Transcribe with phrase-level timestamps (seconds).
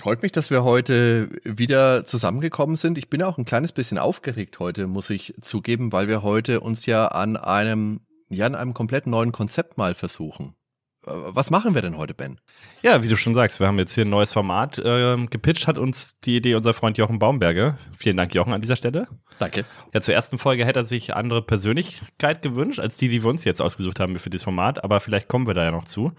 [0.00, 2.96] Freut mich, dass wir heute wieder zusammengekommen sind.
[2.96, 6.86] Ich bin auch ein kleines bisschen aufgeregt heute, muss ich zugeben, weil wir heute uns
[6.86, 10.54] ja an einem, ja, an einem komplett neuen Konzept mal versuchen.
[11.06, 12.40] Äh, was machen wir denn heute, Ben?
[12.80, 14.78] Ja, wie du schon sagst, wir haben jetzt hier ein neues Format.
[14.78, 17.76] Äh, gepitcht hat uns die Idee unser Freund Jochen Baumberger.
[17.94, 19.06] Vielen Dank, Jochen, an dieser Stelle.
[19.38, 19.66] Danke.
[19.92, 23.44] Ja, zur ersten Folge hätte er sich andere Persönlichkeit gewünscht, als die, die wir uns
[23.44, 24.82] jetzt ausgesucht haben für dieses Format.
[24.82, 26.12] Aber vielleicht kommen wir da ja noch zu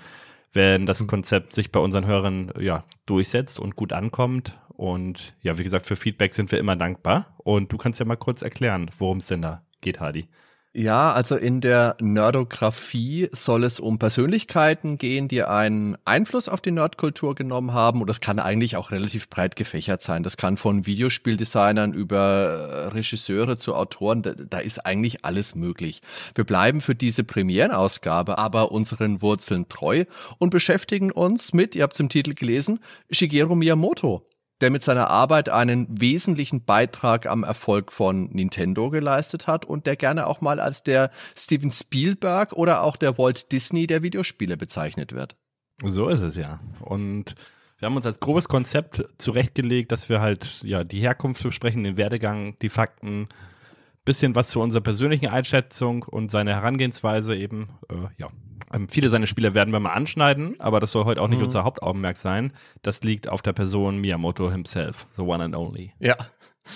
[0.53, 4.59] wenn das Konzept sich bei unseren Hörern ja, durchsetzt und gut ankommt.
[4.69, 7.35] Und ja, wie gesagt, für Feedback sind wir immer dankbar.
[7.37, 10.27] Und du kannst ja mal kurz erklären, worum es denn da geht, Hardy.
[10.73, 16.71] Ja, also in der Nerdographie soll es um Persönlichkeiten gehen, die einen Einfluss auf die
[16.71, 17.99] Nerdkultur genommen haben.
[17.99, 20.23] Und das kann eigentlich auch relativ breit gefächert sein.
[20.23, 26.01] Das kann von Videospieldesignern über Regisseure zu Autoren, da, da ist eigentlich alles möglich.
[26.35, 30.05] Wir bleiben für diese Premierenausgabe aber unseren Wurzeln treu
[30.37, 34.25] und beschäftigen uns mit, ihr habt es im Titel gelesen, Shigeru Miyamoto
[34.61, 39.95] der mit seiner Arbeit einen wesentlichen Beitrag am Erfolg von Nintendo geleistet hat und der
[39.95, 45.13] gerne auch mal als der Steven Spielberg oder auch der Walt Disney der Videospiele bezeichnet
[45.13, 45.35] wird.
[45.83, 46.59] So ist es ja.
[46.79, 47.35] Und
[47.79, 51.97] wir haben uns als grobes Konzept zurechtgelegt, dass wir halt ja die Herkunft besprechen, den
[51.97, 53.27] Werdegang, die Fakten,
[54.05, 58.29] bisschen was zu unserer persönlichen Einschätzung und seine Herangehensweise eben äh, ja
[58.73, 61.45] ähm, viele seiner Spiele werden wir mal anschneiden, aber das soll heute auch nicht mhm.
[61.45, 62.53] unser Hauptaugenmerk sein.
[62.81, 65.93] Das liegt auf der Person Miyamoto himself, the one and only.
[65.99, 66.15] Ja.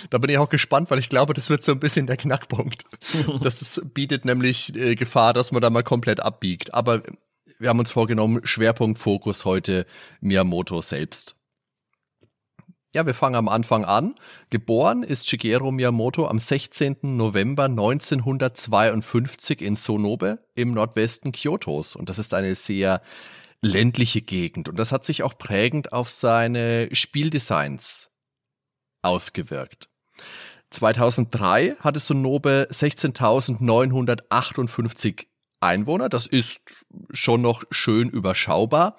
[0.10, 2.86] Da bin ich auch gespannt, weil ich glaube, das wird so ein bisschen der Knackpunkt.
[3.42, 6.74] das bietet nämlich äh, Gefahr, dass man da mal komplett abbiegt.
[6.74, 7.04] Aber
[7.60, 9.86] wir haben uns vorgenommen, Schwerpunkt, Fokus heute
[10.22, 11.35] Miyamoto selbst.
[12.96, 14.16] Ja, wir fangen am Anfang an.
[14.52, 17.18] Geboren ist Shigeru Miyamoto am 16.
[17.18, 21.98] November 1952 in Sonobe im Nordwesten Kyotos.
[21.98, 23.02] Und das ist eine sehr
[23.62, 24.70] ländliche Gegend.
[24.70, 28.12] Und das hat sich auch prägend auf seine Spieldesigns
[29.02, 29.90] ausgewirkt.
[30.70, 35.26] 2003 hatte Sonobe 16.958
[35.60, 36.08] Einwohner.
[36.08, 38.98] Das ist schon noch schön überschaubar.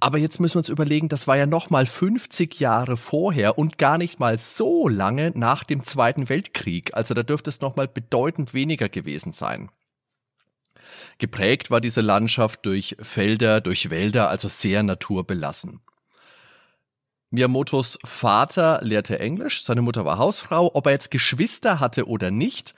[0.00, 3.78] Aber jetzt müssen wir uns überlegen, das war ja noch mal 50 Jahre vorher und
[3.78, 6.94] gar nicht mal so lange nach dem Zweiten Weltkrieg.
[6.94, 9.70] Also da dürfte es noch mal bedeutend weniger gewesen sein.
[11.18, 15.80] Geprägt war diese Landschaft durch Felder, durch Wälder, also sehr naturbelassen.
[17.30, 20.70] Miyamotos Vater lehrte Englisch, seine Mutter war Hausfrau.
[20.74, 22.74] Ob er jetzt Geschwister hatte oder nicht,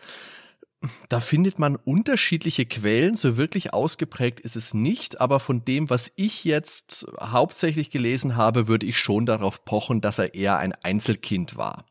[1.09, 6.11] da findet man unterschiedliche Quellen, so wirklich ausgeprägt ist es nicht, aber von dem, was
[6.17, 11.57] ich jetzt hauptsächlich gelesen habe, würde ich schon darauf pochen, dass er eher ein Einzelkind
[11.57, 11.85] war.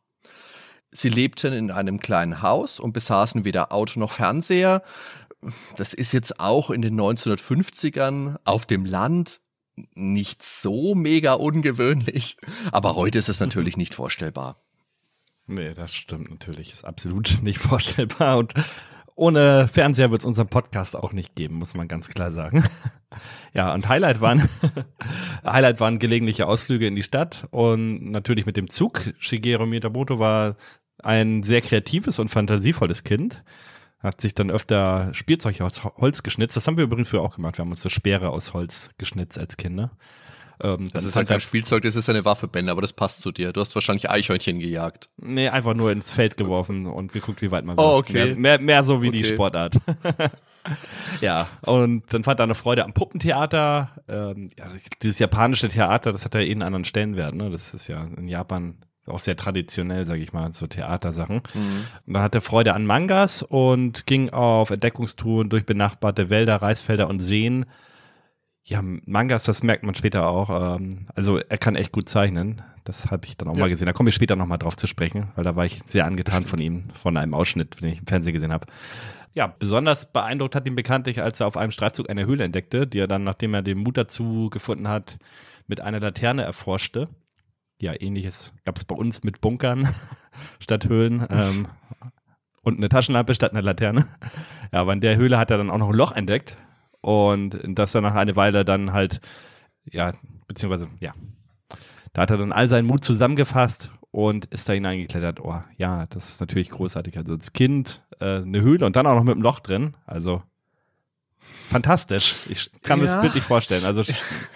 [0.91, 4.81] Sie lebten in einem kleinen Haus und besaßen weder Auto noch Fernseher.
[5.77, 9.41] Das ist jetzt auch in den 1950ern auf dem Land
[9.93, 12.37] nicht so mega ungewöhnlich,
[12.71, 14.61] aber heute ist es natürlich nicht vorstellbar.
[15.49, 16.71] Nee, das stimmt natürlich.
[16.71, 18.37] Ist absolut nicht vorstellbar.
[18.37, 18.53] Und
[19.15, 22.63] ohne Fernseher wird es unseren Podcast auch nicht geben, muss man ganz klar sagen.
[23.53, 24.47] ja, und Highlight waren,
[25.45, 29.01] Highlight waren gelegentliche Ausflüge in die Stadt und natürlich mit dem Zug.
[29.17, 30.55] Shigeru Miyamoto war
[31.01, 33.43] ein sehr kreatives und fantasievolles Kind.
[33.99, 36.55] Hat sich dann öfter Spielzeug aus Holz geschnitzt.
[36.55, 37.57] Das haben wir übrigens früher auch gemacht.
[37.57, 39.91] Wir haben uns so Speere aus Holz geschnitzt als Kinder.
[40.61, 43.31] Ähm, das ist halt kein Spielzeug, das ist eine Waffe, Ben, aber das passt zu
[43.31, 43.53] dir.
[43.53, 45.09] Du hast wahrscheinlich Eichhörnchen gejagt.
[45.17, 48.13] Nee, einfach nur ins Feld geworfen und geguckt, wie weit man Oh, okay.
[48.13, 49.17] Mehr, mehr, mehr so wie okay.
[49.17, 49.75] die Sportart.
[51.21, 53.91] ja, und dann fand er eine Freude am Puppentheater.
[54.07, 54.65] Ähm, ja,
[55.01, 57.35] dieses japanische Theater, das hat ja eh einen anderen Stellenwert.
[57.35, 57.49] Ne?
[57.49, 58.75] Das ist ja in Japan
[59.07, 61.41] auch sehr traditionell, sage ich mal, so Theatersachen.
[61.53, 61.85] Mhm.
[62.05, 67.07] Und dann hat er Freude an Mangas und ging auf Entdeckungstouren durch benachbarte Wälder, Reisfelder
[67.07, 67.65] und Seen
[68.69, 70.77] ja, Mangas, das merkt man später auch.
[70.77, 72.61] Ähm, also er kann echt gut zeichnen.
[72.83, 73.61] Das habe ich dann auch ja.
[73.61, 73.87] mal gesehen.
[73.87, 76.59] Da komme ich später nochmal drauf zu sprechen, weil da war ich sehr angetan von
[76.59, 78.67] ihm, von einem Ausschnitt, den ich im Fernsehen gesehen habe.
[79.33, 82.99] Ja, besonders beeindruckt hat ihn bekanntlich, als er auf einem Streifzug eine Höhle entdeckte, die
[82.99, 85.17] er dann, nachdem er den Mut dazu gefunden hat,
[85.65, 87.09] mit einer Laterne erforschte.
[87.81, 89.89] Ja, ähnliches gab es bei uns mit Bunkern
[90.59, 91.25] statt Höhlen.
[91.31, 91.67] Ähm,
[92.61, 94.07] und eine Taschenlampe statt einer Laterne.
[94.71, 96.55] Ja, aber in der Höhle hat er dann auch noch ein Loch entdeckt,
[97.01, 99.21] und das dann nach einer Weile dann halt,
[99.85, 100.13] ja,
[100.47, 101.13] beziehungsweise, ja,
[102.13, 105.39] da hat er dann all seinen Mut zusammengefasst und ist da hineingeklettert.
[105.39, 107.17] Oh, ja, das ist natürlich großartig.
[107.17, 109.95] Also als Kind äh, eine Höhle und dann auch noch mit einem Loch drin.
[110.05, 110.43] Also
[111.69, 112.35] fantastisch.
[112.49, 113.85] Ich kann mir das Bild nicht vorstellen.
[113.85, 114.03] Also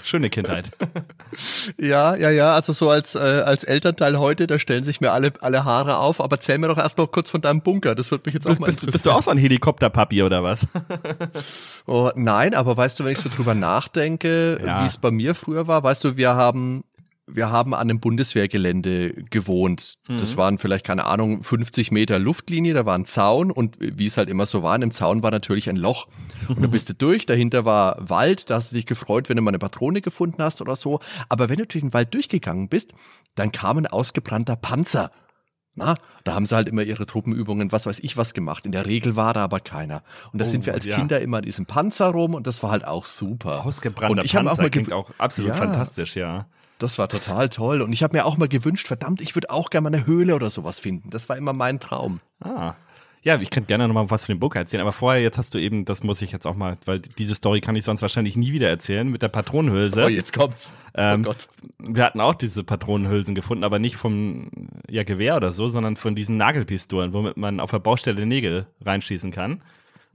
[0.04, 0.72] schöne Kindheit.
[1.80, 2.54] Ja, ja, ja.
[2.54, 6.22] Also so als, äh, als Elternteil heute, da stellen sich mir alle, alle Haare auf.
[6.22, 7.96] Aber erzähl mir doch erst noch kurz von deinem Bunker.
[7.96, 8.92] Das würde mich jetzt auch bist, mal interessieren.
[8.92, 10.68] Bist du auch so ein Helikopterpapi oder was?
[11.88, 14.84] oh, nein, aber weißt du, wenn ich so drüber nachdenke, ja.
[14.84, 16.84] wie es bei mir früher war, weißt du, wir haben
[17.26, 19.96] wir haben an einem Bundeswehrgelände gewohnt.
[20.08, 20.18] Mhm.
[20.18, 24.18] Das waren vielleicht, keine Ahnung, 50 Meter Luftlinie, da war ein Zaun und wie es
[24.18, 26.08] halt immer so war, in dem Zaun war natürlich ein Loch.
[26.50, 29.42] Und da bist du durch, dahinter war Wald, da hast du dich gefreut, wenn du
[29.42, 31.00] mal eine Patrone gefunden hast oder so.
[31.30, 32.94] Aber wenn du durch den Wald durchgegangen bist,
[33.36, 35.12] dann kam ein ausgebrannter Panzer.
[35.76, 38.68] Na, da haben sie halt immer ihre Truppenübungen, was weiß ich was gemacht.
[38.68, 40.04] In der Regel war da aber keiner.
[40.32, 40.96] Und da oh, sind wir als ja.
[40.96, 43.66] Kinder immer in diesem Panzer rum und das war halt auch super.
[43.66, 45.56] Ausgebrannter und ich Panzer auch mal klingt auch absolut ja.
[45.56, 46.46] fantastisch, ja.
[46.84, 47.82] Das war total toll.
[47.82, 50.36] Und ich habe mir auch mal gewünscht, verdammt, ich würde auch gerne mal eine Höhle
[50.36, 51.10] oder sowas finden.
[51.12, 52.20] Das war immer mein Traum.
[52.42, 52.74] Ah.
[53.22, 55.54] Ja, ich könnte gerne noch mal was zu dem Bunker erzählen, aber vorher, jetzt hast
[55.54, 58.36] du eben, das muss ich jetzt auch mal, weil diese Story kann ich sonst wahrscheinlich
[58.36, 60.04] nie wieder erzählen, mit der Patronenhülse.
[60.04, 60.76] Oh, jetzt kommt's.
[60.88, 61.48] Oh ähm, oh Gott.
[61.80, 64.50] Wir hatten auch diese Patronenhülsen gefunden, aber nicht vom
[64.90, 69.32] ja, Gewehr oder so, sondern von diesen Nagelpistolen, womit man auf der Baustelle Nägel reinschießen
[69.32, 69.62] kann.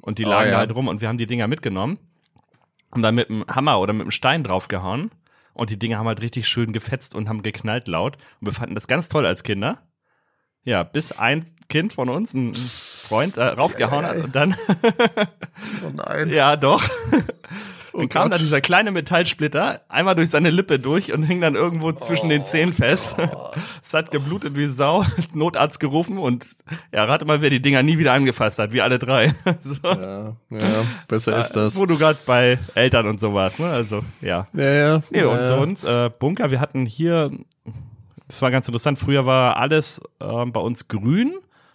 [0.03, 0.59] Und die oh, lagen ja.
[0.59, 1.97] halt rum und wir haben die Dinger mitgenommen
[2.91, 5.11] und dann mit einem Hammer oder mit einem Stein draufgehauen
[5.59, 8.17] und die Dinge haben halt richtig schön gefetzt und haben geknallt laut.
[8.41, 9.83] Und wir fanden das ganz toll als Kinder.
[10.65, 14.57] Ja, bis ein Kind von uns, ein Freund, äh, raufgehauen hat und dann.
[15.85, 16.29] oh nein.
[16.33, 16.83] Ja, doch.
[17.99, 21.57] Oh dann kam dann dieser kleine Metallsplitter einmal durch seine Lippe durch und hing dann
[21.57, 23.17] irgendwo zwischen oh den Zähnen fest.
[23.83, 25.05] es hat geblutet wie Sau,
[25.35, 26.47] Notarzt gerufen und
[26.93, 29.33] ja, rate mal, wer die Dinger nie wieder angefasst hat, wie alle drei.
[29.65, 29.89] so.
[29.89, 31.77] ja, ja, besser ist das.
[31.77, 33.67] Wo du gerade bei Eltern und sowas, ne?
[33.67, 34.47] Also, ja.
[34.53, 35.03] Ja, ja.
[35.11, 35.57] Nee, ja, und ja.
[35.57, 37.33] sonst, äh, Bunker, wir hatten hier,
[38.29, 41.35] das war ganz interessant, früher war alles äh, bei uns grün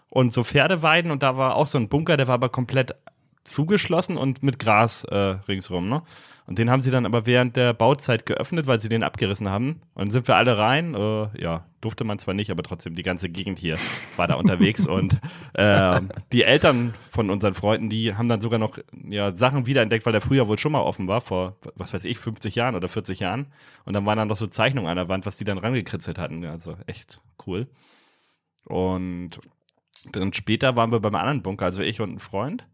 [0.09, 2.95] und so Pferdeweiden und da war auch so ein Bunker, der war aber komplett
[3.43, 5.15] zugeschlossen und mit Gras äh,
[5.47, 5.89] ringsrum.
[5.89, 6.03] Ne?
[6.45, 9.81] Und den haben sie dann aber während der Bauzeit geöffnet, weil sie den abgerissen haben.
[9.93, 10.93] Und dann sind wir alle rein.
[10.93, 13.77] Äh, ja, durfte man zwar nicht, aber trotzdem die ganze Gegend hier
[14.17, 14.85] war da unterwegs.
[14.87, 15.19] und
[15.53, 16.01] äh,
[16.33, 20.21] die Eltern von unseren Freunden, die haben dann sogar noch ja, Sachen wiederentdeckt, weil der
[20.21, 23.47] früher wohl schon mal offen war, vor, was weiß ich, 50 Jahren oder 40 Jahren.
[23.85, 26.43] Und dann waren dann noch so Zeichnungen an der Wand, was die dann rangekritzelt hatten.
[26.43, 27.67] Also echt cool.
[28.65, 29.39] Und
[30.11, 32.65] dann später waren wir beim anderen Bunker, also ich und ein Freund.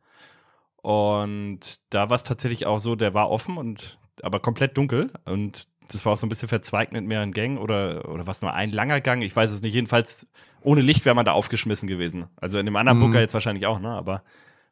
[0.82, 5.68] Und da war es tatsächlich auch so, der war offen und aber komplett dunkel und
[5.92, 8.72] das war auch so ein bisschen verzweigt mit mehreren Gängen oder, oder was nur ein
[8.72, 9.74] langer Gang, ich weiß es nicht.
[9.74, 10.28] Jedenfalls
[10.62, 12.28] ohne Licht wäre man da aufgeschmissen gewesen.
[12.38, 13.04] Also in dem anderen mhm.
[13.04, 13.90] Bunker jetzt wahrscheinlich auch, ne?
[13.90, 14.24] Aber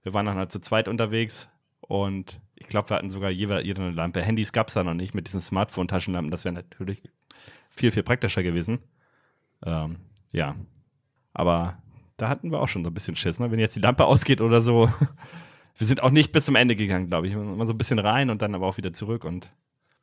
[0.03, 1.49] wir waren dann halt zu zweit unterwegs
[1.81, 4.21] und ich glaube, wir hatten sogar jeder, jeder eine Lampe.
[4.21, 6.31] Handys gab es da noch nicht mit diesen Smartphone-Taschenlampen.
[6.31, 7.01] Das wäre natürlich
[7.69, 8.79] viel, viel praktischer gewesen.
[9.65, 9.97] Ähm,
[10.31, 10.55] ja.
[11.33, 11.77] Aber
[12.17, 13.51] da hatten wir auch schon so ein bisschen Schiss, ne?
[13.51, 14.91] Wenn jetzt die Lampe ausgeht oder so.
[15.77, 17.33] Wir sind auch nicht bis zum Ende gegangen, glaube ich.
[17.33, 19.49] Immer so ein bisschen rein und dann aber auch wieder zurück und.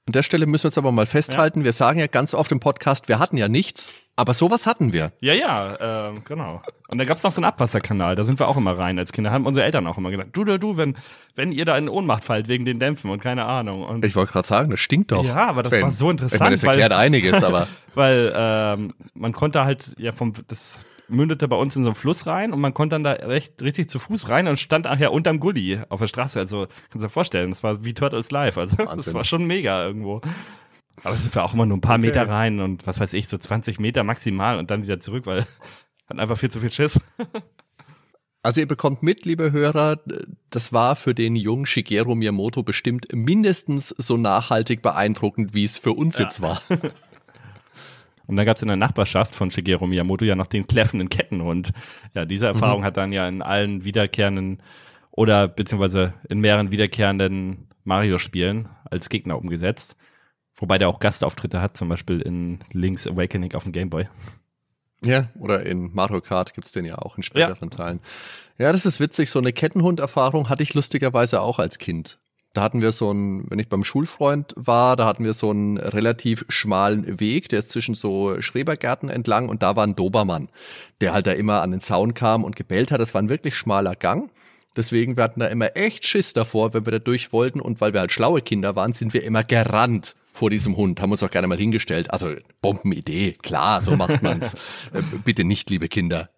[0.07, 1.65] An der Stelle müssen wir jetzt aber mal festhalten, ja.
[1.65, 5.13] wir sagen ja ganz oft im Podcast, wir hatten ja nichts, aber sowas hatten wir.
[5.21, 6.61] Ja, ja, äh, genau.
[6.89, 9.13] Und da gab es noch so einen Abwasserkanal, da sind wir auch immer rein als
[9.13, 10.99] Kinder, haben unsere Eltern auch immer gesagt, du, du, du, wenn,
[11.37, 13.83] wenn ihr da in Ohnmacht fallt wegen den Dämpfen und keine Ahnung.
[13.83, 15.25] Und ich wollte gerade sagen, das stinkt doch.
[15.25, 16.35] Ja, aber das wenn, war so interessant.
[16.35, 17.67] Ich meine, das erklärt weil, einiges, aber.
[17.95, 20.79] weil ähm, man konnte halt ja vom, das
[21.09, 23.91] mündete bei uns in so einen Fluss rein und man konnte dann da recht, richtig
[23.91, 26.39] zu Fuß rein und stand nachher unterm Gully auf der Straße.
[26.39, 28.59] Also, kannst du dir vorstellen, das war wie Turtles Live.
[28.59, 28.97] Also, Wahnsinn.
[28.97, 30.21] das war schon mega irgendwo.
[31.03, 32.07] Aber es wir auch immer nur ein paar okay.
[32.07, 35.47] Meter rein und was weiß ich, so 20 Meter maximal und dann wieder zurück, weil
[36.09, 37.01] hat einfach viel zu viel Schiss.
[38.43, 40.01] Also ihr bekommt mit, liebe Hörer,
[40.51, 45.93] das war für den jungen Shigeru Miyamoto bestimmt mindestens so nachhaltig beeindruckend, wie es für
[45.93, 46.25] uns ja.
[46.25, 46.61] jetzt war.
[48.27, 51.73] Und dann gab es in der Nachbarschaft von Shigeru Miyamoto ja noch den kläffenden Kettenhund.
[52.15, 52.85] Ja, diese Erfahrung mhm.
[52.85, 54.63] hat dann ja in allen wiederkehrenden
[55.11, 59.97] oder beziehungsweise in mehreren wiederkehrenden Mario-Spielen als Gegner umgesetzt.
[60.57, 64.09] Wobei der auch Gastauftritte hat, zum Beispiel in Link's Awakening auf dem Gameboy.
[65.05, 67.77] Ja, oder in Mario Kart gibt es den ja auch in späteren ja.
[67.77, 68.01] Teilen.
[68.57, 69.31] Ja, das ist witzig.
[69.31, 72.19] So eine Kettenhund-Erfahrung hatte ich lustigerweise auch als Kind.
[72.55, 75.77] Da hatten wir so einen, wenn ich beim Schulfreund war, da hatten wir so einen
[75.77, 80.49] relativ schmalen Weg, der ist zwischen so Schrebergärten entlang und da war ein Dobermann,
[81.01, 83.01] der halt da immer an den Zaun kam und gebellt hat.
[83.01, 84.31] Das war ein wirklich schmaler Gang.
[84.77, 87.93] Deswegen, wir hatten da immer echt Schiss davor, wenn wir da durch wollten und weil
[87.93, 91.31] wir halt schlaue Kinder waren, sind wir immer gerannt vor diesem Hund, haben uns auch
[91.31, 92.11] gerne mal hingestellt.
[92.13, 94.55] Also Bombenidee, klar, so macht man's.
[94.93, 96.31] äh, bitte nicht, liebe Kinder.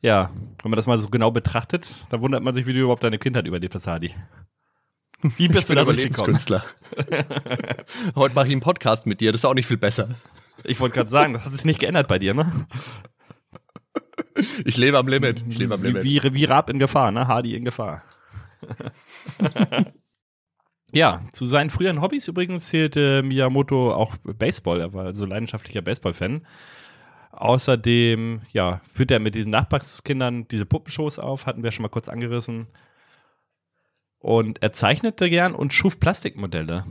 [0.00, 0.30] Ja,
[0.62, 3.18] wenn man das mal so genau betrachtet, da wundert man sich, wie du überhaupt deine
[3.18, 4.14] Kindheit überlebt hast, Hadi.
[5.20, 6.64] Wie bist ich du da Überlebenskünstler.
[8.14, 10.08] Heute mache ich einen Podcast mit dir, das ist auch nicht viel besser.
[10.64, 12.66] Ich wollte gerade sagen, das hat sich nicht geändert bei dir, ne?
[14.64, 15.44] Ich lebe am Limit.
[15.48, 16.04] Ich lebe am Limit.
[16.04, 17.26] Wie, wie, wie Raab in Gefahr, ne?
[17.26, 18.04] Hardy in Gefahr.
[20.92, 24.80] ja, zu seinen früheren Hobbys übrigens zählte Miyamoto auch Baseball.
[24.80, 26.46] Er war also leidenschaftlicher Baseball-Fan.
[27.32, 32.08] Außerdem, ja, führt er mit diesen Nachbarskindern diese Puppenshows auf, hatten wir schon mal kurz
[32.08, 32.68] angerissen.
[34.18, 36.84] Und er zeichnete gern und schuf Plastikmodelle.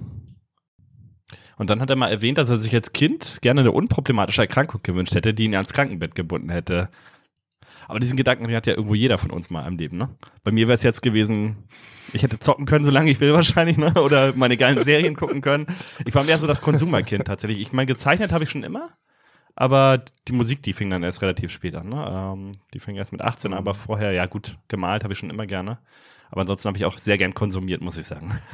[1.58, 4.82] Und dann hat er mal erwähnt, dass er sich als Kind gerne eine unproblematische Erkrankung
[4.84, 6.90] gewünscht hätte, die ihn ans Krankenbett gebunden hätte.
[7.88, 10.10] Aber diesen Gedanken hat ja irgendwo jeder von uns mal im Leben, ne?
[10.44, 11.64] Bei mir wäre es jetzt gewesen,
[12.14, 13.94] ich hätte zocken können, solange ich will wahrscheinlich, ne?
[14.02, 15.68] Oder meine geilen Serien gucken können.
[16.06, 17.62] Ich war mehr so das Konsumerkind tatsächlich.
[17.62, 18.90] Ich meine, gezeichnet habe ich schon immer,
[19.56, 22.06] aber die Musik, die fing dann erst relativ spät an, ne?
[22.10, 23.78] Ähm, die fing erst mit 18 an, aber mhm.
[23.78, 25.80] vorher, ja gut, gemalt habe ich schon immer gerne.
[26.30, 28.40] Aber ansonsten habe ich auch sehr gern konsumiert, muss ich sagen.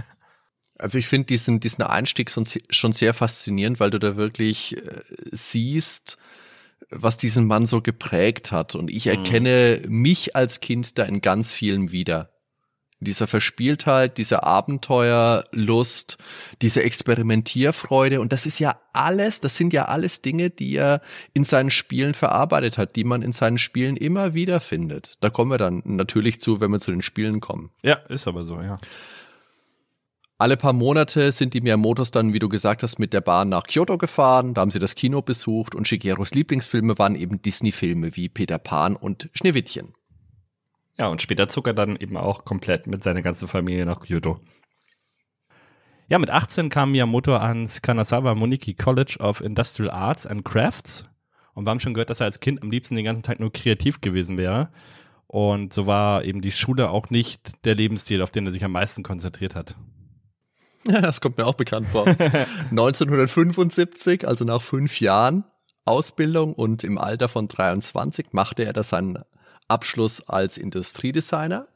[0.80, 5.02] Also ich finde diesen, diesen Einstieg schon sehr faszinierend, weil du da wirklich äh,
[5.32, 6.18] siehst,
[6.90, 8.76] was diesen Mann so geprägt hat.
[8.76, 9.12] Und ich mhm.
[9.12, 10.02] erkenne mhm.
[10.02, 12.33] mich als Kind da in ganz vielen wieder.
[13.04, 16.18] Dieser Verspieltheit, diese Abenteuerlust,
[16.62, 18.22] diese Experimentierfreude.
[18.22, 21.02] Und das ist ja alles, das sind ja alles Dinge, die er
[21.34, 25.18] in seinen Spielen verarbeitet hat, die man in seinen Spielen immer wieder findet.
[25.22, 27.72] Da kommen wir dann natürlich zu, wenn wir zu den Spielen kommen.
[27.82, 28.80] Ja, ist aber so, ja.
[30.44, 33.64] Alle paar Monate sind die Miyamotos dann, wie du gesagt hast, mit der Bahn nach
[33.64, 34.54] Kyoto gefahren.
[34.54, 38.96] Da haben sie das Kino besucht und Shigeros Lieblingsfilme waren eben Disney-Filme wie Peter Pan
[38.96, 39.94] und Schneewittchen.
[40.98, 44.40] Ja, und später zog er dann eben auch komplett mit seiner ganzen Familie nach Kyoto.
[46.08, 51.06] Ja, mit 18 kam Miyamoto ans Kanazawa Moniki College of Industrial Arts and Crafts.
[51.54, 53.52] Und wir haben schon gehört, dass er als Kind am liebsten den ganzen Tag nur
[53.52, 54.70] kreativ gewesen wäre.
[55.28, 58.74] Und so war eben die Schule auch nicht der Lebensstil, auf den er sich am
[58.74, 59.76] meisten konzentriert hat.
[60.86, 62.06] Ja, das kommt mir auch bekannt vor.
[62.70, 65.46] 1975, also nach fünf Jahren
[65.86, 69.20] Ausbildung und im Alter von 23 machte er da seinen
[69.68, 71.68] Abschluss als Industriedesigner.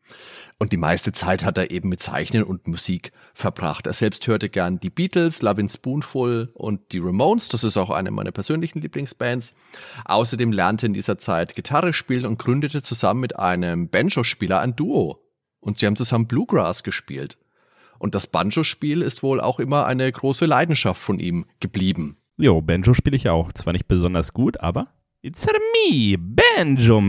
[0.60, 3.86] Und die meiste Zeit hat er eben mit Zeichnen und Musik verbracht.
[3.86, 7.50] Er selbst hörte gern die Beatles, Lovin' Spoonful und die Ramones.
[7.50, 9.56] Das ist auch eine meiner persönlichen Lieblingsbands.
[10.06, 15.24] Außerdem lernte in dieser Zeit Gitarre spielen und gründete zusammen mit einem Banjo-Spieler ein Duo.
[15.60, 17.38] Und sie haben zusammen Bluegrass gespielt.
[18.00, 22.18] Und das Banjo-Spiel ist wohl auch immer eine große Leidenschaft von ihm geblieben.
[22.38, 23.52] Jo, Banjo spiele ich auch.
[23.54, 24.88] Zwar nicht besonders gut, aber
[25.28, 27.02] It's me, Banjo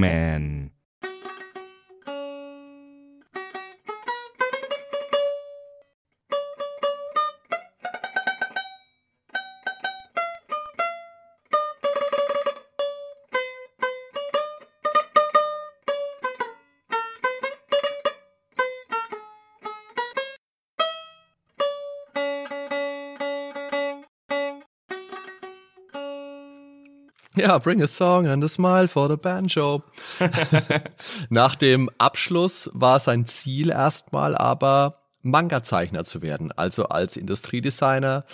[27.48, 29.82] Ja, bring a song and a smile for the banjo.
[31.30, 36.52] Nach dem Abschluss war sein Ziel erstmal aber Manga-Zeichner zu werden.
[36.52, 38.26] Also als Industriedesigner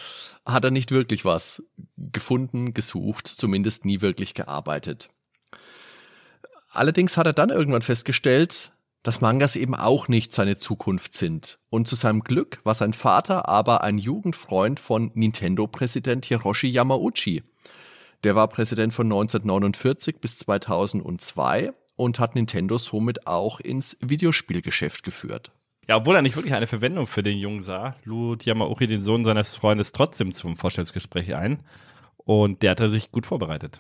[0.45, 1.63] hat er nicht wirklich was
[1.97, 5.11] gefunden, gesucht, zumindest nie wirklich gearbeitet.
[6.73, 8.73] Allerdings hat er dann irgendwann festgestellt,
[9.05, 11.61] dass Mangas eben auch nicht seine Zukunft sind.
[11.71, 17.45] Und zu seinem Glück war sein Vater aber ein Jugendfreund von Nintendo-Präsident Hiroshi Yamauchi.
[18.25, 25.53] Der war Präsident von 1949 bis 2002 und hat Nintendo somit auch ins Videospielgeschäft geführt.
[25.87, 29.27] Ja, obwohl er nicht wirklich eine Verwendung für den Jungen sah, lud Yamauchi den Sohn
[29.27, 31.61] seines Freundes trotzdem zum Vorstellungsgespräch ein
[32.17, 33.79] und der hatte sich gut vorbereitet.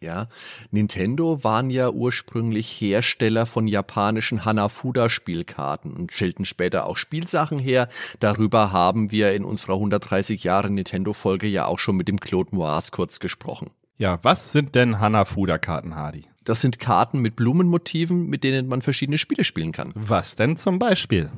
[0.00, 0.28] Ja,
[0.70, 7.88] Nintendo waren ja ursprünglich Hersteller von japanischen Hanafuda-Spielkarten und stellten später auch Spielsachen her.
[8.20, 12.92] Darüber haben wir in unserer 130 Jahre Nintendo-Folge ja auch schon mit dem Claude Moas
[12.92, 13.72] kurz gesprochen.
[14.00, 16.24] Ja, was sind denn Hanafuda-Karten, Hardy?
[16.44, 19.92] Das sind Karten mit Blumenmotiven, mit denen man verschiedene Spiele spielen kann.
[19.94, 21.28] Was denn zum Beispiel?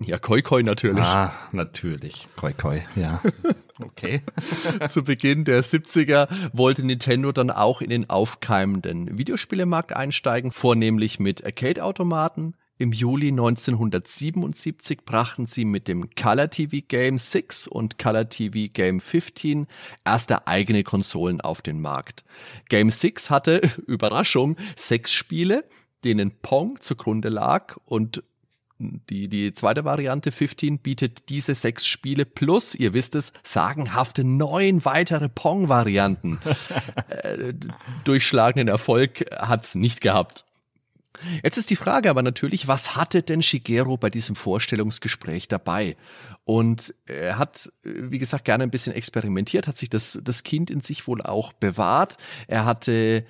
[0.00, 1.04] Ja, Koi Koi natürlich.
[1.04, 2.26] Ah, natürlich.
[2.36, 3.20] Koi Koi, ja.
[3.82, 4.22] Okay.
[4.88, 11.44] Zu Beginn der 70er wollte Nintendo dann auch in den aufkeimenden Videospielemarkt einsteigen, vornehmlich mit
[11.44, 18.72] Arcade-Automaten, im Juli 1977 brachten sie mit dem Color TV Game 6 und Color TV
[18.72, 19.66] Game 15
[20.04, 22.24] erste eigene Konsolen auf den Markt.
[22.68, 25.64] Game 6 hatte, Überraschung, sechs Spiele,
[26.02, 28.22] denen Pong zugrunde lag und
[28.78, 34.84] die, die zweite Variante 15 bietet diese sechs Spiele plus, ihr wisst es, sagenhafte neun
[34.84, 36.40] weitere Pong-Varianten.
[37.08, 37.54] äh,
[38.02, 40.44] durchschlagenden Erfolg hat's nicht gehabt.
[41.42, 45.96] Jetzt ist die Frage aber natürlich, was hatte denn Shigeru bei diesem Vorstellungsgespräch dabei?
[46.44, 50.80] Und er hat, wie gesagt, gerne ein bisschen experimentiert, hat sich das, das Kind in
[50.80, 52.18] sich wohl auch bewahrt.
[52.48, 53.24] Er hatte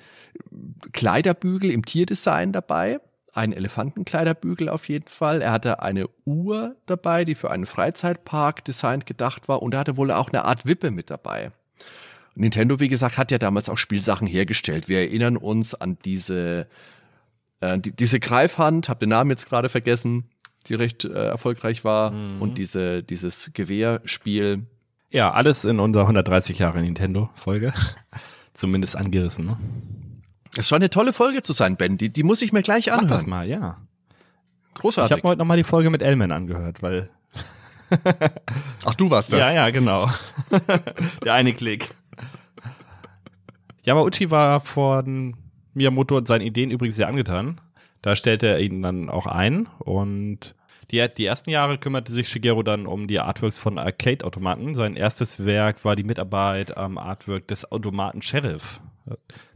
[0.92, 3.00] Kleiderbügel im Tierdesign dabei,
[3.32, 5.42] einen Elefantenkleiderbügel auf jeden Fall.
[5.42, 9.62] Er hatte eine Uhr dabei, die für einen Freizeitpark designt gedacht war.
[9.62, 11.50] Und er hatte wohl auch eine Art Wippe mit dabei.
[12.36, 14.88] Nintendo, wie gesagt, hat ja damals auch Spielsachen hergestellt.
[14.88, 16.66] Wir erinnern uns an diese
[17.60, 20.30] äh, die, diese Greifhand, hab den Namen jetzt gerade vergessen,
[20.66, 22.10] die recht äh, erfolgreich war.
[22.10, 22.42] Mhm.
[22.42, 24.66] Und diese, dieses Gewehrspiel.
[25.10, 27.72] Ja, alles in unserer 130 Jahre Nintendo-Folge.
[28.54, 29.58] Zumindest angerissen, ne?
[30.56, 31.98] Es scheint eine tolle Folge zu sein, Ben.
[31.98, 33.08] Die, die muss ich mir gleich anhören.
[33.08, 33.78] Mach das mal, ja.
[34.74, 35.16] Großartig.
[35.16, 37.10] Ich habe heute nochmal die Folge mit Elman angehört, weil.
[38.84, 39.40] Ach, du warst das.
[39.40, 40.10] Ja, ja, genau.
[41.24, 41.90] Der eine Klick.
[43.82, 45.36] Yamauchi war von
[45.74, 47.60] Miyamoto und seinen Ideen übrigens sehr angetan.
[48.02, 50.54] Da stellte er ihn dann auch ein und
[50.90, 54.74] die, die ersten Jahre kümmerte sich Shigeru dann um die Artworks von Arcade-Automaten.
[54.74, 58.80] Sein erstes Werk war die Mitarbeit am Artwork des Automaten Sheriff,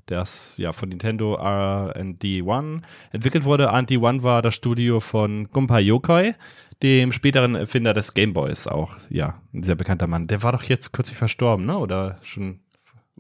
[0.07, 2.83] das ja von Nintendo R&D One
[3.13, 3.65] entwickelt wurde.
[3.65, 6.35] R&D One war das Studio von Gunpei Yokoi,
[6.83, 8.97] dem späteren Erfinder des Gameboys auch.
[9.11, 10.27] Ja, ein sehr bekannter Mann.
[10.27, 11.77] Der war doch jetzt kürzlich verstorben, ne?
[11.79, 12.61] Oder schon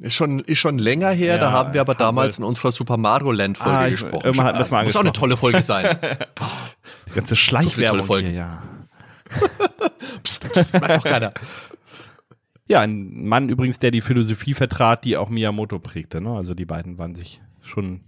[0.00, 2.44] ist schon, ist schon länger her, ja, da haben wir aber damals wir.
[2.44, 4.24] in unserer Super Mario Land Folge ah, gesprochen.
[4.24, 5.98] Irgendwann hatten das mal Muss auch eine tolle Folge sein.
[7.08, 8.62] Die ganze Schleichwerbung so hier, ja.
[10.80, 11.32] macht doch keiner.
[12.70, 16.20] Ja, ein Mann übrigens, der die Philosophie vertrat, die auch Miyamoto prägte.
[16.20, 16.36] Ne?
[16.36, 18.02] Also die beiden waren sich schon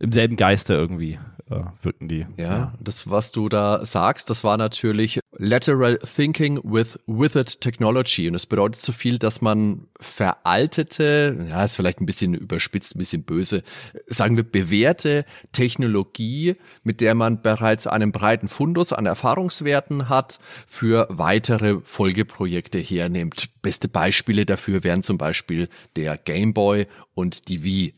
[0.00, 1.20] im selben Geiste irgendwie
[1.50, 2.26] äh, wirken die.
[2.36, 8.28] Ja, ja, das, was du da sagst, das war natürlich Lateral Thinking with Withered Technology.
[8.28, 12.98] Und es bedeutet so viel, dass man veraltete, ja, ist vielleicht ein bisschen überspitzt, ein
[12.98, 13.62] bisschen böse,
[14.06, 21.06] sagen wir bewährte Technologie, mit der man bereits einen breiten Fundus an Erfahrungswerten hat, für
[21.10, 23.50] weitere Folgeprojekte hernimmt.
[23.62, 27.94] Beste Beispiele dafür wären zum Beispiel der Game Boy und die Wii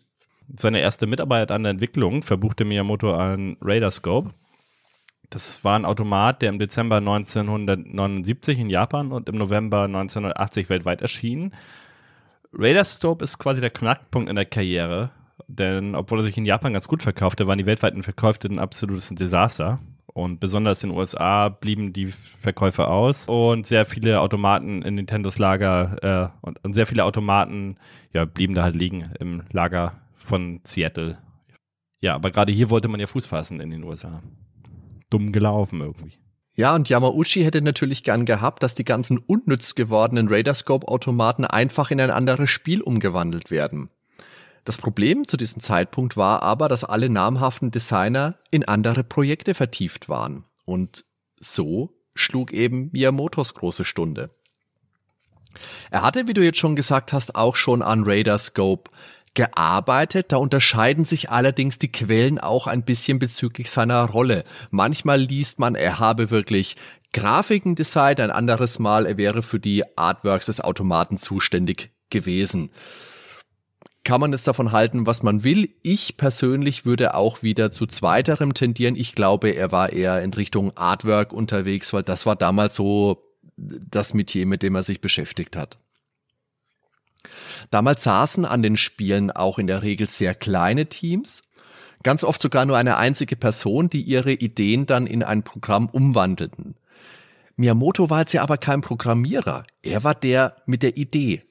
[0.57, 4.33] seine erste Mitarbeit an der Entwicklung verbuchte Miyamoto an Radarscope.
[5.31, 11.03] Das war ein Automat, der im Dezember 1979 in Japan und im November 1980 weltweit
[11.03, 11.53] erschien.
[12.53, 15.11] Radarscope ist quasi der Knackpunkt in der Karriere,
[15.47, 19.11] denn obwohl er sich in Japan ganz gut verkaufte, waren die weltweiten Verkäufe ein absolutes
[19.11, 19.81] Desaster.
[20.07, 25.39] Und besonders in den USA blieben die Verkäufe aus und sehr viele Automaten in Nintendos
[25.39, 27.77] Lager äh, und, und, sehr viele Automaten
[28.13, 31.19] ja, blieben da halt liegen im Lager von Seattle.
[32.01, 34.23] Ja, aber gerade hier wollte man ja Fuß fassen in den USA.
[35.11, 36.13] Dumm gelaufen irgendwie.
[36.55, 42.01] Ja, und Yamauchi hätte natürlich gern gehabt, dass die ganzen unnütz gewordenen Radarscope-Automaten einfach in
[42.01, 43.91] ein anderes Spiel umgewandelt werden.
[44.65, 50.09] Das Problem zu diesem Zeitpunkt war aber, dass alle namhaften Designer in andere Projekte vertieft
[50.09, 50.45] waren.
[50.65, 51.05] Und
[51.39, 54.31] so schlug eben Miyamotos große Stunde.
[55.91, 58.91] Er hatte, wie du jetzt schon gesagt hast, auch schon an Radarscope
[59.39, 60.33] gearbeitet.
[60.33, 64.43] Da unterscheiden sich allerdings die Quellen auch ein bisschen bezüglich seiner Rolle.
[64.73, 66.75] Manchmal liest man, er habe wirklich
[67.13, 72.71] Grafiken designt, ein anderes Mal, er wäre für die Artworks des Automaten zuständig gewesen.
[74.03, 75.71] Kann man jetzt davon halten, was man will?
[75.83, 78.97] Ich persönlich würde auch wieder zu zweiterem tendieren.
[78.97, 83.23] Ich glaube, er war eher in Richtung Artwork unterwegs, weil das war damals so
[83.57, 85.79] das Metier, mit dem er sich beschäftigt hat.
[87.71, 91.43] Damals saßen an den Spielen auch in der Regel sehr kleine Teams,
[92.03, 96.77] ganz oft sogar nur eine einzige Person, die ihre Ideen dann in ein Programm umwandelten.
[97.57, 101.45] Miyamoto war jetzt ja aber kein Programmierer, er war der mit der Idee,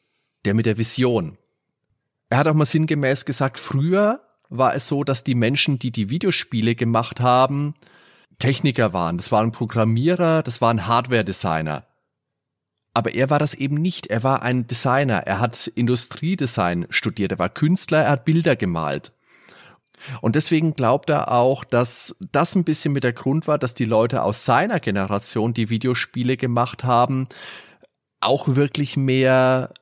[0.45, 1.37] der mit der Vision.
[2.29, 6.09] Er hat auch mal sinngemäß gesagt, früher war es so, dass die Menschen, die die
[6.09, 7.73] Videospiele gemacht haben,
[8.39, 9.17] Techniker waren.
[9.17, 11.86] Das waren Programmierer, das waren Hardware-Designer.
[12.97, 14.07] Aber er war das eben nicht.
[14.07, 15.17] Er war ein Designer.
[15.27, 17.31] Er hat Industriedesign studiert.
[17.31, 17.99] Er war Künstler.
[17.99, 19.11] Er hat Bilder gemalt.
[20.19, 23.85] Und deswegen glaubt er auch, dass das ein bisschen mit der Grund war, dass die
[23.85, 27.27] Leute aus seiner Generation, die Videospiele gemacht haben,
[28.19, 29.75] auch wirklich mehr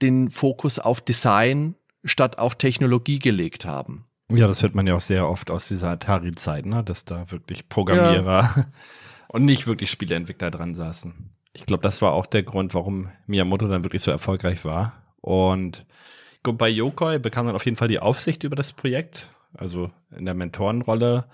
[0.00, 4.06] den Fokus auf Design statt auf Technologie gelegt haben.
[4.30, 6.82] Ja, das hört man ja auch sehr oft aus dieser Atari-Zeit, ne?
[6.82, 8.66] dass da wirklich Programmierer ja.
[9.28, 13.68] und nicht wirklich Spieleentwickler dran saßen ich glaube, das war auch der Grund, warum Miyamoto
[13.68, 14.94] dann wirklich so erfolgreich war.
[15.20, 15.86] Und
[16.42, 20.34] bei Yokoi bekam dann auf jeden Fall die Aufsicht über das Projekt, also in der
[20.34, 21.24] Mentorenrolle.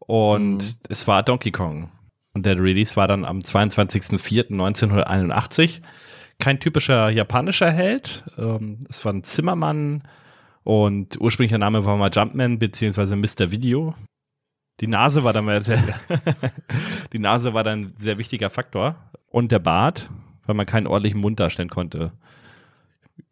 [0.00, 0.74] Und mhm.
[0.88, 1.90] es war Donkey Kong.
[2.34, 5.80] Und der Release war dann am 22.04.1981.
[6.38, 8.24] Kein typischer japanischer Held.
[8.36, 10.02] Ähm, es war ein Zimmermann
[10.64, 13.50] Und ursprünglicher Name war mal Jumpman beziehungsweise Mr.
[13.50, 13.94] Video.
[14.82, 15.80] Die Nase war dann mal sehr,
[17.12, 18.96] die Nase war dann ein sehr wichtiger Faktor.
[19.30, 20.10] Und der Bart,
[20.44, 22.10] weil man keinen ordentlichen Mund darstellen konnte.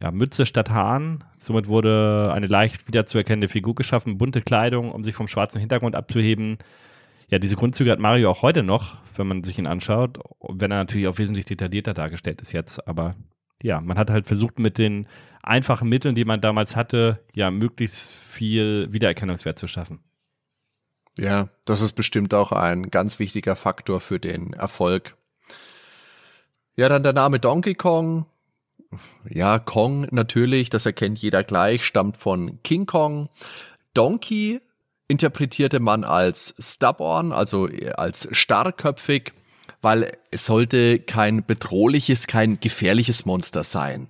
[0.00, 1.24] Ja, Mütze statt Haaren.
[1.42, 6.58] Somit wurde eine leicht wiederzuerkennende Figur geschaffen, bunte Kleidung, um sich vom schwarzen Hintergrund abzuheben.
[7.28, 10.78] Ja, diese Grundzüge hat Mario auch heute noch, wenn man sich ihn anschaut, wenn er
[10.78, 12.86] natürlich auch wesentlich detaillierter dargestellt ist jetzt.
[12.86, 13.16] Aber
[13.60, 15.08] ja, man hat halt versucht, mit den
[15.42, 19.98] einfachen Mitteln, die man damals hatte, ja, möglichst viel Wiedererkennungswert zu schaffen.
[21.20, 25.16] Ja, das ist bestimmt auch ein ganz wichtiger Faktor für den Erfolg.
[26.76, 28.24] Ja, dann der Name Donkey Kong.
[29.28, 33.28] Ja, Kong natürlich, das erkennt jeder gleich, stammt von King Kong.
[33.92, 34.62] Donkey
[35.08, 39.34] interpretierte man als stubborn, also als starrköpfig,
[39.82, 44.08] weil es sollte kein bedrohliches, kein gefährliches Monster sein.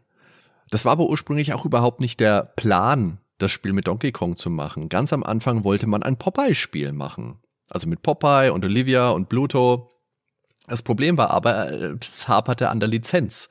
[0.70, 4.50] Das war aber ursprünglich auch überhaupt nicht der Plan das Spiel mit Donkey Kong zu
[4.50, 4.88] machen.
[4.88, 7.38] Ganz am Anfang wollte man ein Popeye-Spiel machen.
[7.68, 9.90] Also mit Popeye und Olivia und Bluto.
[10.66, 13.48] Das Problem war aber, es haperte an der Lizenz.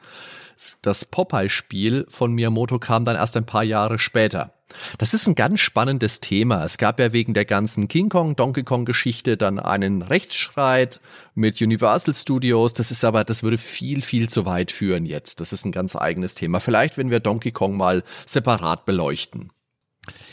[0.82, 4.54] Das Popeye-Spiel von Miyamoto kam dann erst ein paar Jahre später.
[4.98, 6.64] Das ist ein ganz spannendes Thema.
[6.64, 11.00] Es gab ja wegen der ganzen King Kong, Donkey Kong Geschichte dann einen Rechtsstreit
[11.34, 12.74] mit Universal Studios.
[12.74, 15.40] Das ist aber, das würde viel, viel zu weit führen jetzt.
[15.40, 16.60] Das ist ein ganz eigenes Thema.
[16.60, 19.52] Vielleicht, wenn wir Donkey Kong mal separat beleuchten.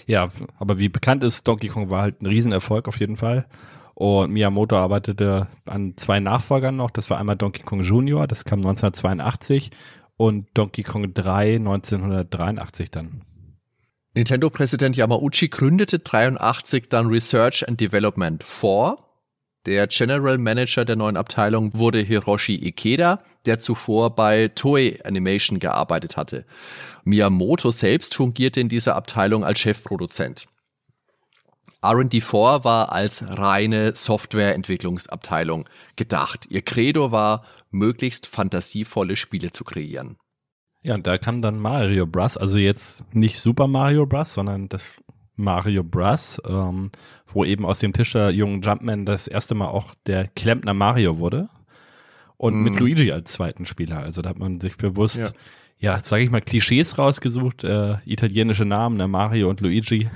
[0.06, 3.46] Ja, aber wie bekannt ist, Donkey Kong war halt ein Riesenerfolg auf jeden Fall.
[3.94, 6.90] Und Miyamoto arbeitete an zwei Nachfolgern noch.
[6.90, 9.70] Das war einmal Donkey Kong Junior, das kam 1982
[10.16, 13.22] und Donkey Kong 3 1983 dann.
[14.14, 18.96] Nintendo-Präsident Yamauchi gründete 83 dann Research and Development 4
[19.66, 26.16] der General Manager der neuen Abteilung wurde Hiroshi Ikeda, der zuvor bei Toei Animation gearbeitet
[26.16, 26.44] hatte.
[27.04, 30.46] Miyamoto selbst fungierte in dieser Abteilung als Chefproduzent.
[31.82, 36.46] RD4 war als reine Softwareentwicklungsabteilung gedacht.
[36.50, 40.16] Ihr Credo war, möglichst fantasievolle Spiele zu kreieren.
[40.82, 42.36] Ja, und da kam dann Mario Bros.
[42.36, 45.02] Also jetzt nicht Super Mario Bros., sondern das
[45.34, 46.90] Mario Bros., ähm,
[47.32, 51.48] wo eben aus dem Tischer jungen Jumpman das erste Mal auch der Klempner Mario wurde.
[52.36, 52.64] Und mm.
[52.64, 53.98] mit Luigi als zweiten Spieler.
[54.00, 55.30] Also da hat man sich bewusst, ja,
[55.78, 60.08] ja sage ich mal, Klischees rausgesucht, äh, italienische Namen, ne, Mario und Luigi.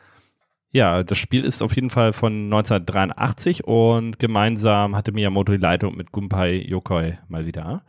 [0.72, 5.96] ja, das Spiel ist auf jeden Fall von 1983 und gemeinsam hatte Miyamoto die Leitung
[5.96, 7.82] mit Gunpei Yokoi mal wieder.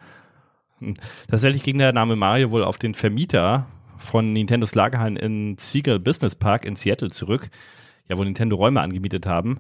[1.30, 6.36] Tatsächlich ging der Name Mario wohl auf den Vermieter von Nintendos Lagerhallen in Siegel Business
[6.36, 7.50] Park in Seattle zurück,
[8.10, 9.60] ja, wo Nintendo Räume angemietet haben.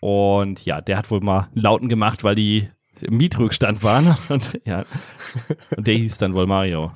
[0.00, 2.68] Und ja, der hat wohl mal Lauten gemacht, weil die
[3.02, 4.16] im Mietrückstand waren.
[4.28, 4.84] Und ja,
[5.76, 6.92] und der hieß dann wohl Mario.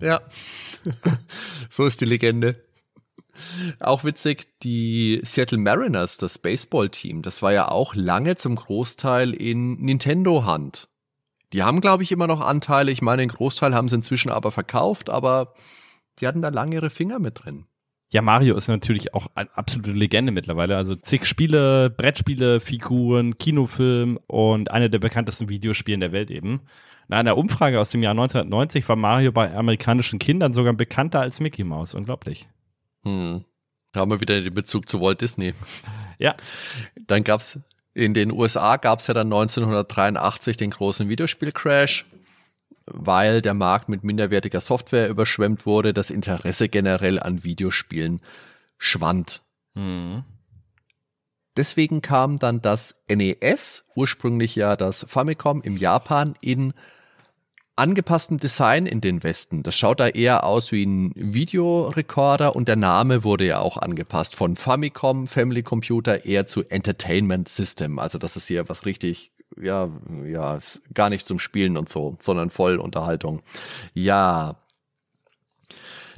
[0.00, 0.20] Ja,
[1.70, 2.62] so ist die Legende.
[3.80, 9.76] Auch witzig, die Seattle Mariners, das Baseball-Team, das war ja auch lange zum Großteil in
[9.76, 10.88] Nintendo-Hand.
[11.52, 12.90] Die haben, glaube ich, immer noch Anteile.
[12.90, 15.54] Ich meine, den Großteil haben sie inzwischen aber verkauft, aber
[16.18, 17.66] die hatten da lange ihre Finger mit drin.
[18.10, 20.76] Ja, Mario ist natürlich auch eine absolute Legende mittlerweile.
[20.76, 26.62] Also zig Spiele, Brettspiele, Figuren, Kinofilm und eine der bekanntesten Videospielen der Welt eben.
[27.08, 31.40] In einer Umfrage aus dem Jahr 1990 war Mario bei amerikanischen Kindern sogar bekannter als
[31.40, 31.94] Mickey Mouse.
[31.94, 32.48] Unglaublich.
[33.02, 33.44] Hm.
[33.92, 35.54] Da haben wir wieder den Bezug zu Walt Disney.
[36.18, 36.34] Ja.
[37.06, 37.60] Dann gab es
[37.92, 42.06] in den USA gab es ja dann 1983 den großen Videospielcrash,
[42.86, 48.20] weil der Markt mit minderwertiger Software überschwemmt wurde, das Interesse generell an Videospielen
[48.78, 49.42] schwand.
[49.74, 50.24] Mhm.
[51.56, 56.74] Deswegen kam dann das NES, ursprünglich ja das Famicom im Japan, in
[57.76, 59.62] angepassten Design in den Westen.
[59.62, 64.34] Das schaut da eher aus wie ein Videorekorder und der Name wurde ja auch angepasst
[64.34, 67.98] von Famicom, Family Computer, eher zu Entertainment System.
[67.98, 69.88] Also das ist hier was richtig, ja,
[70.24, 70.58] ja,
[70.94, 73.42] gar nicht zum Spielen und so, sondern voll Unterhaltung.
[73.94, 74.56] Ja.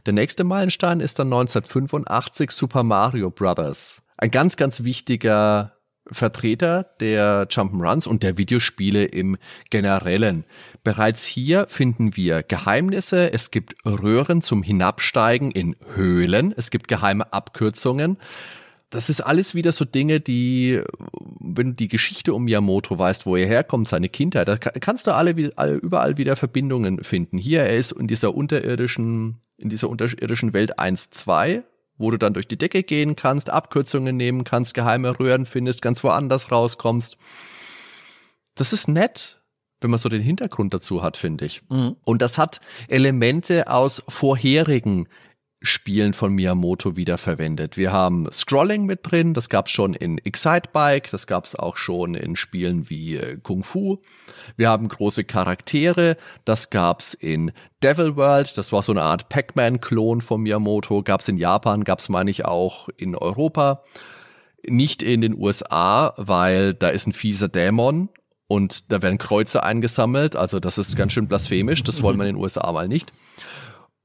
[0.06, 4.02] Der nächste Meilenstein ist dann 1985 Super Mario Brothers.
[4.16, 5.78] Ein ganz, ganz wichtiger
[6.10, 9.36] Vertreter der Jump'n'Runs und der Videospiele im
[9.70, 10.44] Generellen.
[10.82, 17.32] Bereits hier finden wir Geheimnisse, es gibt Röhren zum Hinabsteigen in Höhlen, es gibt geheime
[17.32, 18.16] Abkürzungen.
[18.90, 20.80] Das ist alles wieder so Dinge, die,
[21.40, 25.14] wenn du die Geschichte um Miyamoto weißt, wo er herkommt, seine Kindheit, da kannst du
[25.14, 27.36] alle, überall wieder Verbindungen finden.
[27.36, 31.62] Hier, er ist in dieser unterirdischen, in dieser unterirdischen Welt 1, 2
[31.98, 36.02] wo du dann durch die Decke gehen kannst, Abkürzungen nehmen kannst, geheime Röhren findest, ganz
[36.04, 37.18] woanders rauskommst.
[38.54, 39.40] Das ist nett,
[39.80, 41.62] wenn man so den Hintergrund dazu hat, finde ich.
[41.68, 41.96] Mhm.
[42.04, 45.08] Und das hat Elemente aus vorherigen
[45.60, 47.76] Spielen von Miyamoto wiederverwendet.
[47.76, 51.56] Wir haben Scrolling mit drin, das gab es schon in Excite Bike, das gab es
[51.56, 53.98] auch schon in Spielen wie äh, Kung Fu.
[54.56, 57.50] Wir haben große Charaktere, das gab es in
[57.82, 61.98] Devil World, das war so eine Art Pac-Man-Klon von Miyamoto, gab es in Japan, gab
[61.98, 63.82] es meine ich auch in Europa.
[64.64, 68.10] Nicht in den USA, weil da ist ein fieser Dämon
[68.46, 72.36] und da werden Kreuze eingesammelt, also das ist ganz schön blasphemisch, das wollen wir in
[72.36, 73.12] den USA mal nicht.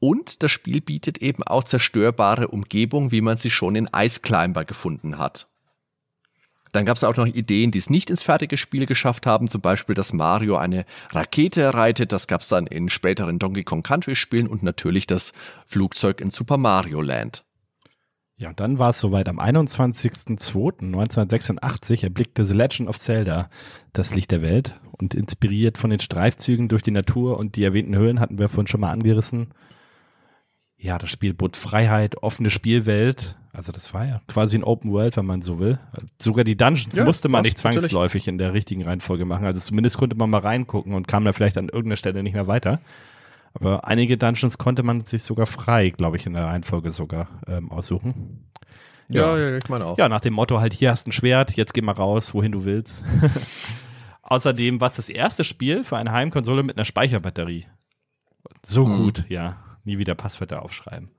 [0.03, 4.65] Und das Spiel bietet eben auch zerstörbare Umgebung, wie man sie schon in Ice Climber
[4.65, 5.47] gefunden hat.
[6.73, 9.61] Dann gab es auch noch Ideen, die es nicht ins fertige Spiel geschafft haben, zum
[9.61, 12.11] Beispiel, dass Mario eine Rakete reitet.
[12.11, 15.31] Das gab es dann in späteren Donkey Kong Country Spielen und natürlich das
[15.67, 17.45] Flugzeug in Super Mario Land.
[18.35, 19.29] Ja, dann war es soweit.
[19.29, 23.49] Am 21.02.1986 erblickte The Legend of Zelda
[23.93, 27.95] das Licht der Welt und inspiriert von den Streifzügen durch die Natur und die erwähnten
[27.95, 29.53] Höhlen hatten wir vorhin schon mal angerissen
[30.83, 33.35] ja, das Spiel bot Freiheit, offene Spielwelt.
[33.53, 35.79] Also das war ja quasi ein Open World, wenn man so will.
[36.19, 38.27] Sogar die Dungeons ja, musste man nicht zwangsläufig natürlich.
[38.27, 39.45] in der richtigen Reihenfolge machen.
[39.45, 42.47] Also zumindest konnte man mal reingucken und kam da vielleicht an irgendeiner Stelle nicht mehr
[42.47, 42.81] weiter.
[43.53, 47.71] Aber einige Dungeons konnte man sich sogar frei, glaube ich, in der Reihenfolge sogar ähm,
[47.71, 48.49] aussuchen.
[49.07, 49.97] Ja, ja, ich meine auch.
[49.97, 52.65] Ja, nach dem Motto halt, hier hast ein Schwert, jetzt geh mal raus, wohin du
[52.65, 53.03] willst.
[54.23, 57.67] Außerdem war es das erste Spiel für eine Heimkonsole mit einer Speicherbatterie.
[58.65, 58.97] So mhm.
[58.97, 61.09] gut, ja nie wieder Passwörter aufschreiben.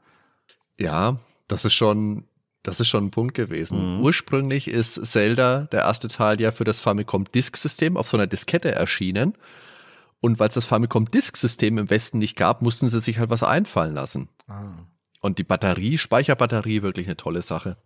[0.79, 2.25] Ja, das ist schon,
[2.63, 3.97] das ist schon ein Punkt gewesen.
[3.97, 4.03] Mhm.
[4.03, 8.27] Ursprünglich ist Zelda, der erste Teil, ja für das Famicom Disk System auf so einer
[8.27, 9.35] Diskette erschienen.
[10.21, 13.31] Und weil es das Famicom Disk System im Westen nicht gab, mussten sie sich halt
[13.31, 14.29] was einfallen lassen.
[14.49, 14.73] Ah.
[15.21, 17.77] Und die Batterie, Speicherbatterie, wirklich eine tolle Sache.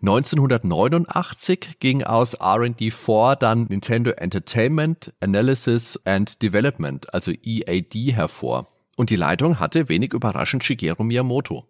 [0.00, 8.68] 1989 ging aus RD4 dann Nintendo Entertainment, Analysis and Development, also EAD, hervor
[9.00, 11.64] und die Leitung hatte wenig überraschend Shigeru Miyamoto.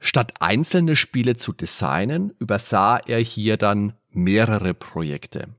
[0.00, 5.50] Statt einzelne Spiele zu designen, übersah er hier dann mehrere Projekte.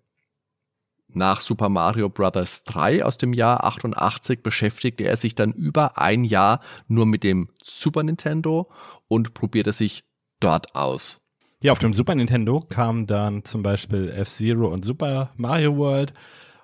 [1.07, 2.65] Nach Super Mario Bros.
[2.65, 7.47] 3 aus dem Jahr 88 beschäftigte er sich dann über ein Jahr nur mit dem
[7.63, 8.69] Super Nintendo
[9.07, 10.03] und probierte sich
[10.41, 11.21] dort aus.
[11.61, 16.13] Ja, auf dem Super Nintendo kamen dann zum Beispiel F-Zero und Super Mario World.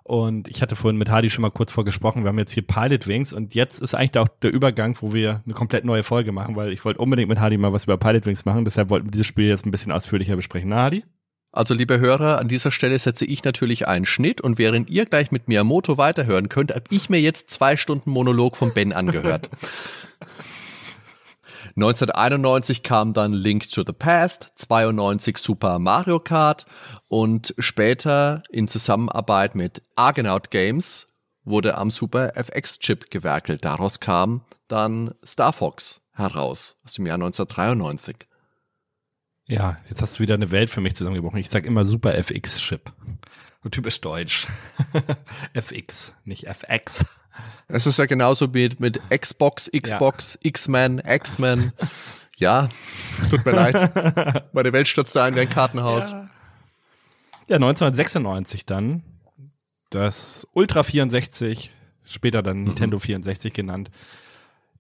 [0.04, 3.08] Und ich hatte vorhin mit Hardy schon mal kurz vorgesprochen, wir haben jetzt hier Pilot
[3.08, 6.58] Wings und jetzt ist eigentlich auch der Übergang, wo wir eine komplett neue Folge machen,
[6.58, 9.12] weil ich wollte unbedingt mit Hardy mal was über Pilot Wings machen, deshalb wollten wir
[9.12, 10.70] dieses Spiel jetzt ein bisschen ausführlicher besprechen.
[10.70, 11.06] Na, Hardy?
[11.56, 15.32] Also, liebe Hörer, an dieser Stelle setze ich natürlich einen Schnitt und während ihr gleich
[15.32, 19.52] mit Miyamoto weiterhören könnt, habe ich mir jetzt zwei Stunden Monolog von Ben angehört.
[21.76, 26.68] 1991 kam dann Link to the Past, 92 Super Mario Kart
[27.08, 31.08] und später in Zusammenarbeit mit Argonaut Games
[31.44, 33.66] wurde am Super FX Chip gewerkelt.
[33.66, 38.18] Daraus kam dann Star Fox heraus aus dem Jahr 1993.
[39.46, 41.40] Ja, jetzt hast du wieder eine Welt für mich zusammengebrochen.
[41.40, 42.94] Ich sag immer Super FX Chip.
[43.72, 44.48] Typisch deutsch.
[45.54, 47.06] FX, nicht FX.
[47.68, 50.50] Es ist ja genauso mit, mit Xbox, Xbox, ja.
[50.50, 51.74] X-Men, X-Men.
[52.38, 52.70] Ja,
[53.30, 54.54] tut mir leid.
[54.54, 56.12] Meine Welt stürzt da ein wie ein Kartenhaus.
[56.12, 56.30] Ja.
[57.48, 59.04] ja, 1996 dann
[59.90, 61.72] das Ultra 64,
[62.04, 62.64] später dann mhm.
[62.64, 63.92] Nintendo 64 genannt,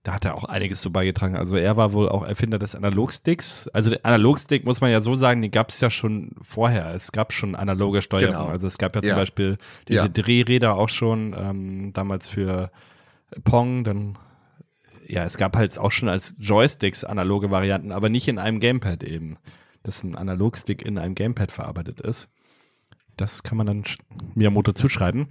[0.04, 1.38] da hat er auch einiges zu beigetragen.
[1.38, 3.70] Also er war wohl auch Erfinder des Analogsticks.
[3.70, 6.94] Also der Analogstick muss man ja so sagen, den gab es ja schon vorher.
[6.94, 8.36] Es gab schon analoge Steuerung.
[8.36, 8.48] Genau.
[8.48, 9.10] Also es gab ja, ja.
[9.10, 10.08] zum Beispiel diese ja.
[10.10, 12.70] Drehräder auch schon ähm, damals für
[13.46, 13.86] Pong.
[13.86, 14.18] Dann
[15.08, 19.04] ja, es gab halt auch schon als Joysticks analoge Varianten, aber nicht in einem Gamepad
[19.04, 19.38] eben.
[19.84, 22.30] Dass ein Analogstick in einem Gamepad verarbeitet ist.
[23.16, 23.84] Das kann man dann
[24.36, 25.30] Miyamoto zuschreiben.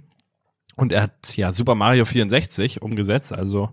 [0.75, 3.69] Und er hat ja Super Mario 64 umgesetzt, also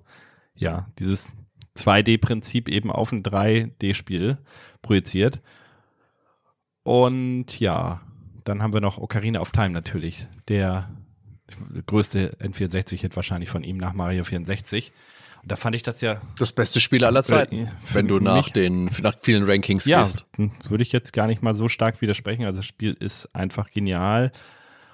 [0.54, 1.32] ja, dieses
[1.76, 4.38] 2D-Prinzip eben auf ein 3D-Spiel
[4.82, 5.40] projiziert.
[6.82, 8.00] Und ja,
[8.44, 10.90] dann haben wir noch Ocarina of Time natürlich, der
[11.86, 14.92] größte N64-Hit wahrscheinlich von ihm nach Mario 64.
[15.42, 16.20] Und da fand ich das ja.
[16.38, 20.26] Das beste Spiel aller Zeiten, wenn du nach mich, den nach vielen Rankings ja, gehst.
[20.68, 22.44] Würde ich jetzt gar nicht mal so stark widersprechen.
[22.44, 24.32] Also das Spiel ist einfach genial.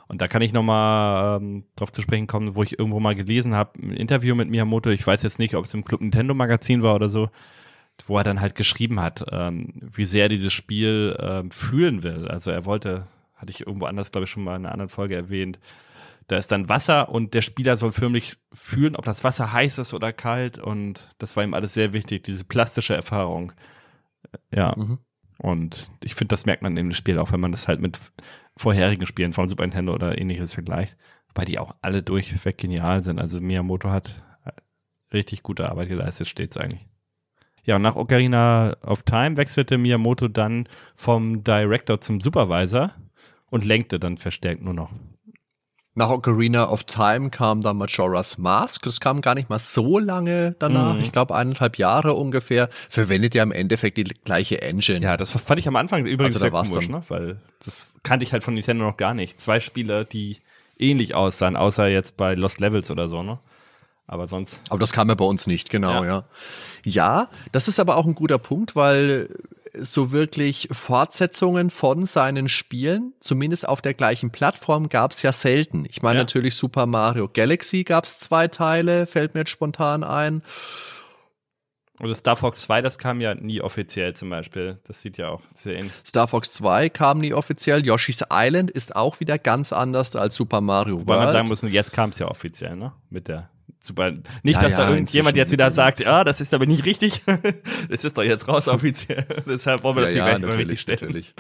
[0.09, 3.55] Und da kann ich nochmal ähm, drauf zu sprechen kommen, wo ich irgendwo mal gelesen
[3.55, 6.83] habe, ein Interview mit Miyamoto, ich weiß jetzt nicht, ob es im Club Nintendo Magazin
[6.83, 7.29] war oder so,
[8.05, 12.29] wo er dann halt geschrieben hat, ähm, wie sehr er dieses Spiel ähm, fühlen will.
[12.29, 15.17] Also er wollte, hatte ich irgendwo anders, glaube ich, schon mal in einer anderen Folge
[15.17, 15.59] erwähnt,
[16.29, 19.95] da ist dann Wasser und der Spieler soll förmlich fühlen, ob das Wasser heiß ist
[19.95, 23.53] oder kalt und das war ihm alles sehr wichtig, diese plastische Erfahrung.
[24.51, 24.75] Ja.
[24.77, 24.99] Mhm.
[25.39, 27.99] Und ich finde, das merkt man in dem Spiel auch, wenn man das halt mit
[28.57, 30.97] vorherigen Spielen von Super Nintendo oder ähnliches vergleicht,
[31.35, 33.21] weil die auch alle durchweg genial sind.
[33.21, 34.15] Also Miyamoto hat
[35.13, 36.87] richtig gute Arbeit geleistet, steht's eigentlich.
[37.65, 42.93] Ja, und nach Ocarina of Time wechselte Miyamoto dann vom Director zum Supervisor
[43.51, 44.91] und lenkte dann verstärkt nur noch.
[45.99, 48.83] Nach Ocarina of Time kam dann Majora's Mask.
[48.83, 50.95] Das kam gar nicht mal so lange danach.
[50.95, 51.01] Mhm.
[51.01, 52.69] Ich glaube, eineinhalb Jahre ungefähr.
[52.91, 55.01] Verwendet ja im Endeffekt die gleiche Engine.
[55.01, 57.03] Ja, das fand ich am Anfang übrigens also, sehr komisch, ne?
[57.09, 59.41] weil das kannte ich halt von Nintendo noch gar nicht.
[59.41, 60.37] Zwei Spiele, die
[60.79, 63.39] ähnlich aussahen, außer jetzt bei Lost Levels oder so, ne?
[64.07, 64.61] Aber sonst.
[64.69, 66.11] Aber das kam ja bei uns nicht, genau, ja.
[66.11, 66.25] Ja,
[66.85, 69.31] ja das ist aber auch ein guter Punkt, weil
[69.81, 75.87] so wirklich Fortsetzungen von seinen Spielen, zumindest auf der gleichen Plattform, gab es ja selten.
[75.89, 76.23] Ich meine ja.
[76.23, 80.43] natürlich Super Mario Galaxy gab es zwei Teile, fällt mir jetzt spontan ein.
[81.99, 84.79] Und Star Fox 2, das kam ja nie offiziell zum Beispiel.
[84.87, 85.93] Das sieht ja auch sehr ähnlich.
[86.05, 87.87] Star Fox 2 kam nie offiziell.
[87.87, 91.09] Yoshi's Island ist auch wieder ganz anders als Super Mario World.
[91.09, 92.93] Weil man sagen muss, jetzt kam es ja offiziell, ne?
[93.09, 93.49] Mit der
[93.87, 94.11] Super.
[94.43, 97.23] Nicht, ja, dass ja, da irgendjemand jetzt wieder sagt, ja, das ist aber nicht richtig.
[97.89, 99.25] das ist doch jetzt raus offiziell.
[99.47, 101.35] Deshalb wollen wir das ja, hier ja, gleich natürlich, natürlich.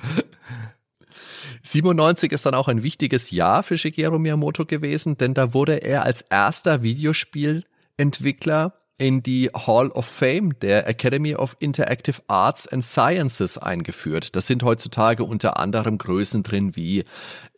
[1.63, 6.05] 97 ist dann auch ein wichtiges Jahr für Shigeru Miyamoto gewesen, denn da wurde er
[6.05, 13.59] als erster Videospielentwickler in die Hall of Fame der Academy of Interactive Arts and Sciences
[13.59, 14.35] eingeführt.
[14.37, 17.05] Das sind heutzutage unter anderem Größen drin wie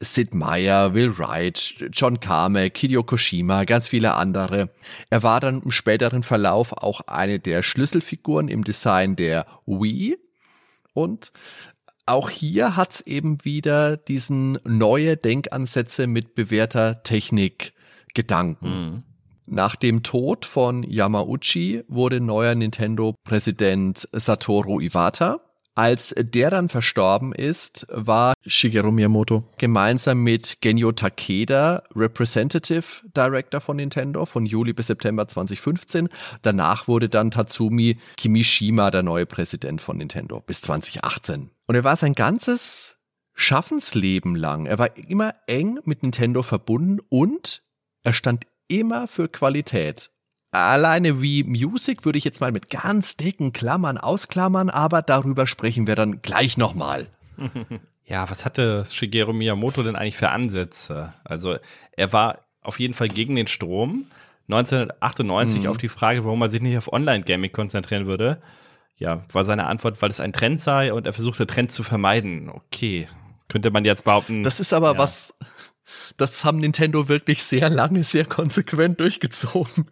[0.00, 4.70] Sid Meier, Will Wright, John Carmack, Hideo Koshima, ganz viele andere.
[5.10, 10.18] Er war dann im späteren Verlauf auch eine der Schlüsselfiguren im Design der Wii
[10.92, 11.32] und
[12.06, 17.74] auch hier hat's eben wieder diesen neue Denkansätze mit bewährter Technik
[18.14, 18.68] Gedanken.
[18.68, 19.02] Mhm.
[19.50, 25.40] Nach dem Tod von Yamauchi wurde neuer Nintendo-Präsident Satoru Iwata.
[25.74, 32.84] Als der dann verstorben ist, war Shigeru Miyamoto gemeinsam mit Genyo Takeda Representative
[33.16, 36.08] Director von Nintendo von Juli bis September 2015.
[36.42, 41.50] Danach wurde dann Tatsumi Kimishima der neue Präsident von Nintendo bis 2018.
[41.66, 42.96] Und er war sein ganzes
[43.34, 44.66] Schaffensleben lang.
[44.66, 47.62] Er war immer eng mit Nintendo verbunden und
[48.02, 50.10] er stand immer für Qualität.
[50.50, 55.86] Alleine wie Music würde ich jetzt mal mit ganz dicken Klammern ausklammern, aber darüber sprechen
[55.86, 57.08] wir dann gleich nochmal.
[58.08, 61.12] Ja, was hatte Shigeru Miyamoto denn eigentlich für Ansätze?
[61.24, 61.56] Also
[61.92, 64.06] er war auf jeden Fall gegen den Strom.
[64.48, 65.68] 1998 mhm.
[65.68, 68.40] auf die Frage, warum er sich nicht auf Online-Gaming konzentrieren würde.
[68.96, 72.48] Ja, war seine Antwort, weil es ein Trend sei und er versuchte Trend zu vermeiden.
[72.48, 73.08] Okay,
[73.48, 74.42] könnte man jetzt behaupten.
[74.42, 74.98] Das ist aber ja.
[74.98, 75.34] was,
[76.16, 79.86] das haben Nintendo wirklich sehr lange, sehr konsequent durchgezogen,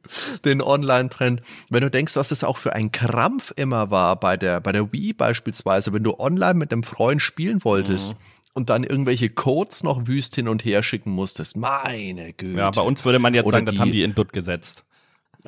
[0.45, 1.43] den Online-Trend.
[1.71, 4.93] Wenn du denkst, was es auch für ein Krampf immer war bei der, bei der
[4.93, 8.13] Wii beispielsweise, wenn du online mit einem Freund spielen wolltest.
[8.13, 8.19] Mhm.
[8.55, 11.59] Und dann irgendwelche Codes noch wüst hin und her schicken musstest.
[11.59, 12.57] Meine Güte.
[12.57, 14.85] Ja, bei uns würde man jetzt Oder sagen, das haben die in Dutt gesetzt.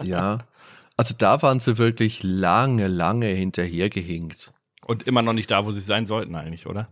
[0.02, 0.40] Ja.
[0.96, 4.52] Also da waren sie wirklich lange, lange hinterhergehinkt.
[4.84, 6.88] Und immer noch nicht da, wo sie sein sollten eigentlich, oder?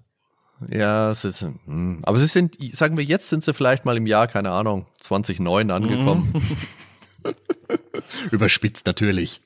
[0.71, 2.01] Ja, es ist, hm.
[2.03, 5.71] aber sie sind, sagen wir jetzt, sind sie vielleicht mal im Jahr, keine Ahnung, 2009
[5.71, 6.33] angekommen.
[6.33, 7.35] Mhm.
[8.31, 9.41] Überspitzt natürlich.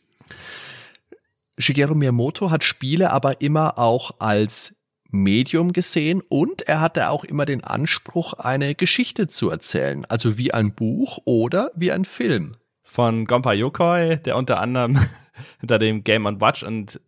[1.59, 4.77] Shigeru Miyamoto hat Spiele aber immer auch als
[5.11, 10.55] Medium gesehen und er hatte auch immer den Anspruch, eine Geschichte zu erzählen, also wie
[10.55, 12.57] ein Buch oder wie ein Film.
[12.83, 14.99] Von Gonpa Yokoi, der unter anderem
[15.61, 17.01] hinter dem Game Watch und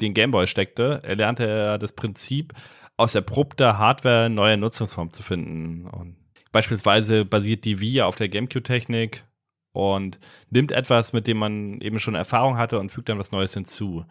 [0.00, 2.54] den Gameboy steckte, erlernte er das Prinzip,
[2.98, 5.86] aus erprobter Hardware neue Nutzungsformen zu finden.
[5.86, 6.16] Und
[6.52, 9.24] beispielsweise basiert die Wii auf der GameCube-Technik
[9.72, 10.18] und
[10.50, 14.04] nimmt etwas, mit dem man eben schon Erfahrung hatte und fügt dann was Neues hinzu.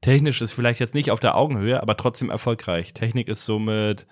[0.00, 2.94] Technisch ist vielleicht jetzt nicht auf der Augenhöhe, aber trotzdem erfolgreich.
[2.94, 4.06] Technik ist somit,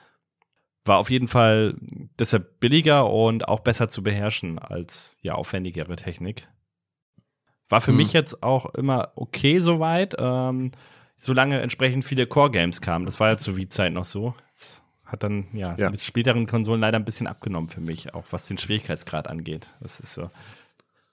[0.84, 1.76] war auf jeden Fall
[2.18, 6.48] deshalb billiger und auch besser zu beherrschen als ja aufwendigere Technik.
[7.68, 7.98] War für hm.
[7.98, 10.16] mich jetzt auch immer okay soweit.
[10.18, 10.72] Ähm,
[11.16, 13.06] solange entsprechend viele Core-Games kamen.
[13.06, 14.34] Das war ja zur Wii-Zeit noch so.
[14.58, 18.24] Das hat dann ja, ja, mit späteren Konsolen leider ein bisschen abgenommen für mich, auch
[18.30, 19.68] was den Schwierigkeitsgrad angeht.
[19.80, 20.30] Das ist so.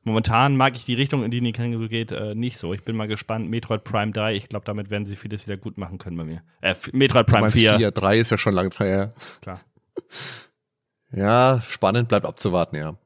[0.05, 2.73] Momentan mag ich die Richtung, in die Nintendo geht, äh, nicht so.
[2.73, 3.49] Ich bin mal gespannt.
[3.49, 6.41] Metroid Prime 3, ich glaube, damit werden sie vieles wieder gut machen können bei mir.
[6.59, 7.77] Äh, Metroid Prime 4.
[7.77, 7.91] 4.
[7.91, 9.09] 3 ist ja schon lange ja.
[9.41, 9.61] Klar.
[11.11, 12.97] Ja, spannend bleibt abzuwarten, ja.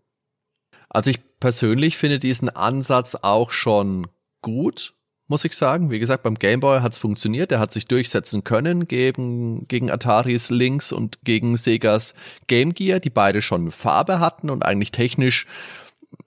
[0.89, 4.07] Also ich persönlich finde diesen Ansatz auch schon
[4.41, 4.95] gut
[5.27, 5.91] muss ich sagen.
[5.91, 7.51] Wie gesagt, beim Game Boy hat es funktioniert.
[7.51, 12.13] Er hat sich durchsetzen können gegen, gegen Ataris Lynx und gegen Segas
[12.47, 15.45] Game Gear, die beide schon Farbe hatten und eigentlich technisch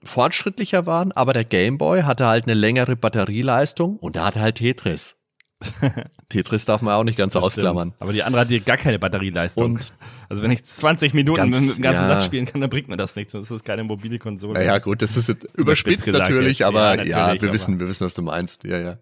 [0.03, 1.11] fortschrittlicher waren.
[1.11, 5.17] Aber der Game Boy hatte halt eine längere Batterieleistung und da hatte halt Tetris.
[6.29, 7.93] Tetris darf man auch nicht ganz das ausklammern.
[7.99, 9.65] Aber die andere hat hier gar keine Batterieleistung.
[9.65, 9.93] Und
[10.29, 12.07] also wenn ich 20 Minuten ganz, einen ganzen ja.
[12.07, 13.33] Satz spielen kann, dann bringt mir das nichts.
[13.33, 14.53] Das ist keine mobile Konsole.
[14.53, 18.05] Naja, gut, das ist überspitzt, überspitzt natürlich, aber ja, natürlich, wir aber wissen, wir wissen,
[18.05, 18.63] was du meinst.
[18.63, 18.97] Ja, ja.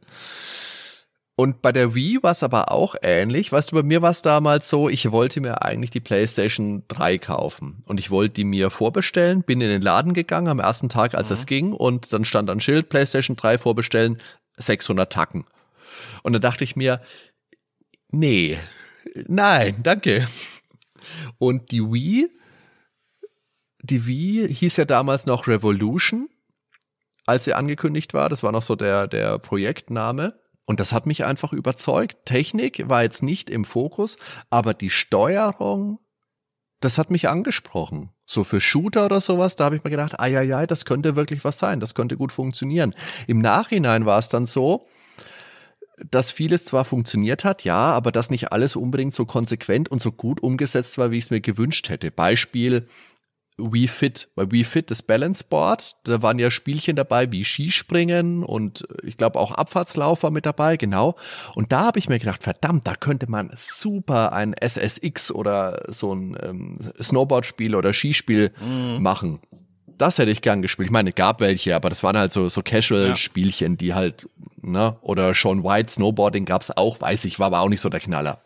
[1.39, 3.53] Und bei der Wii war es aber auch ähnlich.
[3.53, 7.17] Weißt du, bei mir war es damals so, ich wollte mir eigentlich die PlayStation 3
[7.17, 7.81] kaufen.
[7.85, 11.31] Und ich wollte die mir vorbestellen, bin in den Laden gegangen am ersten Tag, als
[11.31, 11.45] es mhm.
[11.45, 11.73] ging.
[11.73, 14.19] Und dann stand ein Schild, PlayStation 3 vorbestellen,
[14.57, 15.45] 600 Tacken.
[16.23, 17.01] Und dann dachte ich mir,
[18.11, 18.57] nee,
[19.27, 20.27] nein, danke.
[21.37, 22.29] Und die Wii,
[23.81, 26.29] die Wii hieß ja damals noch Revolution,
[27.25, 28.29] als sie angekündigt war.
[28.29, 30.39] Das war noch so der, der Projektname.
[30.65, 32.25] Und das hat mich einfach überzeugt.
[32.25, 34.17] Technik war jetzt nicht im Fokus,
[34.51, 35.99] aber die Steuerung,
[36.79, 38.11] das hat mich angesprochen.
[38.25, 41.57] So für Shooter oder sowas, da habe ich mir gedacht, ai, das könnte wirklich was
[41.57, 42.93] sein, das könnte gut funktionieren.
[43.25, 44.87] Im Nachhinein war es dann so,
[46.09, 50.11] dass vieles zwar funktioniert hat, ja, aber dass nicht alles unbedingt so konsequent und so
[50.11, 52.11] gut umgesetzt war, wie ich es mir gewünscht hätte.
[52.11, 52.87] Beispiel
[53.59, 54.29] Wii Fit.
[54.35, 59.17] Bei Wii Fit, das Balance Board, da waren ja Spielchen dabei wie Skispringen und ich
[59.17, 61.15] glaube auch Abfahrtslauf war mit dabei, genau.
[61.55, 66.13] Und da habe ich mir gedacht, verdammt, da könnte man super ein SSX oder so
[66.13, 69.01] ein ähm, Snowboard-Spiel oder Skispiel mhm.
[69.01, 69.39] machen.
[69.97, 70.87] Das hätte ich gern gespielt.
[70.87, 74.29] Ich meine, gab welche, aber das waren halt so, so Casual-Spielchen, die halt,
[74.61, 77.99] ne, oder Sean White Snowboarding gab's auch, weiß ich, war aber auch nicht so der
[77.99, 78.41] Knaller.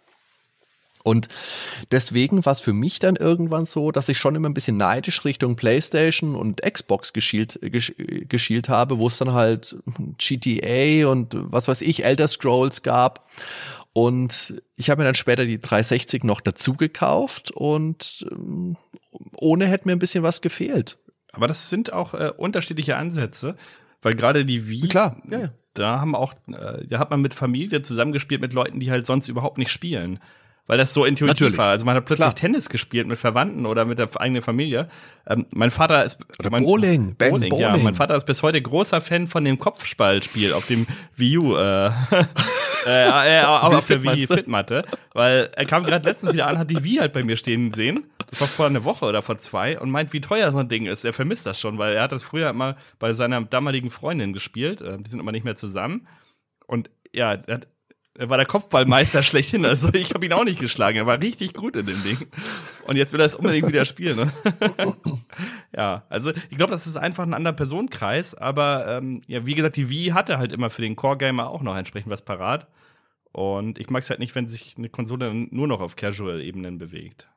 [1.03, 1.28] Und
[1.91, 5.26] deswegen war es für mich dann irgendwann so, dass ich schon immer ein bisschen neidisch
[5.26, 9.76] Richtung PlayStation und Xbox geschielt, geschielt habe, wo es dann halt
[10.18, 13.30] GTA und was weiß ich, Elder Scrolls gab.
[13.91, 18.78] Und ich habe mir dann später die 360 noch dazu gekauft und ähm,
[19.36, 20.97] ohne hätte mir ein bisschen was gefehlt.
[21.32, 23.55] Aber das sind auch äh, unterschiedliche Ansätze,
[24.01, 25.49] weil gerade die Wii, Klar, ja, ja.
[25.74, 29.28] Da haben auch, äh, da hat man mit Familie zusammengespielt mit Leuten, die halt sonst
[29.28, 30.19] überhaupt nicht spielen
[30.68, 31.57] weil das so intuitiv Natürlich.
[31.57, 31.70] war.
[31.70, 32.36] Also man hat plötzlich Klar.
[32.36, 34.88] Tennis gespielt mit Verwandten oder mit der eigenen Familie.
[35.28, 37.78] Ähm, mein Vater ist oder mein, Bowling, ben Bowling, Bowling, ja.
[37.78, 40.88] Mein Vater ist bis heute großer Fan von dem Kopfballspiel auf dem
[41.18, 41.88] Wii U, äh,
[42.88, 44.84] äh, äh, auch auf der Wii Fit Matte,
[45.14, 48.05] weil er kam gerade letztens wieder an, hat die Wii halt bei mir stehen sehen.
[48.30, 50.88] Das war vor einer Woche oder vor zwei und meint, wie teuer so ein Ding
[50.88, 51.05] ist.
[51.05, 54.82] Er vermisst das schon, weil er hat das früher mal bei seiner damaligen Freundin gespielt.
[54.82, 56.07] Äh, die sind aber nicht mehr zusammen.
[56.66, 57.68] Und ja, er hat
[58.16, 59.66] er war der Kopfballmeister schlechthin.
[59.66, 60.97] Also ich habe ihn auch nicht geschlagen.
[60.97, 62.18] Er war richtig gut in dem Ding.
[62.88, 64.18] Und jetzt will er es unbedingt wieder spielen.
[64.18, 64.32] Ne?
[65.76, 68.36] ja, also ich glaube, das ist einfach ein anderer Personenkreis.
[68.36, 71.76] Aber ähm, ja, wie gesagt, die Wii hatte halt immer für den Core-Gamer auch noch
[71.76, 72.68] entsprechend was parat.
[73.32, 77.28] Und ich mag es halt nicht, wenn sich eine Konsole nur noch auf Casual-Ebenen bewegt.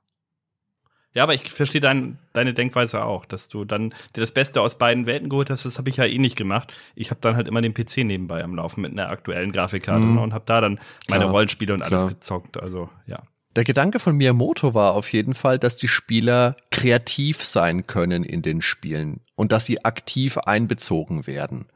[1.16, 4.76] Ja, aber ich verstehe dein, deine Denkweise auch, dass du dann dir das Beste aus
[4.76, 5.64] beiden Welten geholt hast.
[5.64, 6.74] Das habe ich ja eh nicht gemacht.
[6.94, 10.18] Ich habe dann halt immer den PC nebenbei am Laufen mit einer aktuellen Grafikkarte mhm.
[10.18, 12.08] und habe da dann meine klar, Rollenspiele und alles klar.
[12.10, 12.62] gezockt.
[12.62, 13.22] Also ja.
[13.56, 18.42] Der Gedanke von Miyamoto war auf jeden Fall, dass die Spieler kreativ sein können in
[18.42, 21.68] den Spielen und dass sie aktiv einbezogen werden.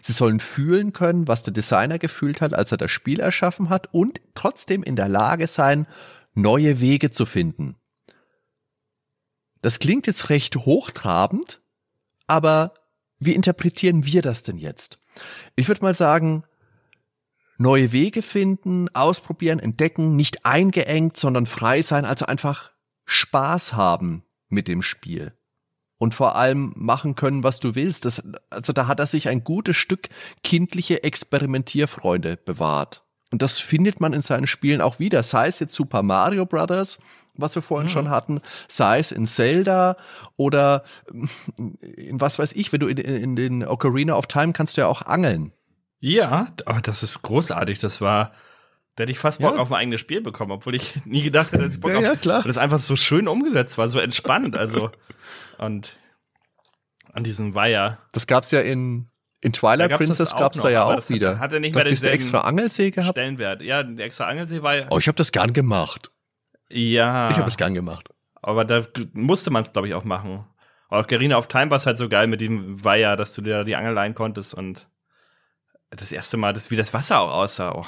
[0.00, 3.94] Sie sollen fühlen können, was der Designer gefühlt hat, als er das Spiel erschaffen hat
[3.94, 5.86] und trotzdem in der Lage sein,
[6.34, 7.76] neue Wege zu finden.
[9.60, 11.60] Das klingt jetzt recht hochtrabend,
[12.26, 12.74] aber
[13.18, 14.98] wie interpretieren wir das denn jetzt?
[15.56, 16.44] Ich würde mal sagen,
[17.56, 22.70] neue Wege finden, ausprobieren, entdecken, nicht eingeengt, sondern frei sein, also einfach
[23.04, 25.32] Spaß haben mit dem Spiel.
[26.00, 28.04] Und vor allem machen können, was du willst.
[28.04, 30.08] Das, also da hat er sich ein gutes Stück
[30.44, 33.02] kindliche Experimentierfreude bewahrt.
[33.32, 36.98] Und das findet man in seinen Spielen auch wieder, sei es jetzt Super Mario Brothers
[37.38, 37.92] was wir vorhin mhm.
[37.92, 39.96] schon hatten, sei es in Zelda
[40.36, 40.84] oder
[41.96, 44.86] in was weiß ich, wenn du in, in den Ocarina of Time kannst du ja
[44.86, 45.52] auch angeln.
[46.00, 47.78] Ja, oh, das ist großartig.
[47.78, 48.32] Das war,
[48.96, 49.60] da hätte ich fast Bock ja.
[49.60, 52.02] auf ein eigenes Spiel bekommen, obwohl ich nie gedacht hätte, dass ich Bock ja, auf,
[52.02, 52.44] ja, klar.
[52.44, 54.90] Weil das einfach so schön umgesetzt war, so entspannt, also
[55.58, 55.96] und
[57.12, 57.98] an diesem Weiher.
[58.12, 59.08] Das gab's ja in
[59.40, 61.38] in Twilight gab's Princess gab es da ja auch wieder.
[61.38, 63.16] Hat er nicht mehr den extra Angelsee gehabt?
[63.16, 63.62] Stellenwert.
[63.62, 64.86] Ja, der extra Angelsee war ja.
[64.90, 66.10] Oh, ich habe das gern gemacht.
[66.70, 67.30] Ja.
[67.30, 68.08] Ich habe es gern gemacht.
[68.42, 70.46] Aber da musste man es, glaube ich, auch machen.
[70.88, 73.58] Auch Garina of Time war es halt so geil mit dem Weiher, dass du dir
[73.58, 74.88] da die Angel leihen konntest und
[75.90, 77.74] das erste Mal, dass wie das Wasser auch aussah.
[77.74, 77.86] Oh.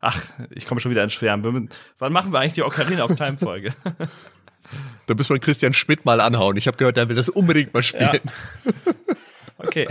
[0.00, 1.70] Ach, ich komme schon wieder ins Schwärmen.
[1.98, 3.74] Wann machen wir eigentlich die Ocarina of Time Folge?
[5.06, 6.56] da müssen wir Christian Schmidt mal anhauen.
[6.56, 8.20] Ich habe gehört, der will das unbedingt mal spielen.
[8.64, 8.92] Ja.
[9.60, 9.88] Okay.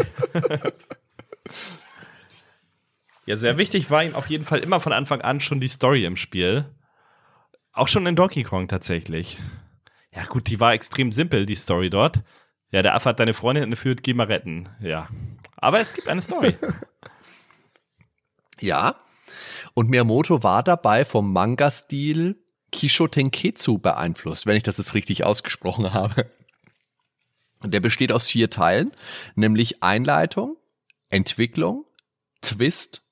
[3.25, 6.05] ja, sehr wichtig war ihm auf jeden Fall immer von Anfang an schon die Story
[6.05, 6.73] im Spiel.
[7.77, 9.39] Auch schon in Donkey Kong tatsächlich.
[10.11, 12.23] Ja, gut, die war extrem simpel, die Story dort.
[12.71, 14.67] Ja, der Affe hat deine Freundin entführt, geh mal retten.
[14.81, 15.09] Ja.
[15.57, 16.55] Aber es gibt eine Story.
[18.59, 18.95] ja.
[19.75, 25.93] Und Miyamoto war dabei vom Manga-Stil Kisho Tenketsu beeinflusst, wenn ich das jetzt richtig ausgesprochen
[25.93, 26.31] habe.
[27.63, 28.91] Der besteht aus vier Teilen,
[29.35, 30.57] nämlich Einleitung,
[31.09, 31.85] Entwicklung,
[32.41, 33.03] Twist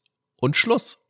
[0.41, 1.04] und Schluss.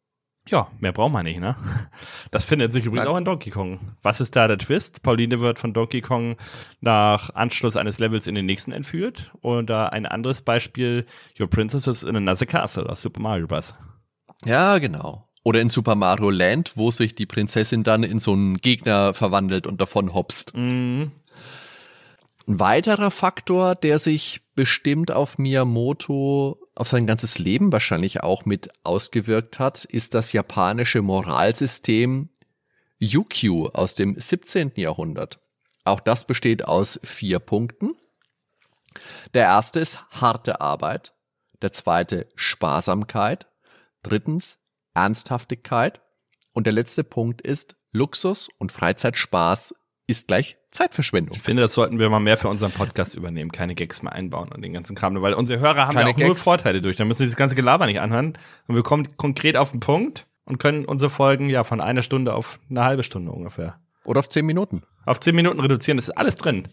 [0.48, 1.56] Ja, mehr braucht man nicht, ne?
[2.32, 3.80] Das findet sich übrigens auch in Donkey Kong.
[4.04, 5.02] Was ist da der Twist?
[5.02, 6.36] Pauline wird von Donkey Kong
[6.82, 9.32] nach Anschluss eines Levels in den nächsten entführt.
[9.42, 11.06] Oder ein anderes Beispiel,
[11.40, 13.74] Your Princess is in another castle aus Super Mario Bros.
[14.46, 15.28] Ja, genau.
[15.44, 19.66] Oder in Super Mario Land, wo sich die Prinzessin dann in so einen Gegner verwandelt
[19.66, 20.56] und davon hopst.
[20.56, 21.12] Mhm.
[22.48, 28.70] Ein weiterer Faktor, der sich bestimmt auf Miyamoto auf sein ganzes Leben wahrscheinlich auch mit
[28.84, 32.30] ausgewirkt hat, ist das japanische Moralsystem
[33.00, 34.74] Yukyu aus dem 17.
[34.76, 35.40] Jahrhundert.
[35.86, 37.94] Auch das besteht aus vier Punkten.
[39.34, 41.14] Der erste ist harte Arbeit,
[41.62, 43.48] der zweite Sparsamkeit,
[44.04, 44.60] drittens
[44.94, 46.02] Ernsthaftigkeit
[46.54, 49.76] und der letzte Punkt ist Luxus und Freizeitspaß
[50.08, 51.36] ist gleich Zeitverschwendung.
[51.36, 54.50] Ich finde, das sollten wir mal mehr für unseren Podcast übernehmen, keine Gags mehr einbauen
[54.52, 56.28] und den ganzen Kram, weil unsere Hörer haben keine ja auch Gags.
[56.28, 56.96] nur Vorteile durch.
[56.98, 60.28] Da müssen sie das ganze Gelaber nicht anhören und wir kommen konkret auf den Punkt
[60.46, 63.80] und können unsere Folgen ja von einer Stunde auf eine halbe Stunde ungefähr.
[64.04, 64.84] Oder auf zehn Minuten.
[65.06, 66.68] Auf zehn Minuten reduzieren, das ist alles drin.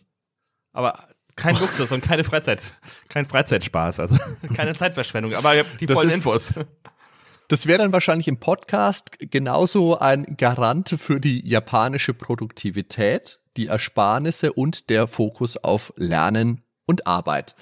[0.73, 2.75] Aber kein Luxus und keine Freizeit,
[3.09, 4.17] kein Freizeitspaß, also
[4.55, 6.53] keine Zeitverschwendung, aber die das vollen ist, Infos.
[7.53, 14.55] Das wäre dann wahrscheinlich im Podcast genauso ein Garant für die japanische Produktivität, die Ersparnisse
[14.55, 17.55] und der Fokus auf Lernen und Arbeit.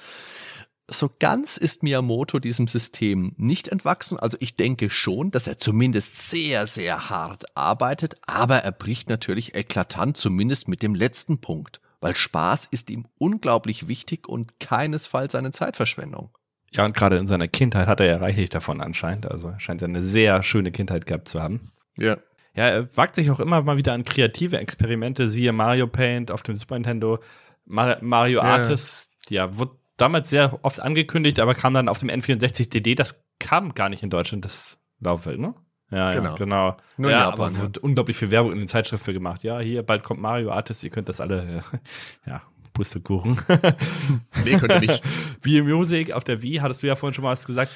[0.87, 4.17] So ganz ist Miyamoto diesem System nicht entwachsen.
[4.17, 9.57] Also ich denke schon, dass er zumindest sehr, sehr hart arbeitet, aber er bricht natürlich
[9.57, 15.51] eklatant, zumindest mit dem letzten Punkt, weil Spaß ist ihm unglaublich wichtig und keinesfalls eine
[15.51, 16.31] Zeitverschwendung.
[16.73, 19.31] Ja, und gerade in seiner Kindheit hat er ja reichlich davon anscheinend.
[19.31, 21.73] Also er scheint ja eine sehr schöne Kindheit gehabt zu haben.
[21.97, 22.17] Ja.
[22.55, 26.43] Ja, er wagt sich auch immer mal wieder an kreative Experimente, siehe Mario Paint auf
[26.43, 27.21] dem Super Nintendo,
[27.65, 28.45] Mar Mario ja.
[28.45, 33.25] Artist, ja, wurde damals sehr oft angekündigt, aber kam dann auf dem N64 DD, das
[33.39, 35.55] kam gar nicht in Deutschland, das Laufwerk, ne?
[35.91, 36.31] Ja, genau.
[36.31, 36.77] Ja, genau.
[36.97, 37.71] Nur ja, Japan, aber ja.
[37.81, 39.43] unglaublich viel Werbung in den Zeitschriften gemacht.
[39.43, 41.65] Ja, hier, bald kommt Mario Artist, ihr könnt das alle,
[42.27, 42.43] ja,
[42.81, 43.39] Pustekuchen.
[44.47, 45.03] nee, könnt ihr nicht.
[45.43, 47.71] Wie Music auf der Wii, hattest du ja vorhin schon mal was gesagt.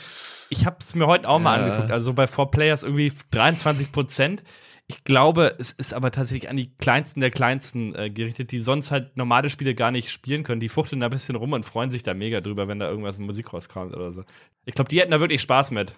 [0.48, 1.90] Ich habe es mir heute auch mal angeguckt.
[1.90, 4.42] Also bei 4Players irgendwie 23 Prozent.
[4.86, 8.90] Ich glaube, es ist aber tatsächlich an die kleinsten der kleinsten äh, gerichtet, die sonst
[8.90, 10.61] halt normale Spiele gar nicht spielen können.
[10.61, 13.18] Die fuchteln da ein bisschen rum und freuen sich da mega drüber, wenn da irgendwas
[13.18, 14.24] in Musik rauskommt oder so.
[14.64, 15.94] Ich glaube, die hätten da wirklich Spaß mit.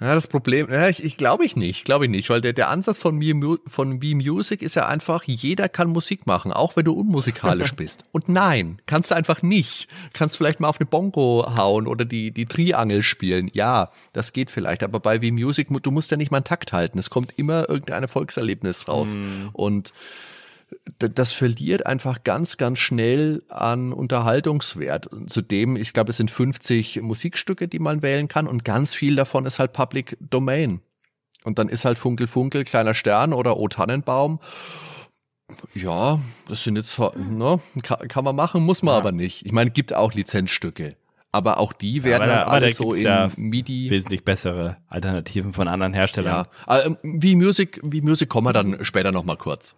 [0.00, 2.70] Ja, das Problem, ja, ich, ich glaube ich nicht, glaube ich nicht, weil der, der
[2.70, 6.86] Ansatz von Me, von Me Music ist ja einfach, jeder kann Musik machen, auch wenn
[6.86, 8.06] du unmusikalisch bist.
[8.10, 9.88] Und nein, kannst du einfach nicht.
[10.14, 13.50] Kannst vielleicht mal auf eine Bongo hauen oder die, die Triangel spielen.
[13.52, 16.72] Ja, das geht vielleicht, aber bei Me Music, du musst ja nicht mal einen Takt
[16.72, 16.98] halten.
[16.98, 19.14] Es kommt immer irgendein Erfolgserlebnis raus.
[19.14, 19.48] Mm.
[19.52, 19.92] Und
[20.98, 25.08] das verliert einfach ganz, ganz schnell an Unterhaltungswert.
[25.26, 29.46] Zudem, ich glaube, es sind 50 Musikstücke, die man wählen kann und ganz viel davon
[29.46, 30.82] ist halt Public Domain.
[31.44, 34.40] Und dann ist halt Funkel Funkel, kleiner Stern oder O Tannenbaum.
[35.74, 38.98] Ja, das sind jetzt, ne, kann, kann man machen, muss man ja.
[38.98, 39.46] aber nicht.
[39.46, 40.96] Ich meine, gibt auch Lizenzstücke.
[41.32, 43.88] Aber auch die werden ja, aber, alle so in ja MIDI.
[43.88, 46.46] Wesentlich bessere Alternativen von anderen Herstellern.
[46.66, 49.76] Ja, ähm, wie Music, wie Music kommen wir dann später nochmal kurz.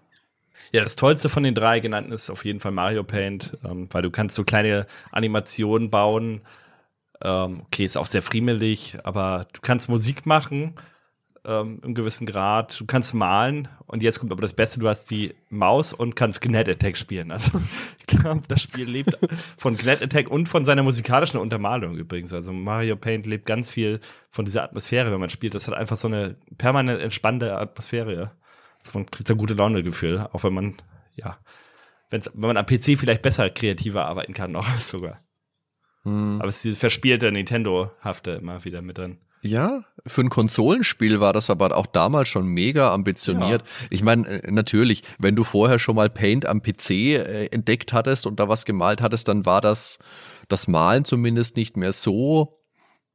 [0.72, 4.02] Ja, das Tollste von den drei genannten ist auf jeden Fall Mario Paint, ähm, weil
[4.02, 6.40] du kannst so kleine Animationen bauen.
[7.22, 10.74] Ähm, okay, ist auch sehr friemelig, aber du kannst Musik machen
[11.44, 12.80] ähm, im gewissen Grad.
[12.80, 16.40] Du kannst malen und jetzt kommt aber das Beste, du hast die Maus und kannst
[16.40, 17.30] Gnet Attack spielen.
[17.32, 17.60] Also
[17.98, 19.18] ich glaube, das Spiel lebt
[19.58, 22.32] von Gnet Attack und von seiner musikalischen Untermalung übrigens.
[22.32, 24.00] Also Mario Paint lebt ganz viel
[24.30, 25.54] von dieser Atmosphäre, wenn man spielt.
[25.54, 28.32] Das hat einfach so eine permanent entspannte Atmosphäre
[28.94, 30.82] man kriegt so ein gute Laune-Gefühl, auch wenn man,
[31.14, 31.38] ja,
[32.10, 35.20] wenn man am PC vielleicht besser kreativer arbeiten kann, noch sogar.
[36.02, 36.40] Hm.
[36.40, 39.18] Aber es ist dieses verspielte Nintendo-hafte immer wieder mit drin.
[39.44, 43.62] Ja, für ein Konsolenspiel war das aber auch damals schon mega ambitioniert.
[43.62, 43.86] Ja.
[43.90, 48.26] Ich meine, äh, natürlich, wenn du vorher schon mal Paint am PC äh, entdeckt hattest
[48.26, 49.98] und da was gemalt hattest, dann war das
[50.48, 52.61] das Malen zumindest nicht mehr so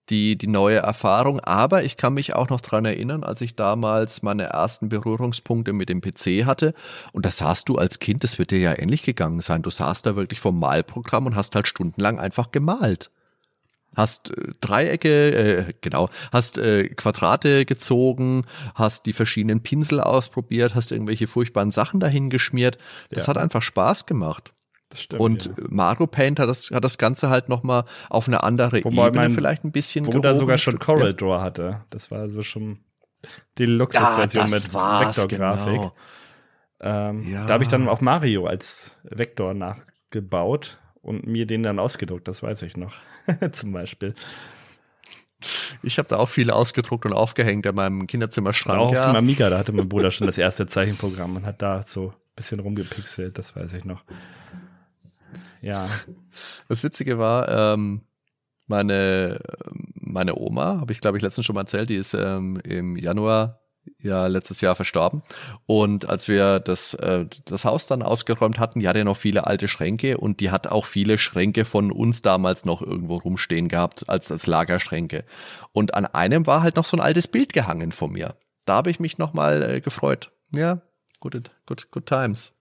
[0.09, 1.39] die, die neue Erfahrung.
[1.39, 5.89] Aber ich kann mich auch noch dran erinnern, als ich damals meine ersten Berührungspunkte mit
[5.89, 6.73] dem PC hatte.
[7.13, 9.61] Und da saßt du als Kind, das wird dir ja ähnlich gegangen sein.
[9.61, 13.11] Du saßt da wirklich vom Malprogramm und hast halt stundenlang einfach gemalt.
[13.95, 18.45] Hast äh, Dreiecke, äh, genau, hast äh, Quadrate gezogen,
[18.75, 22.77] hast die verschiedenen Pinsel ausprobiert, hast irgendwelche furchtbaren Sachen dahin geschmiert.
[23.09, 23.29] Das ja.
[23.29, 24.53] hat einfach Spaß gemacht.
[24.93, 25.51] Stimmt, und ja.
[25.69, 29.31] Mario Paint hat das, hat das Ganze halt nochmal auf eine andere Wobei Ebene mein,
[29.33, 31.81] vielleicht ein bisschen Wo da sogar schon Coral Draw hatte.
[31.89, 32.79] Das war also schon
[33.57, 35.73] die Luxusversion ja, mit Vektorgrafik.
[35.73, 35.93] Genau.
[36.79, 37.45] Ähm, ja.
[37.45, 42.43] Da habe ich dann auch Mario als Vektor nachgebaut und mir den dann ausgedruckt, das
[42.43, 42.95] weiß ich noch.
[43.53, 44.13] Zum Beispiel.
[45.83, 48.79] Ich habe da auch viele ausgedruckt und aufgehängt in meinem Kinderzimmerschrank.
[48.79, 51.83] Auch auf dem Amiga, da hatte mein Bruder schon das erste Zeichenprogramm und hat da
[51.83, 54.03] so ein bisschen rumgepixelt, das weiß ich noch.
[55.61, 55.89] Ja.
[56.67, 58.01] Das Witzige war, ähm,
[58.67, 59.39] meine,
[59.95, 63.59] meine Oma, habe ich glaube ich letztens schon mal erzählt, die ist ähm, im Januar
[63.99, 65.23] ja letztes Jahr verstorben.
[65.65, 69.67] Und als wir das, äh, das Haus dann ausgeräumt hatten, die hatte noch viele alte
[69.67, 74.31] Schränke und die hat auch viele Schränke von uns damals noch irgendwo rumstehen gehabt, als,
[74.31, 75.23] als Lagerschränke.
[75.71, 78.35] Und an einem war halt noch so ein altes Bild gehangen von mir.
[78.65, 80.31] Da habe ich mich nochmal äh, gefreut.
[80.51, 80.81] Ja,
[81.19, 82.56] good, good, good times.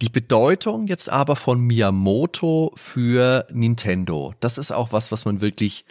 [0.00, 5.84] Die Bedeutung jetzt aber von Miyamoto für Nintendo, das ist auch was, was man wirklich,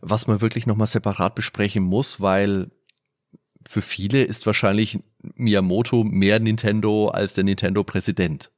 [0.00, 2.70] was man wirklich nochmal separat besprechen muss, weil
[3.66, 4.98] für viele ist wahrscheinlich
[5.36, 8.50] Miyamoto mehr Nintendo als der Nintendo-Präsident.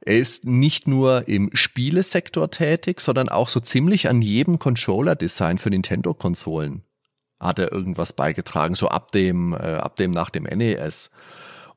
[0.00, 5.70] Er ist nicht nur im Spielesektor tätig, sondern auch so ziemlich an jedem Controller-Design für
[5.70, 6.86] Nintendo-Konsolen
[7.40, 11.10] hat er irgendwas beigetragen, so ab dem, äh, ab dem nach dem NES.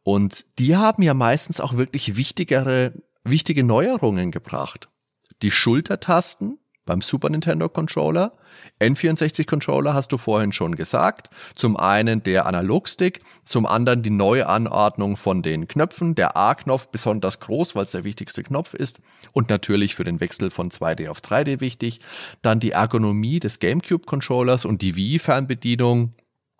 [0.03, 2.93] Und die haben ja meistens auch wirklich wichtigere,
[3.23, 4.89] wichtige Neuerungen gebracht.
[5.41, 8.33] Die Schultertasten beim Super Nintendo Controller,
[8.79, 11.29] N64-Controller hast du vorhin schon gesagt.
[11.55, 16.15] Zum einen der Analogstick, zum anderen die neue Anordnung von den Knöpfen.
[16.15, 19.01] Der A-Knopf besonders groß, weil es der wichtigste Knopf ist.
[19.33, 21.99] Und natürlich für den Wechsel von 2D auf 3D wichtig.
[22.41, 26.13] Dann die Ergonomie des GameCube-Controllers und die Wii-Fernbedienung.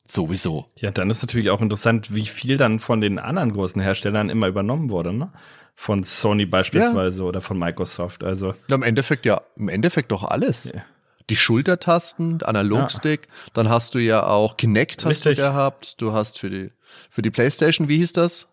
[0.10, 0.66] Sowieso.
[0.76, 4.48] Ja, dann ist natürlich auch interessant, wie viel dann von den anderen großen Herstellern immer
[4.48, 5.32] übernommen wurde, ne?
[5.76, 7.28] Von Sony beispielsweise ja.
[7.30, 8.24] oder von Microsoft.
[8.24, 8.54] Also.
[8.70, 10.66] Ja, Im Endeffekt ja, im Endeffekt doch alles.
[10.66, 10.82] Ja
[11.30, 13.52] die Schultertasten, Analogstick, ja.
[13.54, 15.38] dann hast du ja auch Kinect hast Richtig.
[15.38, 16.72] du gehabt, du hast für die
[17.12, 18.48] für die Playstation, wie hieß das?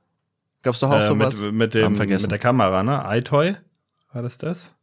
[0.62, 1.40] Gab's doch auch äh, sowas?
[1.40, 3.02] Mit, mit, dem, mit der Kamera, ne?
[3.06, 3.56] iToy,
[4.12, 4.74] war das das?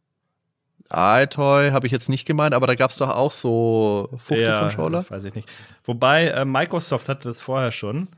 [0.96, 5.02] iToy habe ich jetzt nicht gemeint, aber da gab's doch auch so Fuchtel-Controller.
[5.02, 5.50] Ja, weiß ich nicht.
[5.84, 8.08] Wobei, äh, Microsoft hatte das vorher schon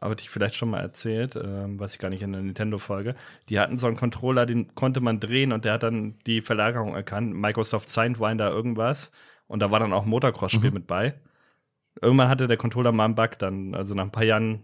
[0.00, 3.14] aber ich vielleicht schon mal erzählt, ähm, was ich gar nicht in der Nintendo-Folge.
[3.48, 6.94] Die hatten so einen Controller, den konnte man drehen und der hat dann die Verlagerung
[6.94, 7.34] erkannt.
[7.34, 9.10] Microsoft Sidewinder irgendwas.
[9.46, 10.74] Und da war dann auch ein Motocross-Spiel mhm.
[10.74, 11.14] mit bei.
[12.00, 14.62] Irgendwann hatte der Controller mal einen Bug, dann, also nach ein paar Jahren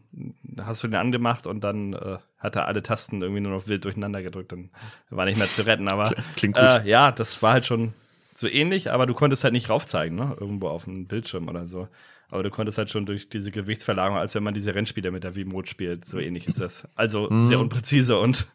[0.62, 3.84] hast du den angemacht und dann äh, hat er alle Tasten irgendwie nur noch wild
[3.84, 4.70] durcheinander gedrückt und
[5.10, 5.88] war nicht mehr zu retten.
[5.88, 6.64] Aber Klingt gut.
[6.64, 7.92] Äh, ja, das war halt schon
[8.34, 10.36] so ähnlich, aber du konntest halt nicht raufzeigen, ne?
[10.38, 11.88] Irgendwo auf dem Bildschirm oder so.
[12.28, 15.34] Aber du konntest halt schon durch diese Gewichtsverlagerung, als wenn man diese Rennspiele mit der
[15.34, 16.88] V-Mode spielt, so ähnlich ist das.
[16.94, 17.48] Also mm.
[17.48, 18.46] sehr unpräzise und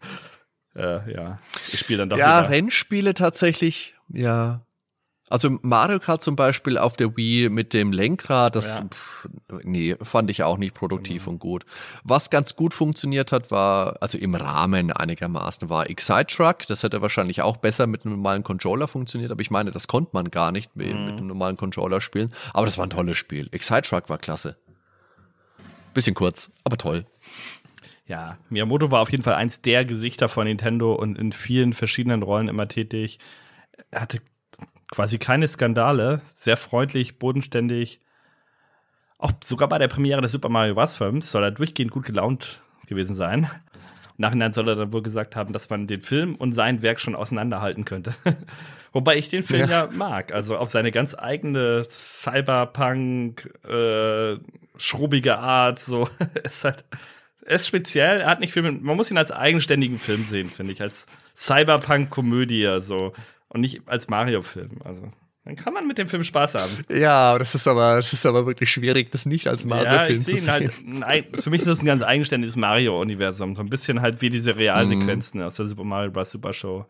[0.75, 1.39] äh, ja,
[1.71, 2.17] ich spiele dann doch.
[2.17, 2.51] Ja, lieber.
[2.51, 4.61] Rennspiele tatsächlich, ja.
[5.31, 8.85] Also Mario Kart zum Beispiel auf der Wii mit dem Lenkrad, das ja.
[8.85, 9.27] pff,
[9.63, 11.33] nee, fand ich auch nicht produktiv mhm.
[11.33, 11.65] und gut.
[12.03, 16.67] Was ganz gut funktioniert hat, war, also im Rahmen einigermaßen, war Excite Truck.
[16.67, 20.11] Das hätte wahrscheinlich auch besser mit einem normalen Controller funktioniert, aber ich meine, das konnte
[20.13, 21.05] man gar nicht mit, mhm.
[21.05, 22.33] mit einem normalen Controller spielen.
[22.53, 23.47] Aber das war ein tolles Spiel.
[23.51, 24.57] Excite Truck war klasse.
[25.93, 27.05] Bisschen kurz, aber toll.
[28.05, 32.23] Ja, Miyamoto war auf jeden Fall eins der Gesichter von Nintendo und in vielen verschiedenen
[32.23, 33.19] Rollen immer tätig.
[33.89, 34.21] Er hatte
[34.91, 37.99] quasi keine Skandale, sehr freundlich, bodenständig.
[39.17, 40.97] Auch sogar bei der Premiere des Super Mario Bros.
[40.97, 43.49] Films soll er durchgehend gut gelaunt gewesen sein.
[44.17, 46.99] Im Nachhinein soll er dann wohl gesagt haben, dass man den Film und sein Werk
[46.99, 48.13] schon auseinanderhalten könnte.
[48.91, 49.85] Wobei ich den Film ja.
[49.85, 50.33] ja, mag.
[50.33, 54.37] Also auf seine ganz eigene Cyberpunk, äh,
[54.77, 55.79] schrubbige Art.
[55.79, 56.09] So,
[56.43, 56.83] ist halt,
[57.45, 58.21] ist speziell.
[58.21, 60.81] Er hat nicht viel mit, man muss ihn als eigenständigen Film sehen, finde ich.
[60.81, 63.13] Als Cyberpunk-Komödie, so
[63.51, 64.79] und nicht als Mario-Film.
[64.83, 65.11] Also
[65.43, 66.71] dann kann man mit dem Film Spaß haben.
[66.89, 70.37] Ja, das ist aber, das ist aber wirklich schwierig, das nicht als Mario-Film ja, zu
[70.37, 71.03] sehen.
[71.03, 73.55] Halt, für mich ist das ein ganz eigenständiges Mario-Universum.
[73.55, 75.43] So ein bisschen halt wie diese Realsequenzen mm.
[75.43, 76.31] aus der Super Mario Bros.
[76.31, 76.85] Super Show.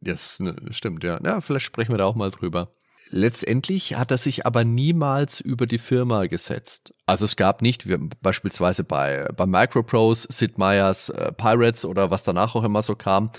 [0.00, 1.18] Das yes, ne, stimmt, ja.
[1.24, 2.70] Ja, vielleicht sprechen wir da auch mal drüber.
[3.10, 6.94] Letztendlich hat er sich aber niemals über die Firma gesetzt.
[7.06, 12.24] Also es gab nicht, wie beispielsweise bei, bei Microprose, Sid Meier's äh, Pirates oder was
[12.24, 13.30] danach auch immer so kam,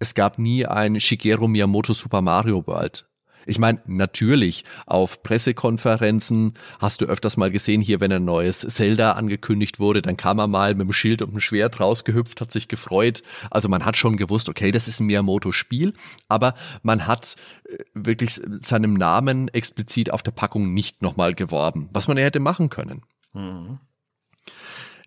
[0.00, 3.06] es gab nie ein Shigeru Miyamoto Super Mario World.
[3.46, 9.12] Ich meine, natürlich, auf Pressekonferenzen hast du öfters mal gesehen, hier, wenn ein neues Zelda
[9.12, 12.68] angekündigt wurde, dann kam er mal mit dem Schild und dem Schwert rausgehüpft, hat sich
[12.68, 13.22] gefreut.
[13.50, 15.94] Also man hat schon gewusst, okay, das ist ein Miyamoto-Spiel,
[16.28, 22.08] aber man hat äh, wirklich seinem Namen explizit auf der Packung nicht nochmal geworben, was
[22.08, 23.02] man ja hätte machen können.
[23.32, 23.80] Mhm.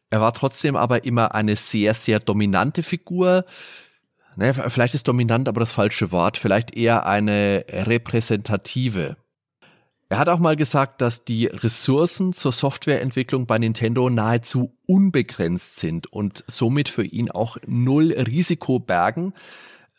[0.10, 3.46] Er war trotzdem aber immer eine sehr, sehr dominante Figur
[4.36, 9.18] naja, vielleicht ist dominant aber das falsche Wort, vielleicht eher eine repräsentative.
[10.14, 16.06] Er hat auch mal gesagt, dass die Ressourcen zur Softwareentwicklung bei Nintendo nahezu unbegrenzt sind
[16.14, 19.34] und somit für ihn auch null Risiko bergen.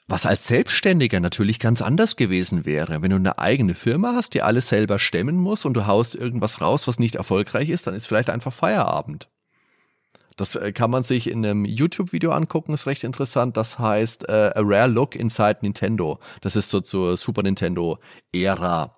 [0.06, 3.02] Was als Selbstständiger natürlich ganz anders gewesen wäre.
[3.02, 6.60] Wenn du eine eigene Firma hast, die alles selber stemmen muss und du haust irgendwas
[6.60, 9.28] raus, was nicht erfolgreich ist, dann ist vielleicht einfach Feierabend.
[10.36, 13.56] Das äh, kann man sich in einem YouTube-Video angucken, ist recht interessant.
[13.56, 16.18] Das heißt uh, A Rare Look Inside Nintendo.
[16.40, 18.96] Das ist so zur Super Nintendo-Ära.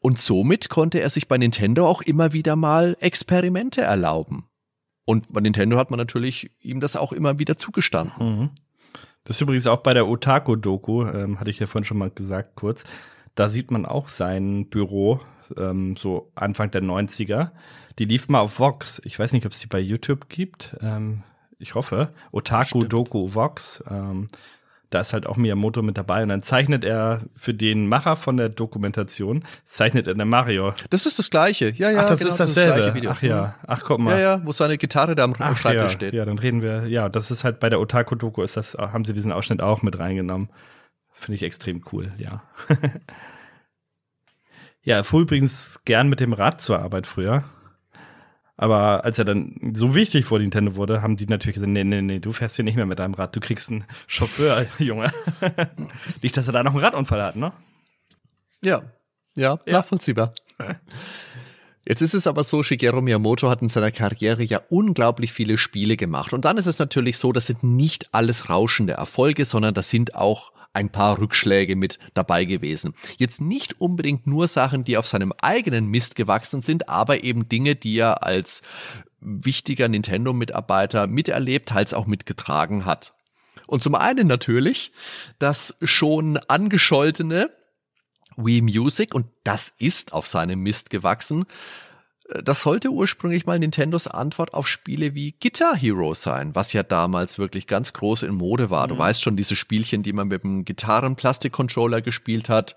[0.00, 4.48] Und somit konnte er sich bei Nintendo auch immer wieder mal Experimente erlauben.
[5.04, 8.40] Und bei Nintendo hat man natürlich ihm das auch immer wieder zugestanden.
[8.40, 8.50] Mhm.
[9.24, 12.54] Das ist übrigens auch bei der Otaku-Doku, ähm, hatte ich ja vorhin schon mal gesagt,
[12.54, 12.84] kurz.
[13.34, 15.20] Da sieht man auch sein Büro,
[15.56, 17.50] ähm, so Anfang der 90er.
[17.98, 19.00] Die lief mal auf Vox.
[19.04, 20.76] Ich weiß nicht, ob es die bei YouTube gibt.
[20.80, 21.22] Ähm,
[21.58, 22.12] ich hoffe.
[22.32, 23.82] Otaku-Doku Vox.
[23.90, 24.28] Ähm,
[24.90, 28.36] da ist halt auch Miyamoto mit dabei und dann zeichnet er für den Macher von
[28.36, 30.74] der Dokumentation, zeichnet er der Mario.
[30.90, 32.00] Das ist das gleiche, ja, ja.
[32.02, 32.76] Ach, das genau, ist dasselbe.
[32.76, 33.10] Das, das Video.
[33.12, 34.12] Ach ja, ach guck mal.
[34.14, 35.96] Ja, ja, wo seine Gitarre da am ach, Schreibtisch ja.
[35.96, 36.14] steht.
[36.14, 39.12] Ja, dann reden wir, ja, das ist halt bei der Otaku-Doku, ist das, haben sie
[39.12, 40.50] diesen Ausschnitt auch mit reingenommen.
[41.12, 42.42] Finde ich extrem cool, ja.
[44.82, 47.44] ja, er fuhr übrigens gern mit dem Rad zur Arbeit früher.
[48.56, 52.02] Aber als er dann so wichtig vor Nintendo wurde, haben die natürlich gesagt, nee, nee,
[52.02, 55.12] nee, du fährst hier nicht mehr mit deinem Rad, du kriegst einen Chauffeur, Junge.
[56.22, 57.52] nicht, dass er da noch einen Radunfall hat, ne?
[58.62, 58.82] Ja,
[59.34, 59.72] ja, ja.
[59.72, 60.34] nachvollziehbar.
[61.86, 65.96] Jetzt ist es aber so, Shigeru Miyamoto hat in seiner Karriere ja unglaublich viele Spiele
[65.96, 66.34] gemacht.
[66.34, 70.14] Und dann ist es natürlich so, das sind nicht alles rauschende Erfolge, sondern das sind
[70.14, 72.94] auch ein paar Rückschläge mit dabei gewesen.
[73.16, 77.74] Jetzt nicht unbedingt nur Sachen, die auf seinem eigenen Mist gewachsen sind, aber eben Dinge,
[77.74, 78.62] die er als
[79.20, 83.14] wichtiger Nintendo-Mitarbeiter miterlebt, teils auch mitgetragen hat.
[83.66, 84.92] Und zum einen natürlich
[85.38, 87.50] das schon angescholtene
[88.36, 91.44] Wii Music, und das ist auf seinem Mist gewachsen,
[92.42, 97.38] das sollte ursprünglich mal Nintendos Antwort auf Spiele wie Guitar Hero sein, was ja damals
[97.38, 98.88] wirklich ganz groß in Mode war.
[98.88, 99.00] Du mhm.
[99.00, 102.76] weißt schon, diese Spielchen, die man mit dem Gitarren-Plastik-Controller gespielt hat,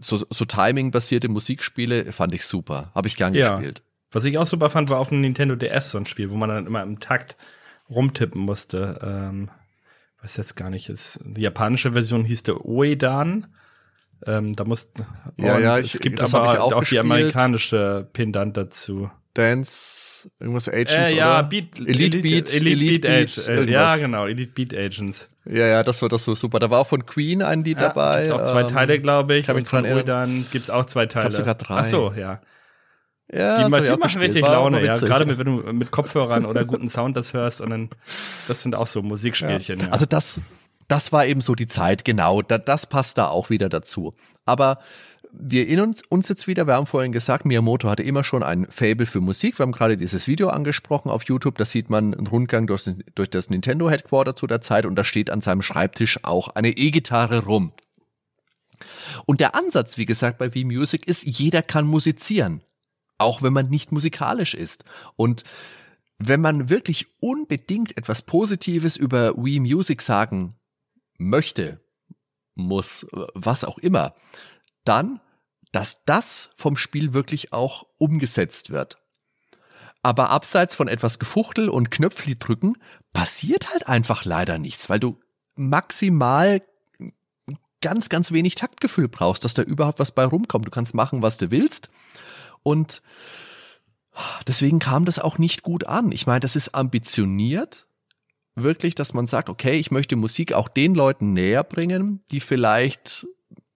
[0.00, 2.90] so, so Timing-basierte Musikspiele, fand ich super.
[2.94, 3.56] Habe ich gern ja.
[3.56, 3.82] gespielt.
[4.12, 6.48] Was ich auch super fand, war auf dem Nintendo DS so ein Spiel, wo man
[6.48, 7.36] dann immer im Takt
[7.90, 8.98] rumtippen musste.
[9.02, 9.50] Ähm,
[10.22, 13.48] weiß jetzt gar nicht, ist, die japanische Version hieß der Oedan.
[14.26, 14.88] Ähm, da muss
[15.36, 19.10] ja, ja, ich, es gibt aber auch, auch die amerikanische Pendant dazu.
[19.34, 23.96] Dance, irgendwas Agents äh, ja, Beat, Elite, Elite Beats, Elite, Elite Beat, Agents, äh, ja
[23.96, 25.28] genau, Elite Beat Agents.
[25.44, 26.58] Ja, ja, das war das war super.
[26.60, 28.18] Da war auch von Queen ein Lied ja, dabei.
[28.18, 29.46] Gibt's auch zwei ähm, Teile, glaube ich.
[29.46, 30.06] Kann mich dran erinnern.
[30.06, 31.28] Dann gibt's auch zwei Teile.
[31.28, 31.78] Ich sogar drei.
[31.78, 32.40] Ach so, ja.
[33.32, 34.24] Ja, die, die machen gespielt.
[34.24, 34.96] richtig Laune, ja.
[34.96, 37.90] Gerade mit, wenn du mit Kopfhörern oder guten Sound das hörst und dann,
[38.48, 39.80] das sind auch so Musikspielchen.
[39.80, 39.86] Ja.
[39.86, 39.92] Ja.
[39.92, 40.40] Also das,
[40.88, 42.42] das war eben so die Zeit, genau.
[42.42, 44.14] Da, das passt da auch wieder dazu.
[44.44, 44.78] Aber
[45.36, 48.66] wir erinnern uns, uns jetzt wieder, wir haben vorhin gesagt, Miyamoto hatte immer schon ein
[48.70, 49.58] Fable für Musik.
[49.58, 51.58] Wir haben gerade dieses Video angesprochen auf YouTube.
[51.58, 55.04] Da sieht man einen Rundgang durch, durch das Nintendo Headquarter zu der Zeit und da
[55.04, 57.72] steht an seinem Schreibtisch auch eine E-Gitarre rum.
[59.24, 62.62] Und der Ansatz, wie gesagt, bei Wii Music ist, jeder kann musizieren.
[63.18, 64.84] Auch wenn man nicht musikalisch ist.
[65.16, 65.44] Und
[66.18, 70.56] wenn man wirklich unbedingt etwas Positives über Wii Music sagen
[71.18, 71.80] möchte,
[72.54, 74.14] muss, was auch immer,
[74.84, 75.20] dann,
[75.72, 78.98] dass das vom Spiel wirklich auch umgesetzt wird.
[80.02, 82.76] Aber abseits von etwas Gefuchtel und Knöpfli drücken,
[83.12, 85.18] passiert halt einfach leider nichts, weil du
[85.56, 86.62] maximal
[87.80, 90.66] ganz, ganz wenig Taktgefühl brauchst, dass da überhaupt was bei rumkommt.
[90.66, 91.90] Du kannst machen, was du willst.
[92.62, 93.02] Und
[94.46, 96.12] deswegen kam das auch nicht gut an.
[96.12, 97.83] Ich meine, das ist ambitioniert,
[98.54, 103.26] wirklich, dass man sagt, okay, ich möchte Musik auch den Leuten näher bringen, die vielleicht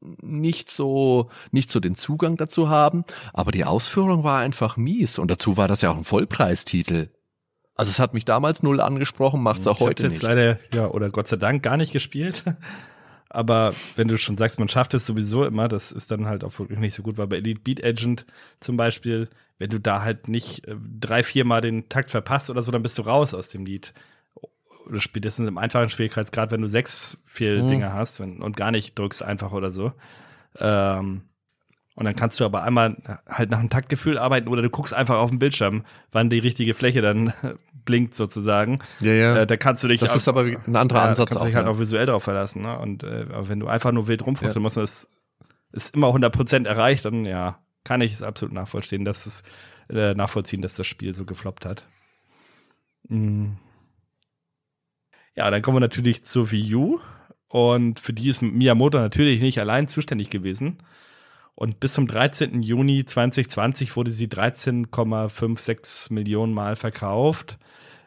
[0.00, 3.04] nicht so, nicht so den Zugang dazu haben.
[3.32, 5.18] Aber die Ausführung war einfach mies.
[5.18, 7.10] Und dazu war das ja auch ein Vollpreistitel.
[7.74, 10.22] Also es hat mich damals null angesprochen, macht es auch ich heute jetzt nicht.
[10.22, 12.44] leider, ja, oder Gott sei Dank gar nicht gespielt.
[13.30, 16.58] Aber wenn du schon sagst, man schafft es sowieso immer, das ist dann halt auch
[16.58, 18.24] wirklich nicht so gut, weil bei Elite Beat Agent
[18.58, 22.62] zum Beispiel, wenn du da halt nicht äh, drei, vier Mal den Takt verpasst oder
[22.62, 23.92] so, dann bist du raus aus dem Lied
[24.88, 27.94] oder spätestens im einfachen Schwierigkeitsgrad, wenn du sechs Fehldinger mhm.
[27.94, 29.92] hast wenn, und gar nicht drückst einfach oder so.
[30.58, 31.22] Ähm,
[31.94, 32.96] und dann kannst du aber einmal
[33.28, 36.72] halt nach einem Taktgefühl arbeiten oder du guckst einfach auf den Bildschirm, wann die richtige
[36.72, 37.32] Fläche dann
[37.84, 38.78] blinkt sozusagen.
[39.00, 39.36] Ja, ja.
[39.38, 39.98] Äh, da kannst du dich.
[39.98, 41.46] Das auch, ist aber ein anderer ja, Ansatz kannst auch.
[41.46, 41.72] dich halt ja.
[41.72, 42.62] auch visuell darauf verlassen.
[42.62, 42.78] Ne?
[42.78, 44.60] Und äh, wenn du einfach nur wild rumfuchseln ja.
[44.60, 45.08] musst, ist,
[45.72, 49.42] ist immer 100% erreicht, dann ja, kann ich es absolut nachvollziehen, dass es
[49.90, 51.84] äh, nachvollziehen, dass das Spiel so gefloppt hat.
[53.08, 53.56] Mhm.
[55.38, 56.98] Ja, dann kommen wir natürlich zur Wii U.
[57.46, 60.78] Und für die ist Miyamoto natürlich nicht allein zuständig gewesen.
[61.54, 62.60] Und bis zum 13.
[62.60, 67.56] Juni 2020 wurde sie 13,56 Millionen Mal verkauft.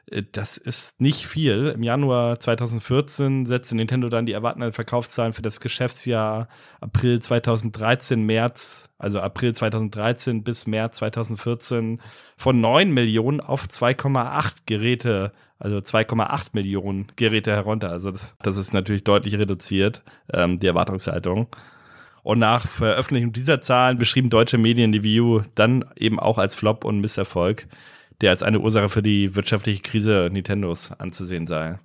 [0.07, 1.69] Äh, das ist nicht viel.
[1.69, 6.49] Im Januar 2014 setzte Nintendo dann die erwartenden Verkaufszahlen für das Geschäftsjahr
[6.81, 12.01] April 2013, März, also April 2013 bis März 2014
[12.35, 17.89] von 9 Millionen auf 2,8 Geräte, also 2,8 Millionen Geräte herunter.
[17.89, 20.03] Also das, das ist natürlich deutlich reduziert,
[20.33, 21.47] ähm, die Erwartungshaltung.
[22.23, 26.55] Und nach Veröffentlichung dieser Zahlen beschrieben deutsche Medien die Wii U dann eben auch als
[26.55, 27.67] Flop und Misserfolg
[28.21, 31.79] der als eine Ursache für die wirtschaftliche Krise Nintendos anzusehen sei.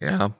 [0.00, 0.34] Ja.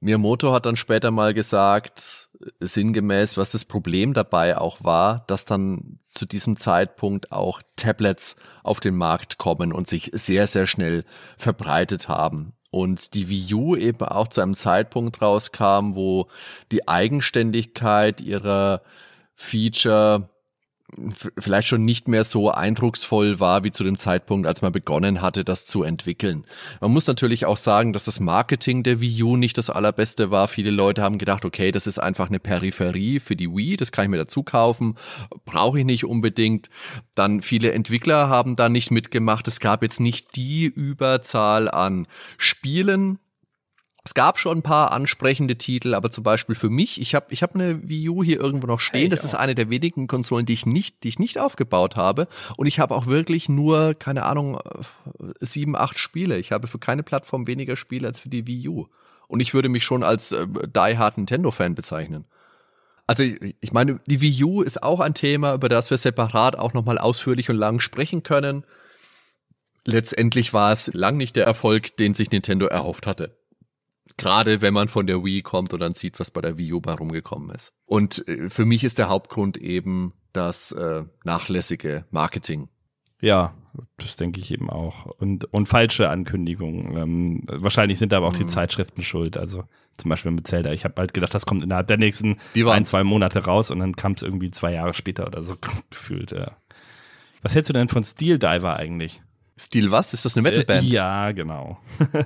[0.00, 2.28] Miyamoto hat dann später mal gesagt,
[2.60, 8.80] sinngemäß, was das Problem dabei auch war, dass dann zu diesem Zeitpunkt auch Tablets auf
[8.80, 11.04] den Markt kommen und sich sehr, sehr schnell
[11.38, 12.54] verbreitet haben.
[12.70, 16.28] Und die Wii U eben auch zu einem Zeitpunkt rauskam, wo
[16.70, 18.82] die Eigenständigkeit ihrer
[19.34, 20.30] Feature
[21.38, 25.44] vielleicht schon nicht mehr so eindrucksvoll war wie zu dem Zeitpunkt, als man begonnen hatte,
[25.44, 26.44] das zu entwickeln.
[26.80, 30.48] Man muss natürlich auch sagen, dass das Marketing der Wii U nicht das allerbeste war.
[30.48, 34.04] Viele Leute haben gedacht, okay, das ist einfach eine Peripherie für die Wii, das kann
[34.04, 34.96] ich mir dazu kaufen,
[35.44, 36.68] brauche ich nicht unbedingt.
[37.14, 39.48] Dann viele Entwickler haben da nicht mitgemacht.
[39.48, 43.18] Es gab jetzt nicht die Überzahl an Spielen,
[44.04, 47.42] es gab schon ein paar ansprechende Titel, aber zum Beispiel für mich, ich habe ich
[47.44, 49.10] hab eine Wii U hier irgendwo noch stehen.
[49.10, 52.26] das ist eine der wenigen Konsolen, die ich nicht, die ich nicht aufgebaut habe.
[52.56, 54.58] Und ich habe auch wirklich nur, keine Ahnung,
[55.38, 56.38] sieben, acht Spiele.
[56.38, 58.88] Ich habe für keine Plattform weniger Spiele als für die Wii U.
[59.28, 62.24] Und ich würde mich schon als äh, Die Hard Nintendo-Fan bezeichnen.
[63.06, 66.72] Also ich meine, die Wii U ist auch ein Thema, über das wir separat auch
[66.72, 68.64] nochmal ausführlich und lang sprechen können.
[69.84, 73.36] Letztendlich war es lang nicht der Erfolg, den sich Nintendo erhofft hatte.
[74.22, 76.80] Gerade wenn man von der Wii kommt und dann sieht, was bei der Wii U
[76.80, 77.72] bei rumgekommen ist.
[77.86, 82.68] Und äh, für mich ist der Hauptgrund eben das äh, nachlässige Marketing.
[83.20, 83.54] Ja,
[83.96, 85.06] das denke ich eben auch.
[85.06, 86.96] Und, und falsche Ankündigungen.
[86.96, 88.38] Ähm, wahrscheinlich sind da aber auch mhm.
[88.38, 89.36] die Zeitschriften schuld.
[89.36, 89.64] Also
[89.96, 90.72] zum Beispiel mit Zelda.
[90.72, 93.96] Ich habe halt gedacht, das kommt innerhalb der nächsten ein, zwei Monate raus und dann
[93.96, 95.56] kam es irgendwie zwei Jahre später oder so
[95.90, 96.30] gefühlt.
[96.30, 96.56] Ja.
[97.42, 99.20] Was hältst du denn von Steel Diver eigentlich?
[99.62, 100.12] Stil was?
[100.12, 100.82] Ist das eine Metalband?
[100.84, 101.78] Äh, ja, genau.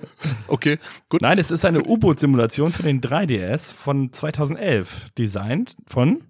[0.48, 0.78] okay,
[1.10, 1.20] gut.
[1.20, 6.24] Nein, es ist eine U-Boot-Simulation für den 3DS von 2011, designt von,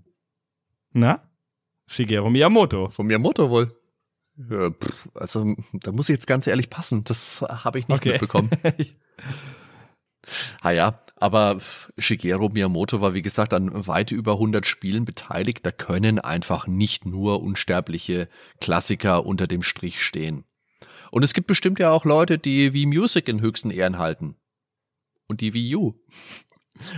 [0.93, 1.23] na,
[1.87, 2.91] Shigeru Miyamoto.
[2.91, 3.73] Von Miyamoto wohl.
[4.51, 7.05] Ja, pff, also, da muss ich jetzt ganz ehrlich passen.
[7.05, 8.13] Das habe ich nicht okay.
[8.13, 8.51] mitbekommen.
[10.61, 11.59] ah ja, aber
[11.97, 15.65] Shigeru Miyamoto war wie gesagt an weit über 100 Spielen beteiligt.
[15.65, 18.29] Da können einfach nicht nur unsterbliche
[18.61, 20.45] Klassiker unter dem Strich stehen.
[21.11, 24.37] Und es gibt bestimmt ja auch Leute, die wie Music in höchsten Ehren halten.
[25.29, 25.95] Und die Wii U.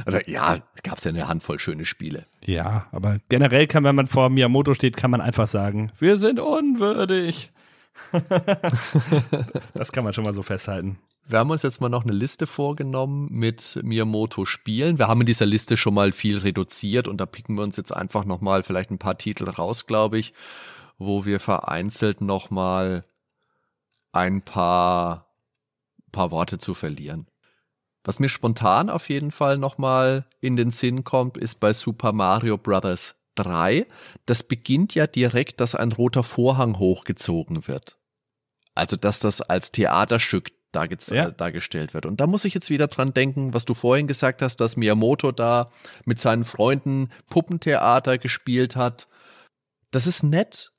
[0.06, 2.26] Oder ja, gab es ja eine Handvoll schöne Spiele.
[2.44, 6.40] Ja, aber generell kann, wenn man vor Miyamoto steht, kann man einfach sagen, wir sind
[6.40, 7.52] unwürdig.
[9.74, 10.98] das kann man schon mal so festhalten.
[11.26, 14.98] Wir haben uns jetzt mal noch eine Liste vorgenommen mit Miyamoto Spielen.
[14.98, 17.94] Wir haben in dieser Liste schon mal viel reduziert und da picken wir uns jetzt
[17.94, 20.32] einfach noch mal vielleicht ein paar Titel raus, glaube ich,
[20.96, 23.04] wo wir vereinzelt noch mal
[24.18, 25.32] ein paar,
[26.12, 27.28] paar Worte zu verlieren.
[28.04, 32.58] Was mir spontan auf jeden Fall nochmal in den Sinn kommt, ist bei Super Mario
[32.58, 33.14] Bros.
[33.36, 33.86] 3.
[34.26, 37.96] Das beginnt ja direkt, dass ein roter Vorhang hochgezogen wird.
[38.74, 41.30] Also, dass das als Theaterstück ja.
[41.30, 42.04] dargestellt wird.
[42.04, 45.32] Und da muss ich jetzt wieder dran denken, was du vorhin gesagt hast, dass Miyamoto
[45.32, 45.70] da
[46.04, 49.08] mit seinen Freunden Puppentheater gespielt hat.
[49.90, 50.72] Das ist nett,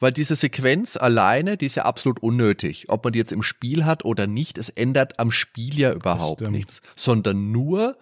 [0.00, 2.86] weil diese Sequenz alleine, die ist ja absolut unnötig.
[2.88, 6.50] Ob man die jetzt im Spiel hat oder nicht, es ändert am Spiel ja überhaupt
[6.50, 7.96] nichts, sondern nur,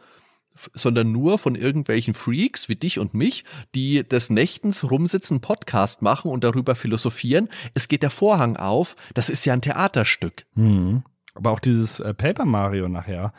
[0.75, 6.31] sondern nur von irgendwelchen Freaks wie dich und mich, die des Nächtens rumsitzen, Podcast machen
[6.31, 7.49] und darüber philosophieren.
[7.75, 8.97] Es geht der Vorhang auf.
[9.15, 10.47] Das ist ja ein Theaterstück.
[10.55, 11.03] Mhm.
[11.35, 13.33] Aber auch dieses äh, Paper Mario nachher,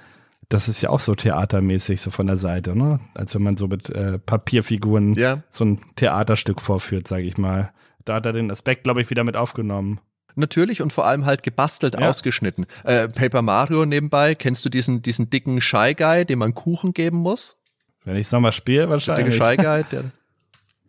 [0.50, 3.00] das ist ja auch so theatermäßig, so von der Seite, ne?
[3.14, 5.44] Als wenn man so mit äh, Papierfiguren ja.
[5.50, 7.72] so ein Theaterstück vorführt, sage ich mal.
[8.06, 10.00] Da hat er den Aspekt, glaube ich, wieder mit aufgenommen.
[10.36, 12.10] Natürlich und vor allem halt gebastelt, ja.
[12.10, 12.66] ausgeschnitten.
[12.84, 17.18] Äh, Paper Mario nebenbei, kennst du diesen, diesen dicken Shy Guy, dem man Kuchen geben
[17.18, 17.58] muss?
[18.04, 19.38] Wenn ich es nochmal spiele, wahrscheinlich.
[19.38, 20.12] Der dicke Shy Guy, der,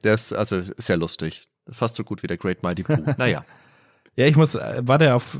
[0.02, 1.44] der ist also sehr lustig.
[1.70, 3.04] Fast so gut wie der Great Mighty Pooh.
[3.18, 3.44] Naja.
[4.16, 5.36] ja, ich muss, äh, war der auf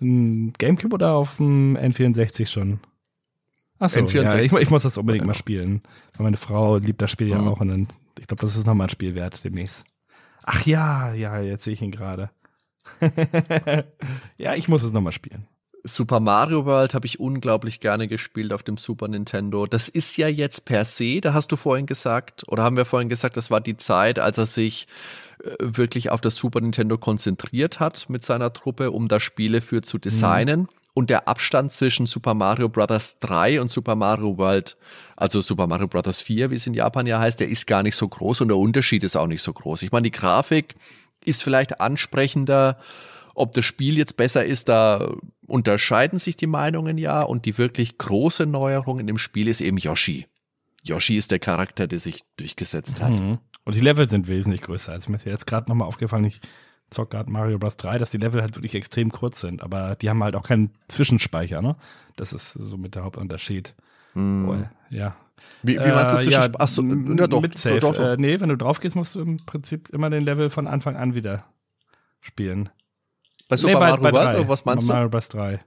[0.00, 2.80] ähm, Gamecube oder auf dem N64 schon?
[3.78, 5.26] Achso, Ja, ich, ich, muss das unbedingt ja.
[5.28, 5.82] mal spielen.
[6.16, 7.48] Weil meine Frau liebt das Spiel ja mhm.
[7.48, 7.88] auch und dann,
[8.18, 9.84] ich glaube, das ist nochmal ein Spiel wert demnächst.
[10.44, 12.30] Ach ja, ja, jetzt sehe ich ihn gerade.
[14.36, 15.46] ja, ich muss es nochmal spielen.
[15.86, 19.66] Super Mario World habe ich unglaublich gerne gespielt auf dem Super Nintendo.
[19.66, 23.10] Das ist ja jetzt per se, da hast du vorhin gesagt, oder haben wir vorhin
[23.10, 24.86] gesagt, das war die Zeit, als er sich
[25.42, 29.82] äh, wirklich auf das Super Nintendo konzentriert hat mit seiner Truppe, um da Spiele für
[29.82, 30.60] zu designen.
[30.60, 30.68] Mhm.
[30.94, 33.18] Und der Abstand zwischen Super Mario Bros.
[33.18, 34.76] 3 und Super Mario World,
[35.16, 36.22] also Super Mario Bros.
[36.22, 38.56] 4, wie es in Japan ja heißt, der ist gar nicht so groß und der
[38.56, 39.82] Unterschied ist auch nicht so groß.
[39.82, 40.74] Ich meine, die Grafik
[41.24, 42.78] ist vielleicht ansprechender.
[43.34, 45.12] Ob das Spiel jetzt besser ist, da
[45.48, 47.22] unterscheiden sich die Meinungen ja.
[47.22, 50.26] Und die wirklich große Neuerung in dem Spiel ist eben Yoshi.
[50.84, 53.18] Yoshi ist der Charakter, der sich durchgesetzt hat.
[53.18, 53.38] Mhm.
[53.64, 54.92] Und die Level sind wesentlich größer.
[54.92, 56.24] als mir jetzt gerade nochmal aufgefallen.
[56.24, 56.40] Ich
[56.94, 57.76] zocke gerade Mario Bros.
[57.76, 59.62] 3, dass die Level halt wirklich extrem kurz sind.
[59.62, 61.76] Aber die haben halt auch keinen Zwischenspeicher, ne?
[62.16, 63.74] Das ist so mit der Hauptunterschied.
[64.14, 64.48] Mm.
[64.48, 64.56] Oh,
[64.90, 65.16] ja.
[65.62, 67.80] Wie, wie meinst du äh, ja, Achso, ja, doch, mit Safe.
[67.80, 68.02] Doch, doch.
[68.02, 70.96] Äh, nee, wenn du drauf gehst, musst du im Prinzip immer den Level von Anfang
[70.96, 71.44] an wieder
[72.20, 72.70] spielen.
[73.48, 74.96] Bei Super nee, Mario bei, World oder was meinst bei du?
[74.96, 75.28] Mario Bros.
[75.28, 75.60] 3.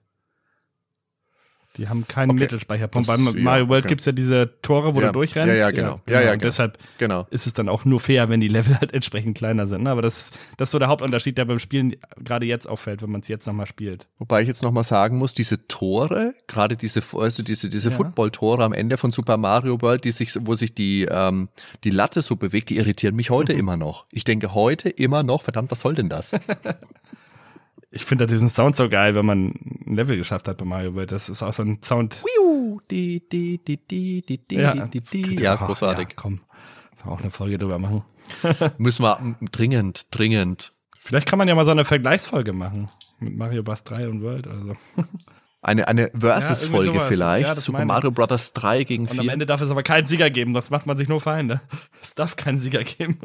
[1.77, 2.41] Die haben keinen okay.
[2.41, 3.07] Mittelspeicherpunkt.
[3.07, 3.89] Beim Mario World okay.
[3.89, 5.07] gibt es ja diese Tore, wo ja.
[5.07, 5.49] du durchrennst.
[5.49, 5.89] Ja, ja, genau.
[5.89, 6.19] Ja, genau.
[6.19, 6.43] ja, genau.
[6.43, 7.27] deshalb genau.
[7.29, 9.83] ist es dann auch nur fair, wenn die Level halt entsprechend kleiner sind.
[9.83, 9.91] Ne?
[9.91, 13.21] Aber das, das ist so der Hauptunterschied, der beim Spielen gerade jetzt auffällt, wenn man
[13.21, 14.07] es jetzt nochmal spielt.
[14.17, 17.95] Wobei ich jetzt nochmal sagen muss, diese Tore, gerade diese, also diese, diese ja.
[17.95, 21.49] Football-Tore am Ende von Super Mario World, die sich, wo sich die, ähm,
[21.83, 24.05] die Latte so bewegt, die irritieren mich heute immer noch.
[24.11, 26.31] Ich denke heute immer noch, verdammt, was soll denn das?
[27.89, 29.53] ich finde diesen Sound so geil, wenn man
[29.85, 31.11] ein Level geschafft hat bei Mario World.
[31.11, 32.17] Das ist auch so ein Sound.
[32.91, 35.35] Die, die, die, die, die, die, ja, die, die.
[35.35, 36.09] ja großartig.
[36.09, 36.41] Ja, komm,
[37.05, 38.03] auch eine Folge drüber machen.
[38.77, 40.73] Müssen wir dringend, dringend.
[40.97, 43.83] Vielleicht kann man ja mal so eine Vergleichsfolge machen mit Mario Bros.
[43.83, 44.47] 3 und World.
[44.47, 44.75] Also.
[45.59, 47.47] Eine, eine Versus-Folge ja, vielleicht.
[47.47, 48.53] Ja, Super Mario Bros.
[48.53, 49.13] 3 gegen 4.
[49.13, 51.61] Und am Ende darf es aber keinen Sieger geben, das macht man sich nur Feinde.
[52.01, 53.19] Es darf keinen Sieger geben.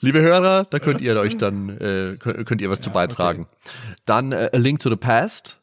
[0.00, 3.42] Liebe Hörer, da könnt ihr euch dann, äh, könnt ihr was ja, zu beitragen.
[3.42, 3.96] Okay.
[4.06, 5.58] Dann äh, A Link to the Past,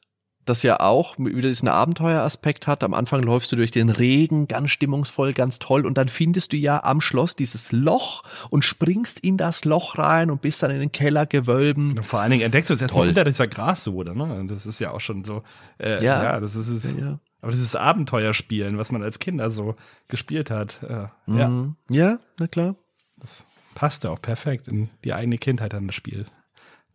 [0.45, 2.83] das ja auch wieder diesen Abenteueraspekt hat.
[2.83, 5.85] Am Anfang läufst du durch den Regen, ganz stimmungsvoll, ganz toll.
[5.85, 10.29] Und dann findest du ja am Schloss dieses Loch und springst in das Loch rein
[10.29, 11.97] und bist dann in den Kellergewölben.
[11.97, 14.45] Und vor allen Dingen entdeckst du es erstmal unter dieser Grassohle, ne?
[14.47, 15.41] Das ist ja auch schon so.
[15.79, 16.23] Äh, ja.
[16.23, 16.91] ja, das ist es.
[16.91, 17.19] Ja, ja.
[17.41, 19.75] Aber dieses Abenteuerspielen, was man als Kinder so
[20.07, 20.77] gespielt hat.
[20.83, 21.75] Äh, mhm.
[21.89, 22.11] ja.
[22.11, 22.75] ja, na klar.
[23.19, 23.45] Das
[23.77, 26.25] passte auch perfekt in die eigene Kindheit an das Spiel.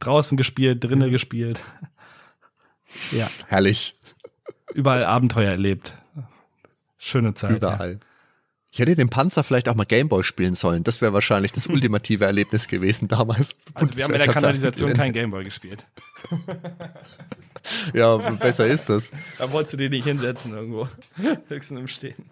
[0.00, 1.10] Draußen gespielt, drinnen ja.
[1.10, 1.62] gespielt.
[3.12, 3.30] ja.
[3.46, 3.94] Herrlich.
[4.74, 5.94] Überall Abenteuer erlebt.
[6.98, 7.58] Schöne Zeit.
[7.58, 7.92] Überall.
[7.92, 7.98] Ja.
[8.72, 10.82] Ich hätte den Panzer vielleicht auch mal Gameboy spielen sollen.
[10.82, 13.54] Das wäre wahrscheinlich das ultimative Erlebnis gewesen damals.
[13.74, 15.86] Also wir haben in der Kanalisation kein Gameboy gespielt.
[17.94, 19.12] ja, besser ist das.
[19.38, 20.88] Da wolltest du dich nicht hinsetzen irgendwo.
[21.46, 22.28] Höchstens im Stehen.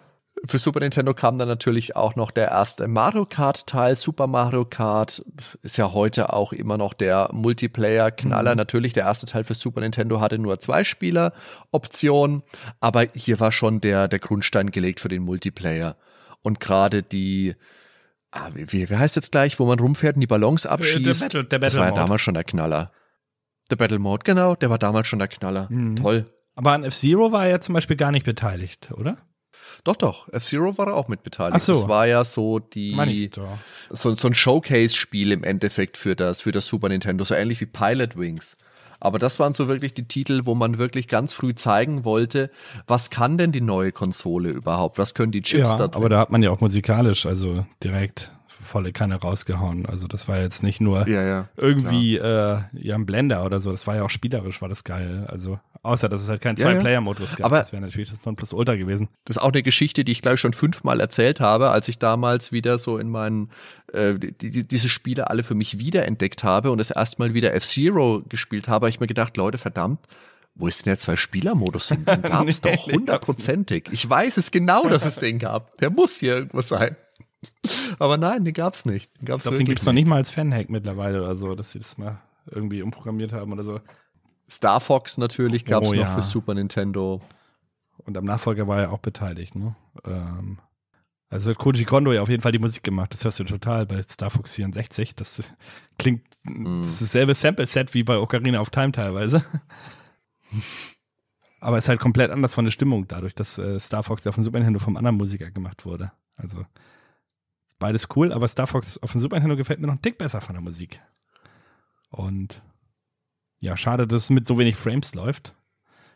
[0.47, 3.95] Für Super Nintendo kam dann natürlich auch noch der erste Mario Kart Teil.
[3.97, 5.23] Super Mario Kart
[5.63, 8.53] ist ja heute auch immer noch der Multiplayer-Knaller.
[8.53, 8.57] Mhm.
[8.57, 12.43] Natürlich, der erste Teil für Super Nintendo hatte nur zwei Spieler-Optionen,
[12.81, 15.97] aber hier war schon der, der Grundstein gelegt für den Multiplayer.
[16.43, 17.55] Und gerade die,
[18.31, 21.23] ah, wie, wie heißt jetzt gleich, wo man rumfährt und die Ballons äh, abschießt?
[21.23, 22.93] Der Battle, der Battle das war ja damals schon der Knaller.
[23.71, 25.69] Der Battle Mode, genau, der war damals schon der Knaller.
[25.71, 25.97] Mhm.
[25.97, 26.33] Toll.
[26.55, 29.19] Aber an F-Zero war er ja zum Beispiel gar nicht beteiligt, oder?
[29.85, 30.29] Doch, doch.
[30.33, 31.57] F-Zero war auch mit beteiligt.
[31.57, 31.73] Ach so.
[31.75, 33.31] Das war ja so die
[33.91, 37.67] so, so ein Showcase-Spiel im Endeffekt für das, für das Super Nintendo, so ähnlich wie
[37.67, 38.57] Pilot Wings.
[39.01, 42.51] Aber das waren so wirklich die Titel, wo man wirklich ganz früh zeigen wollte,
[42.87, 44.99] was kann denn die neue Konsole überhaupt?
[44.99, 45.97] Was können die Chips ja, da drin?
[45.97, 48.31] Aber da hat man ja auch musikalisch, also direkt
[48.61, 49.87] volle Kanne rausgehauen.
[49.87, 53.71] Also das war jetzt nicht nur ja, ja, irgendwie äh, ja ein Blender oder so.
[53.73, 55.27] Das war ja auch spielerisch, war das geil.
[55.29, 57.47] Also außer dass es halt keinen Zwei-Player-Modus gab.
[57.47, 59.09] Aber das wäre natürlich das Nonplusultra gewesen.
[59.25, 61.99] Das ist auch eine Geschichte, die ich glaube ich schon fünfmal erzählt habe, als ich
[61.99, 63.51] damals wieder so in meinen
[63.93, 68.23] äh, die, die, diese Spiele alle für mich wiederentdeckt habe und das erstmal wieder F-Zero
[68.29, 70.01] gespielt habe, habe ich mir gedacht, Leute, verdammt,
[70.55, 72.05] wo ist denn der Zwei-Spieler-Modus hin?
[72.05, 73.89] Den gab es nee, doch hundertprozentig.
[73.93, 75.77] Ich weiß es genau, dass es den gab.
[75.79, 76.97] Der muss hier irgendwo sein.
[77.99, 79.11] Aber nein, den gab's nicht.
[79.21, 81.73] Den, gab's ich glaube, den gibt's noch nicht mal als Fan-Hack mittlerweile oder so, dass
[81.73, 83.81] sie das mal irgendwie umprogrammiert haben oder so.
[84.49, 86.15] Star Fox natürlich gab's oh, noch ja.
[86.15, 87.21] für Super Nintendo.
[87.99, 89.77] Und am Nachfolger war er auch beteiligt, ne?
[90.05, 90.59] Ähm,
[91.29, 93.15] also hat Koji Kondo ja auf jeden Fall die Musik gemacht.
[93.15, 95.15] Das hörst du total bei Star Fox 64.
[95.15, 95.53] Das
[95.97, 96.83] klingt mm.
[96.83, 99.45] das dasselbe Sample-Set wie bei Ocarina of Time teilweise.
[101.61, 104.33] Aber es ist halt komplett anders von der Stimmung dadurch, dass äh, Star Fox ja
[104.33, 106.11] von Super Nintendo vom anderen Musiker gemacht wurde.
[106.37, 106.65] Also
[107.81, 110.41] beides cool, aber Star Fox auf dem Super Nintendo gefällt mir noch ein Tick besser
[110.41, 111.01] von der Musik.
[112.11, 112.63] Und
[113.59, 115.57] ja, schade, dass es mit so wenig Frames läuft.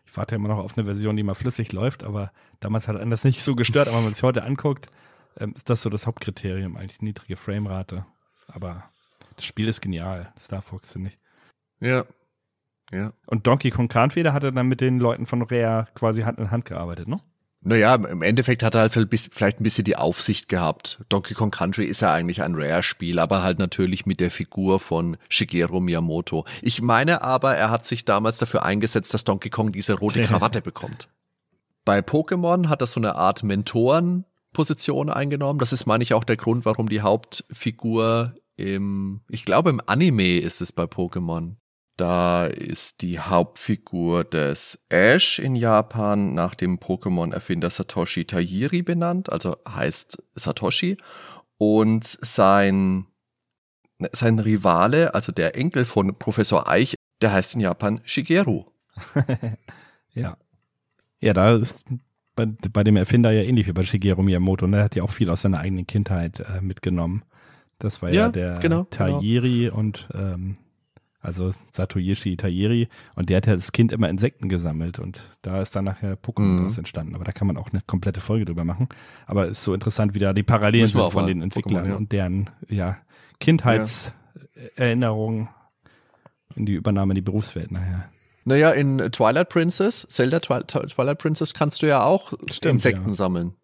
[0.07, 2.97] Ich warte ja immer noch auf eine Version, die mal flüssig läuft, aber damals hat
[2.97, 3.89] einen das nicht so gestört.
[3.89, 4.89] Aber wenn man sich heute anguckt,
[5.39, 8.07] ähm, ist das so das Hauptkriterium, eigentlich niedrige Framerate.
[8.47, 8.85] Aber
[9.37, 11.19] das Spiel ist genial, Star Fox, finde ich.
[11.81, 12.05] Ja.
[12.93, 13.13] Ja.
[13.27, 16.51] Und Donkey Kong da hat er dann mit den Leuten von Rare quasi Hand in
[16.51, 17.21] Hand gearbeitet, ne?
[17.67, 21.01] Naja, im Endeffekt hat er halt vielleicht ein bisschen die Aufsicht gehabt.
[21.09, 25.17] Donkey Kong Country ist ja eigentlich ein Rare-Spiel, aber halt natürlich mit der Figur von
[25.31, 26.45] Shigeru Miyamoto.
[26.61, 30.61] Ich meine aber, er hat sich damals dafür eingesetzt, dass Donkey Kong diese rote Krawatte
[30.61, 31.09] bekommt.
[31.87, 35.59] Bei Pokémon hat er so eine Art Mentorenposition eingenommen.
[35.59, 40.39] Das ist, meine ich, auch der Grund, warum die Hauptfigur im, ich glaube, im Anime
[40.39, 41.57] ist es bei Pokémon.
[41.97, 49.57] Da ist die Hauptfigur des Ash in Japan nach dem Pokémon-Erfinder Satoshi Tajiri benannt, also
[49.69, 50.97] heißt Satoshi.
[51.57, 53.07] Und sein,
[54.13, 58.65] sein Rivale, also der Enkel von Professor Eich, der heißt in Japan Shigeru.
[60.15, 60.37] ja.
[61.21, 61.79] Ja, da ist
[62.35, 64.67] bei, bei, dem Erfinder ja ähnlich wie bei Shigeru Miyamoto.
[64.67, 64.79] Ne?
[64.79, 67.23] Er hat ja auch viel aus seiner eigenen Kindheit äh, mitgenommen.
[67.79, 68.85] Das war ja, ja der genau, genau.
[68.91, 69.77] Tajiri genau.
[69.77, 70.57] und ähm,
[71.25, 75.75] also Satoshi Tajiri, und der hat ja das Kind immer Insekten gesammelt und da ist
[75.75, 76.75] dann nachher Pokémon mhm.
[76.77, 77.15] entstanden.
[77.15, 78.91] Aber da kann man auch eine komplette Folge drüber machen.
[79.27, 81.97] Aber es ist so interessant, wie da die Parallelen sind von den Entwicklern ja.
[81.97, 82.99] und deren ja,
[83.41, 85.49] Kindheitserinnerungen
[86.57, 88.11] in die Übernahme in die Berufswelt nachher.
[88.45, 93.15] Naja, in Twilight Princess, Zelda Twilight Princess kannst du ja auch Stimmt, Insekten ja.
[93.15, 93.55] sammeln.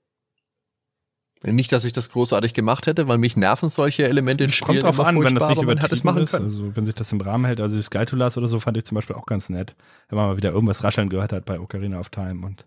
[1.43, 4.99] Nicht, dass ich das großartig gemacht hätte, weil mich nerven solche Elemente in Spielen Kommt
[4.99, 6.45] drauf an, wenn das nicht man hat es machen können.
[6.45, 8.97] Also wenn sich das im Rahmen hält, also die Skytulas oder so fand ich zum
[8.97, 9.75] Beispiel auch ganz nett,
[10.11, 12.67] wenn man mal wieder irgendwas rascheln gehört hat bei Ocarina of Time und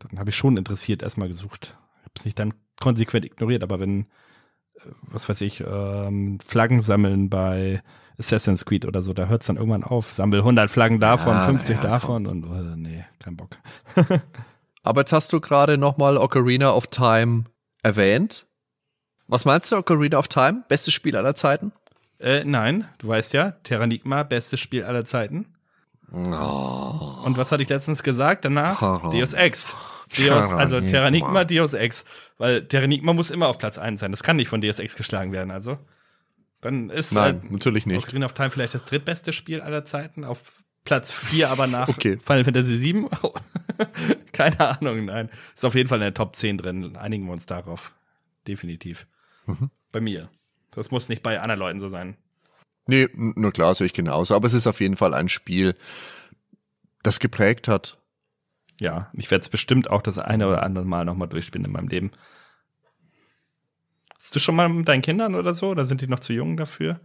[0.00, 1.76] dann habe ich schon interessiert erstmal gesucht.
[1.96, 6.82] Ich habe es nicht dann konsequent ignoriert, aber wenn, äh, was weiß ich, ähm, Flaggen
[6.82, 7.82] sammeln bei
[8.18, 10.12] Assassin's Creed oder so, da hört es dann irgendwann auf.
[10.12, 12.44] Sammel 100 Flaggen davon, ja, 50 ja, davon komm.
[12.44, 13.56] und äh, nee, kein Bock.
[14.82, 17.44] aber jetzt hast du gerade nochmal Ocarina of Time
[17.82, 18.46] erwähnt.
[19.26, 20.64] Was meinst du, Ocarina of Time?
[20.68, 21.72] Bestes Spiel aller Zeiten?
[22.18, 25.54] Äh, nein, du weißt ja, Terranigma, bestes Spiel aller Zeiten.
[26.10, 27.22] Oh.
[27.24, 28.44] Und was hatte ich letztens gesagt?
[28.44, 29.10] Danach oh.
[29.10, 29.76] Deus Ex.
[30.16, 32.04] Deus, also Terranigma, Deus Ex.
[32.38, 34.10] Weil Terranigma muss immer auf Platz 1 sein.
[34.10, 35.78] Das kann nicht von Deus Ex geschlagen werden, also.
[36.60, 38.04] Dann ist Nein, halt natürlich nicht.
[38.04, 40.24] Ocarina of Time vielleicht das drittbeste Spiel aller Zeiten.
[40.24, 42.18] Auf Platz 4 aber nach okay.
[42.24, 43.08] Final Fantasy 7.
[44.38, 45.30] Keine Ahnung, nein.
[45.56, 46.96] Ist auf jeden Fall in der Top 10 drin.
[46.96, 47.92] Einigen wir uns darauf.
[48.46, 49.08] Definitiv.
[49.46, 49.70] Mhm.
[49.90, 50.30] Bei mir.
[50.70, 52.16] Das muss nicht bei anderen Leuten so sein.
[52.86, 54.36] Nee, nur klar, sehe ich genauso.
[54.36, 55.74] Aber es ist auf jeden Fall ein Spiel,
[57.02, 57.98] das geprägt hat.
[58.80, 61.88] Ja, ich werde es bestimmt auch das eine oder andere Mal nochmal durchspielen in meinem
[61.88, 62.12] Leben.
[64.16, 65.70] Hast du schon mal mit deinen Kindern oder so?
[65.70, 67.00] Oder sind die noch zu jung dafür?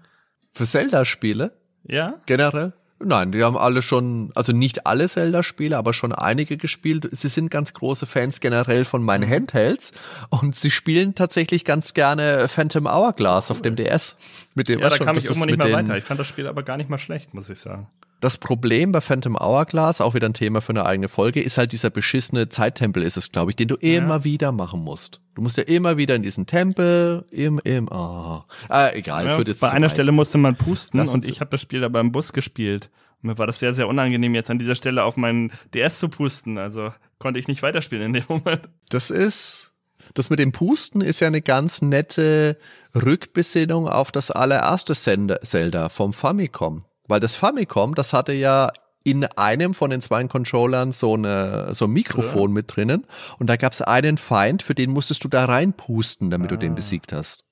[0.53, 1.57] Für Zelda-Spiele?
[1.83, 2.21] Ja.
[2.27, 2.73] Generell?
[3.05, 7.07] Nein, die haben alle schon, also nicht alle Zelda-Spiele, aber schon einige gespielt.
[7.11, 9.33] Sie sind ganz große Fans generell von meinen mhm.
[9.33, 9.91] Handhelds
[10.29, 14.17] und sie spielen tatsächlich ganz gerne Phantom Hourglass auf dem DS.
[14.55, 15.97] Mit dem ja, da kam ich irgendwann nicht mehr weiter.
[15.97, 17.87] Ich fand das Spiel aber gar nicht mal schlecht, muss ich sagen.
[18.23, 21.73] Das Problem bei Phantom Hourglass, auch wieder ein Thema für eine eigene Folge, ist halt
[21.73, 23.97] dieser beschissene Zeittempel, ist es, glaube ich, den du ja.
[23.97, 25.19] immer wieder machen musst.
[25.35, 28.43] Du musst ja immer wieder in diesen Tempel, im, im, oh.
[28.69, 29.25] ah, egal.
[29.25, 29.91] Ja, bei einer weit.
[29.91, 32.89] Stelle musste man pusten und ich habe das Spiel aber im Bus gespielt.
[33.21, 36.57] Mir war das sehr, sehr unangenehm, jetzt an dieser Stelle auf meinen DS zu pusten.
[36.57, 38.69] Also konnte ich nicht weiterspielen in dem Moment.
[38.87, 39.73] Das ist,
[40.13, 42.57] das mit dem Pusten ist ja eine ganz nette
[42.95, 46.85] Rückbesinnung auf das allererste Zelda vom Famicom.
[47.07, 48.71] Weil das Famicom, das hatte ja
[49.03, 52.53] in einem von den zwei Controllern so, eine, so ein Mikrofon ja.
[52.53, 53.05] mit drinnen.
[53.37, 56.55] Und da gab es einen Feind, für den musstest du da reinpusten, damit ah.
[56.55, 56.75] du den ah.
[56.75, 57.43] besiegt hast.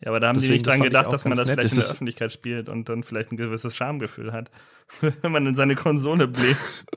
[0.00, 1.58] Ja, aber da haben Deswegen, die nicht dran gedacht, dass man das nett.
[1.58, 4.50] vielleicht in der Öffentlichkeit spielt und dann vielleicht ein gewisses Schamgefühl hat,
[5.00, 6.86] wenn man in seine Konsole bläst.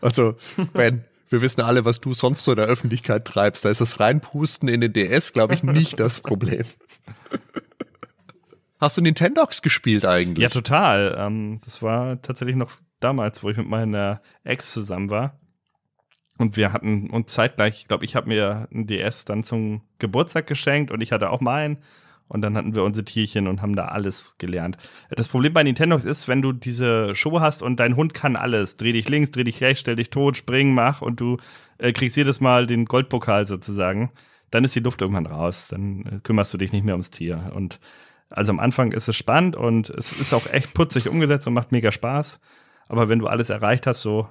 [0.00, 0.36] Also,
[0.72, 3.64] Ben, wir wissen alle, was du sonst so in der Öffentlichkeit treibst.
[3.64, 6.64] Da ist das Reinpusten in den DS, glaube ich, nicht das Problem.
[8.82, 10.42] Hast du Nintendox gespielt eigentlich?
[10.42, 11.14] Ja, total.
[11.16, 15.38] Ähm, das war tatsächlich noch damals, wo ich mit meiner Ex zusammen war.
[16.36, 20.48] Und wir hatten uns zeitgleich, ich glaube, ich habe mir ein DS dann zum Geburtstag
[20.48, 21.78] geschenkt und ich hatte auch meinen.
[22.26, 24.78] Und dann hatten wir unsere Tierchen und haben da alles gelernt.
[25.10, 28.78] Das Problem bei Nintendo ist, wenn du diese Show hast und dein Hund kann alles,
[28.78, 31.36] dreh dich links, dreh dich rechts, stell dich tot, spring, mach und du
[31.78, 34.10] äh, kriegst jedes Mal den Goldpokal sozusagen,
[34.50, 35.68] dann ist die Luft irgendwann raus.
[35.68, 37.52] Dann äh, kümmerst du dich nicht mehr ums Tier.
[37.54, 37.78] Und
[38.32, 41.72] also am Anfang ist es spannend und es ist auch echt putzig umgesetzt und macht
[41.72, 42.40] mega Spaß.
[42.88, 44.28] Aber wenn du alles erreicht hast, so,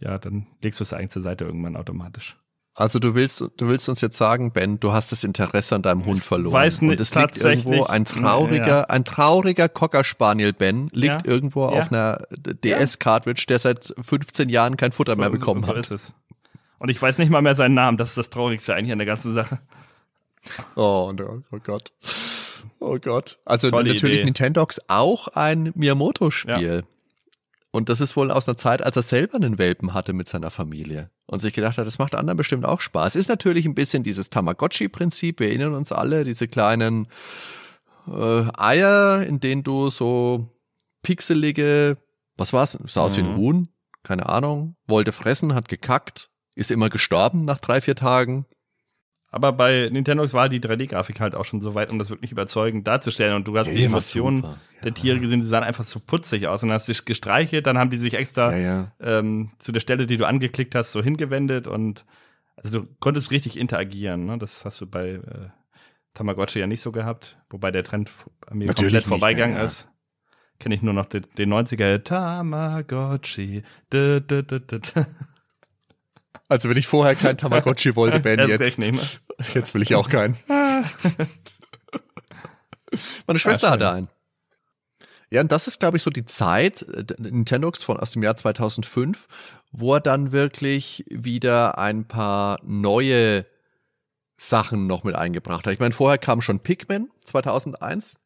[0.00, 2.36] ja, dann legst du es eigentlich zur Seite irgendwann automatisch.
[2.74, 6.06] Also du willst, du willst uns jetzt sagen, Ben, du hast das Interesse an deinem
[6.06, 6.54] Hund verloren.
[6.54, 8.84] Weiß nicht, und es liegt irgendwo ein trauriger, ja.
[8.84, 11.30] ein trauriger Cocker Spaniel Ben liegt ja.
[11.30, 11.78] irgendwo ja.
[11.78, 15.86] auf einer DS-Cartridge, der seit 15 Jahren kein Futter so, mehr bekommen so, so hat.
[15.86, 16.14] So ist es.
[16.78, 17.98] Und ich weiß nicht mal mehr seinen Namen.
[17.98, 19.58] Das ist das Traurigste eigentlich an der ganzen Sache.
[20.74, 21.12] Oh,
[21.52, 21.92] oh Gott.
[22.78, 23.38] Oh Gott.
[23.44, 24.24] Also Tolle natürlich Idee.
[24.24, 26.84] Nintendox auch ein Miyamoto-Spiel.
[26.84, 26.96] Ja.
[27.72, 30.50] Und das ist wohl aus einer Zeit, als er selber einen Welpen hatte mit seiner
[30.50, 31.10] Familie.
[31.26, 33.14] und sich gedacht hat, das macht anderen bestimmt auch Spaß.
[33.14, 35.38] Ist natürlich ein bisschen dieses Tamagotchi-Prinzip.
[35.38, 37.06] Wir erinnern uns alle, diese kleinen
[38.08, 40.48] äh, Eier, in denen du so
[41.02, 41.96] pixelige,
[42.36, 42.76] was war's?
[42.86, 43.16] Sah aus mhm.
[43.16, 43.36] wie ein mhm.
[43.36, 43.68] Huhn,
[44.02, 48.46] keine Ahnung, wollte fressen, hat gekackt, ist immer gestorben nach drei, vier Tagen.
[49.32, 52.86] Aber bei Nintendox war die 3D-Grafik halt auch schon so weit, um das wirklich überzeugend
[52.86, 53.36] darzustellen.
[53.36, 54.44] Und du hast ja, die Emotionen
[54.82, 56.62] der Tiere gesehen, die sahen einfach so putzig aus.
[56.62, 59.78] Und dann hast du dich gestreichelt, dann haben die sich extra ja, ähm, zu der
[59.78, 61.68] Stelle, die du angeklickt hast, so hingewendet.
[61.68, 62.04] Und
[62.56, 64.24] also du konntest richtig interagieren.
[64.26, 64.36] Ne?
[64.36, 65.48] Das hast du bei äh,
[66.14, 67.38] Tamagotchi ja nicht so gehabt.
[67.50, 68.10] Wobei der Trend
[68.48, 69.88] an mir Natürlich komplett vorbeigegangen ist.
[70.58, 73.62] Kenne ich nur noch den, den 90er Tamagotchi.
[73.90, 74.60] Du, du, du,
[76.50, 78.78] also wenn ich vorher kein Tamagotchi wollte, Ben, jetzt,
[79.54, 80.36] jetzt will ich auch keinen.
[83.26, 84.08] Meine Schwester ja, hatte einen.
[85.30, 88.34] Ja, und das ist, glaube ich, so die Zeit, äh, Nintendox von aus dem Jahr
[88.34, 89.28] 2005,
[89.70, 93.46] wo er dann wirklich wieder ein paar neue
[94.36, 95.72] Sachen noch mit eingebracht hat.
[95.72, 98.18] Ich meine, vorher kam schon Pikmin 2001.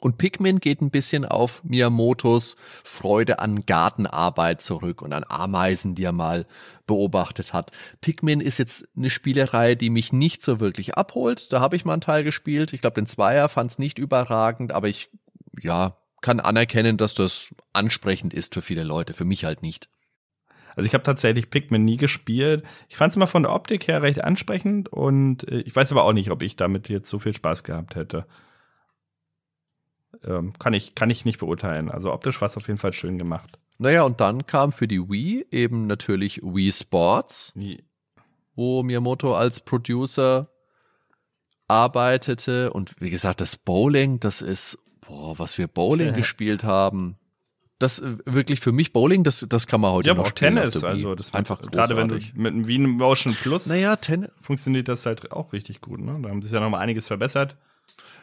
[0.00, 6.04] Und Pikmin geht ein bisschen auf Miyamotos Freude an Gartenarbeit zurück und an Ameisen, die
[6.04, 6.46] er mal
[6.86, 7.70] beobachtet hat.
[8.00, 11.52] Pikmin ist jetzt eine Spielerei, die mich nicht so wirklich abholt.
[11.52, 12.72] Da habe ich mal einen Teil gespielt.
[12.72, 15.10] Ich glaube, den Zweier fand es nicht überragend, aber ich,
[15.60, 19.88] ja, kann anerkennen, dass das ansprechend ist für viele Leute, für mich halt nicht.
[20.76, 22.64] Also ich habe tatsächlich Pikmin nie gespielt.
[22.88, 26.04] Ich fand es immer von der Optik her recht ansprechend und äh, ich weiß aber
[26.04, 28.26] auch nicht, ob ich damit jetzt so viel Spaß gehabt hätte.
[30.24, 31.90] Ähm, kann, ich, kann ich nicht beurteilen.
[31.90, 33.58] Also optisch war es auf jeden Fall schön gemacht.
[33.78, 37.82] Naja, und dann kam für die Wii eben natürlich Wii Sports, Wie?
[38.54, 40.50] wo Miyamoto als Producer
[41.66, 42.72] arbeitete.
[42.72, 47.16] Und wie gesagt, das Bowling, das ist, boah, was wir Bowling gespielt haben.
[47.78, 50.56] Das äh, wirklich für mich Bowling, das, das kann man heute ja, noch auch spielen.
[50.56, 54.88] Tennis, also das einfach gerade wenn du mit dem Wien Motion Plus naja, Tennis funktioniert
[54.88, 56.00] das halt auch richtig gut.
[56.00, 56.18] Ne?
[56.20, 57.56] Da haben sie ja noch mal einiges verbessert.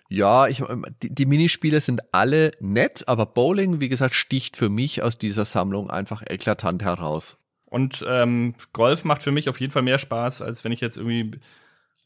[0.10, 4.70] Ja, ich, ähm, die, die Minispiele sind alle nett, aber Bowling, wie gesagt, sticht für
[4.70, 7.38] mich aus dieser Sammlung einfach eklatant heraus.
[7.66, 10.98] Und ähm, Golf macht für mich auf jeden Fall mehr Spaß, als wenn ich jetzt
[10.98, 11.40] irgendwie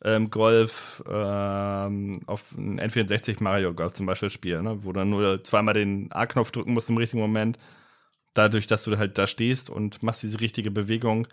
[0.03, 4.83] ähm, Golf ähm, auf ein N64 Mario Golf zum Beispiel spiele, ne?
[4.83, 7.59] wo du nur zweimal den A-Knopf drücken musst im richtigen Moment.
[8.33, 11.27] Dadurch, dass du halt da stehst und machst diese richtige Bewegung.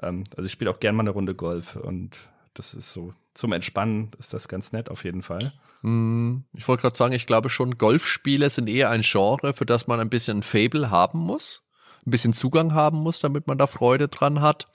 [0.00, 2.16] Ähm, also ich spiele auch gerne mal eine Runde Golf und
[2.54, 5.52] das ist so zum Entspannen ist das ganz nett auf jeden Fall.
[5.82, 9.86] Hm, ich wollte gerade sagen, ich glaube schon, Golfspiele sind eher ein Genre, für das
[9.86, 11.64] man ein bisschen Fable haben muss,
[12.04, 14.66] ein bisschen Zugang haben muss, damit man da Freude dran hat.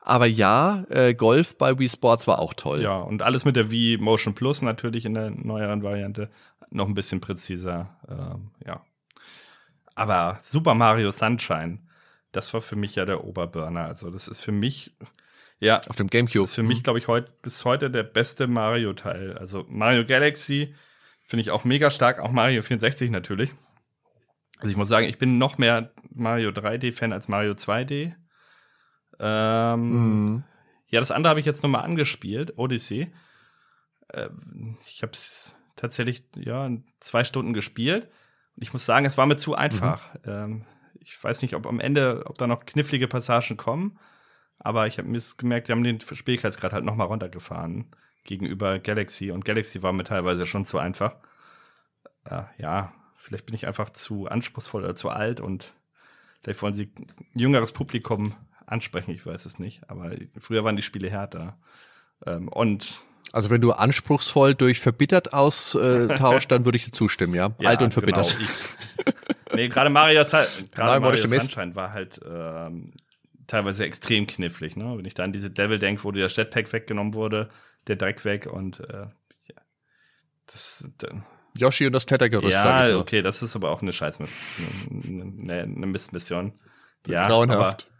[0.00, 2.82] Aber ja, äh, Golf bei Wii Sports war auch toll.
[2.82, 6.30] Ja, und alles mit der Wii Motion Plus natürlich in der neueren Variante
[6.70, 7.96] noch ein bisschen präziser.
[8.08, 8.84] Ähm, ja.
[9.94, 11.78] Aber Super Mario Sunshine,
[12.32, 13.84] das war für mich ja der Oberburner.
[13.84, 14.96] Also, das ist für mich
[15.62, 15.80] ja.
[15.88, 16.42] Auf dem Gamecube.
[16.42, 19.38] Das ist für mich, glaube ich, heut, bis heute der beste Mario-Teil.
[19.38, 20.74] Also Mario Galaxy
[21.24, 23.52] finde ich auch mega stark, auch Mario 64 natürlich.
[24.58, 28.12] Also ich muss sagen, ich bin noch mehr Mario 3D-Fan als Mario 2D.
[29.20, 30.44] Ähm, mhm.
[30.88, 33.12] Ja, das andere habe ich jetzt nochmal angespielt, Odyssey.
[34.08, 34.30] Äh,
[34.88, 38.08] ich habe es tatsächlich ja zwei Stunden gespielt.
[38.56, 40.12] Und ich muss sagen, es war mir zu einfach.
[40.14, 40.20] Mhm.
[40.26, 40.66] Ähm,
[41.00, 43.98] ich weiß nicht, ob am Ende, ob da noch knifflige Passagen kommen.
[44.64, 47.86] Aber ich habe mir gemerkt, die haben den Schwierigkeitsgrad halt nochmal runtergefahren
[48.24, 49.32] gegenüber Galaxy.
[49.32, 51.16] Und Galaxy war mir teilweise schon zu einfach.
[52.24, 55.72] Äh, ja, vielleicht bin ich einfach zu anspruchsvoll oder zu alt und
[56.42, 56.92] vielleicht wollen sie
[57.34, 59.82] jüngeres Publikum ansprechen, ich weiß es nicht.
[59.90, 61.58] Aber früher waren die Spiele härter.
[62.24, 63.00] Ähm, und
[63.32, 67.50] also wenn du anspruchsvoll durch verbittert austauscht, dann würde ich dir zustimmen, ja?
[67.58, 68.36] ja Alt und verbittert.
[68.38, 68.44] Genau.
[68.44, 72.92] Ich, nee, gerade Mario, gerade Mario Sunshine war halt ähm,
[73.52, 74.76] teilweise extrem knifflig.
[74.76, 74.96] Ne?
[74.96, 77.50] Wenn ich da an diese Devil denke, wo dir das Jetpack weggenommen wurde,
[77.86, 79.06] der Dreck weg und äh,
[79.48, 79.62] ja,
[80.46, 80.84] das.
[80.98, 81.08] Da,
[81.58, 82.64] Yoshi und das Tettergerüst.
[82.64, 86.54] Ja, okay, das ist aber auch eine Scheißmission, eine, eine Mistmission.
[87.06, 87.90] Ja, Grauenhaft.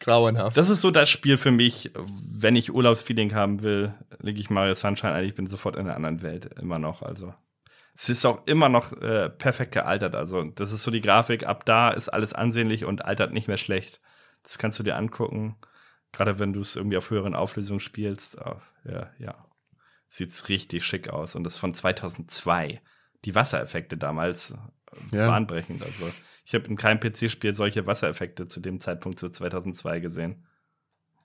[0.00, 0.56] Grauenhaft.
[0.56, 4.74] Das ist so das Spiel für mich, wenn ich Urlaubsfeeling haben will, lege ich Mario
[4.74, 5.26] Sunshine ein.
[5.26, 7.02] Ich bin sofort in einer anderen Welt, immer noch.
[7.02, 7.32] Also
[7.94, 10.16] es ist auch immer noch äh, perfekt gealtert.
[10.16, 11.46] Also das ist so die Grafik.
[11.46, 14.00] Ab da ist alles ansehnlich und altert nicht mehr schlecht.
[14.42, 15.56] Das kannst du dir angucken.
[16.12, 18.36] Gerade wenn du es irgendwie auf höheren Auflösungen spielst.
[18.38, 19.46] Oh, ja, ja.
[20.08, 21.34] Sieht's richtig schick aus.
[21.34, 22.82] Und das ist von 2002.
[23.24, 25.26] Die Wassereffekte damals äh, ja.
[25.26, 25.82] bahnbrechend.
[25.82, 26.10] Also
[26.44, 30.46] ich habe in keinem PC-Spiel solche Wassereffekte zu dem Zeitpunkt zu 2002 gesehen.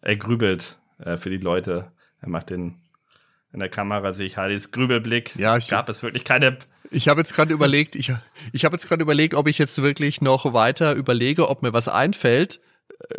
[0.01, 1.91] Er grübelt äh, für die Leute.
[2.21, 2.81] Er macht den
[3.53, 5.35] in der Kamera sehe ich Hardys Grübelblick.
[5.37, 6.57] Ja, ich, gab es wirklich keine.
[6.91, 8.13] Ich habe jetzt gerade überlegt, ich,
[8.51, 11.87] ich habe jetzt gerade überlegt, ob ich jetzt wirklich noch weiter überlege, ob mir was
[11.87, 12.59] einfällt,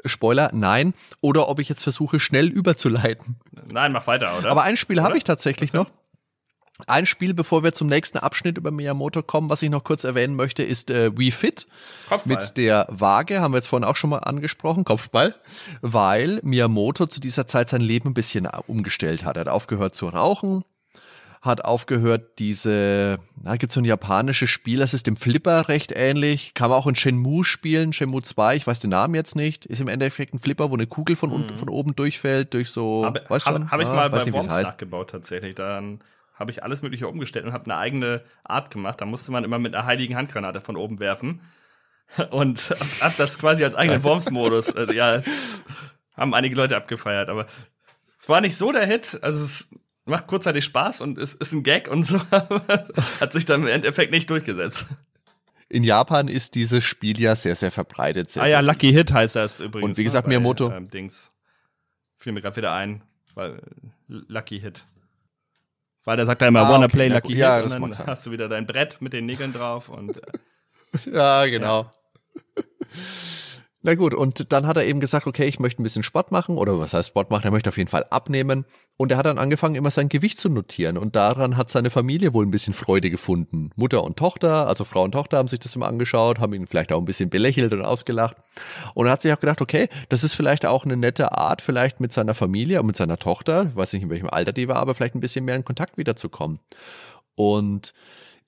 [0.05, 0.95] Spoiler, nein.
[1.21, 3.37] Oder ob ich jetzt versuche, schnell überzuleiten.
[3.71, 4.51] Nein, mach weiter, oder?
[4.51, 5.87] Aber ein Spiel habe ich tatsächlich noch.
[6.87, 10.37] Ein Spiel, bevor wir zum nächsten Abschnitt über Miyamoto kommen, was ich noch kurz erwähnen
[10.37, 11.67] möchte, ist äh, Wii Fit.
[12.09, 12.37] Kopfball.
[12.37, 15.35] Mit der Waage, haben wir jetzt vorhin auch schon mal angesprochen, Kopfball,
[15.81, 19.37] weil Miyamoto zu dieser Zeit sein Leben ein bisschen umgestellt hat.
[19.37, 20.63] Er hat aufgehört zu rauchen,
[21.41, 25.93] hat aufgehört, diese, da gibt es so ein japanisches Spiel, das ist dem Flipper recht
[25.95, 29.65] ähnlich, kann man auch in Shenmue spielen, Shenmue 2, ich weiß den Namen jetzt nicht,
[29.67, 31.59] ist im Endeffekt ein Flipper, wo eine Kugel von, unten, mhm.
[31.59, 33.71] von oben durchfällt, durch so, hab, weißt schon?
[33.71, 36.01] Habe ich ah, mal bei Worms nachgebaut tatsächlich, dann
[36.35, 39.59] habe ich alles mögliche umgestellt und habe eine eigene Art gemacht, da musste man immer
[39.59, 41.41] mit einer heiligen Handgranate von oben werfen
[42.31, 45.21] und hat das quasi als eigenen Worms-Modus, also, ja,
[46.17, 47.47] haben einige Leute abgefeiert, aber
[48.19, 49.69] es war nicht so der Hit, also es
[50.09, 52.21] macht kurzzeitig Spaß und ist, ist ein Gag und so,
[53.21, 54.87] hat sich dann im Endeffekt nicht durchgesetzt.
[55.69, 58.31] In Japan ist dieses Spiel ja sehr, sehr verbreitet.
[58.31, 59.91] Sehr, ah ja, Lucky Hit heißt das übrigens.
[59.91, 60.73] Und wie gesagt, ne, Miyamoto.
[60.73, 61.31] Ähm, Dings.
[62.15, 63.03] Fiel mir gerade wieder ein,
[63.35, 63.61] weil
[64.09, 64.85] Lucky Hit.
[66.05, 68.25] Weil da sagt er immer, ah, wanna okay, play Lucky Hit ja, und dann hast
[68.25, 70.33] du wieder dein Brett mit den Nägeln drauf und äh,
[71.13, 71.83] Ja, genau.
[71.83, 71.91] Ja.
[73.81, 76.59] Na gut, und dann hat er eben gesagt, okay, ich möchte ein bisschen Sport machen
[76.59, 78.65] oder was heißt Sport machen, er möchte auf jeden Fall abnehmen
[78.97, 82.35] und er hat dann angefangen, immer sein Gewicht zu notieren und daran hat seine Familie
[82.35, 83.71] wohl ein bisschen Freude gefunden.
[83.77, 86.91] Mutter und Tochter, also Frau und Tochter haben sich das immer angeschaut, haben ihn vielleicht
[86.91, 88.37] auch ein bisschen belächelt und ausgelacht
[88.95, 92.01] und er hat sich auch gedacht, okay, das ist vielleicht auch eine nette Art, vielleicht
[92.01, 94.97] mit seiner Familie und mit seiner Tochter, weiß nicht in welchem Alter die war, aber
[94.97, 96.59] vielleicht ein bisschen mehr in Kontakt wiederzukommen.
[97.37, 97.95] Und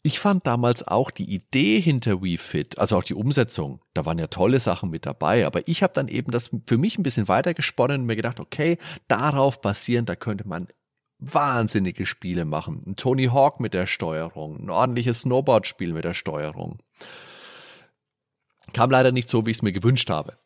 [0.02, 4.28] ich fand damals auch die Idee hinter WeFit, also auch die Umsetzung, da waren ja
[4.28, 7.52] tolle Sachen mit dabei, aber ich habe dann eben das für mich ein bisschen weiter
[7.52, 8.78] gesponnen und mir gedacht, okay,
[9.08, 10.68] darauf basierend, da könnte man
[11.18, 12.82] wahnsinnige Spiele machen.
[12.86, 16.78] Ein Tony Hawk mit der Steuerung, ein ordentliches Snowboard-Spiel mit der Steuerung.
[18.72, 20.38] Kam leider nicht so, wie ich es mir gewünscht habe.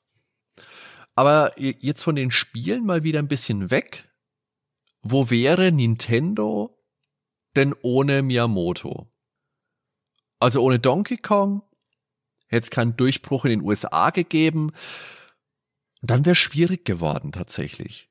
[1.14, 4.10] Aber jetzt von den Spielen mal wieder ein bisschen weg.
[5.02, 6.76] Wo wäre Nintendo
[7.54, 9.13] denn ohne Miyamoto?
[10.44, 11.62] Also ohne Donkey Kong
[12.48, 14.72] hätte es keinen Durchbruch in den USA gegeben.
[16.02, 18.10] dann wäre es schwierig geworden tatsächlich.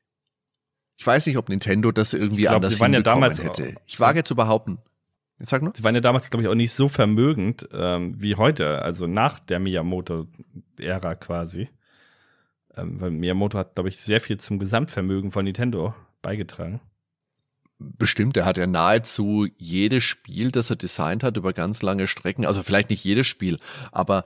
[0.98, 3.76] Ich weiß nicht, ob Nintendo das irgendwie glaub, anders sie waren ja damals hätte.
[3.86, 4.80] Ich wage zu behaupten.
[5.38, 5.74] Jetzt sag nur.
[5.76, 9.40] Sie waren ja damals, glaube ich, auch nicht so vermögend ähm, wie heute, also nach
[9.40, 11.70] der Miyamoto-Ära quasi.
[12.76, 15.94] Ähm, weil Miyamoto hat, glaube ich, sehr viel zum Gesamtvermögen von Nintendo
[16.24, 16.82] beigetragen
[17.98, 22.46] bestimmt, er hat ja nahezu jedes Spiel, das er designt hat, über ganz lange Strecken,
[22.46, 23.60] also vielleicht nicht jedes Spiel,
[23.92, 24.26] aber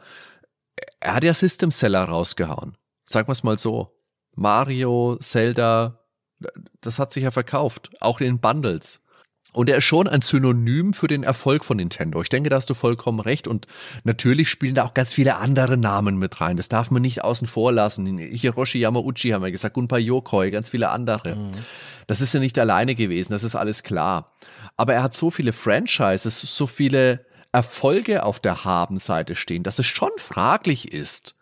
[1.00, 2.78] er hat ja System Seller rausgehauen.
[3.06, 3.94] Sagen wir es mal so.
[4.36, 6.06] Mario, Zelda,
[6.82, 9.02] das hat sich ja verkauft, auch in Bundles.
[9.58, 12.22] Und er ist schon ein Synonym für den Erfolg von Nintendo.
[12.22, 13.48] Ich denke, da hast du vollkommen recht.
[13.48, 13.66] Und
[14.04, 16.58] natürlich spielen da auch ganz viele andere Namen mit rein.
[16.58, 18.20] Das darf man nicht außen vor lassen.
[18.20, 21.38] Hiroshi Yamauchi haben wir gesagt, Gunpei Yokoi, ganz viele andere.
[21.38, 21.52] Mhm.
[22.06, 24.32] Das ist ja nicht alleine gewesen, das ist alles klar.
[24.76, 29.88] Aber er hat so viele Franchises, so viele Erfolge auf der Habenseite stehen, dass es
[29.88, 31.36] schon fraglich ist,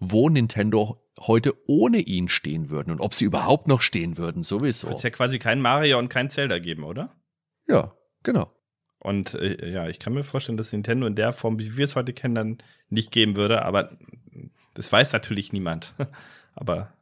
[0.00, 4.88] wo Nintendo heute ohne ihn stehen würden und ob sie überhaupt noch stehen würden, sowieso.
[4.88, 7.14] Wird es ja quasi kein Mario und kein Zelda geben, oder?
[7.70, 7.92] Ja,
[8.22, 8.50] genau.
[8.98, 11.96] Und äh, ja, ich kann mir vorstellen, dass Nintendo in der Form, wie wir es
[11.96, 12.58] heute kennen, dann
[12.90, 13.90] nicht geben würde, aber
[14.74, 15.94] das weiß natürlich niemand.
[16.54, 16.92] aber.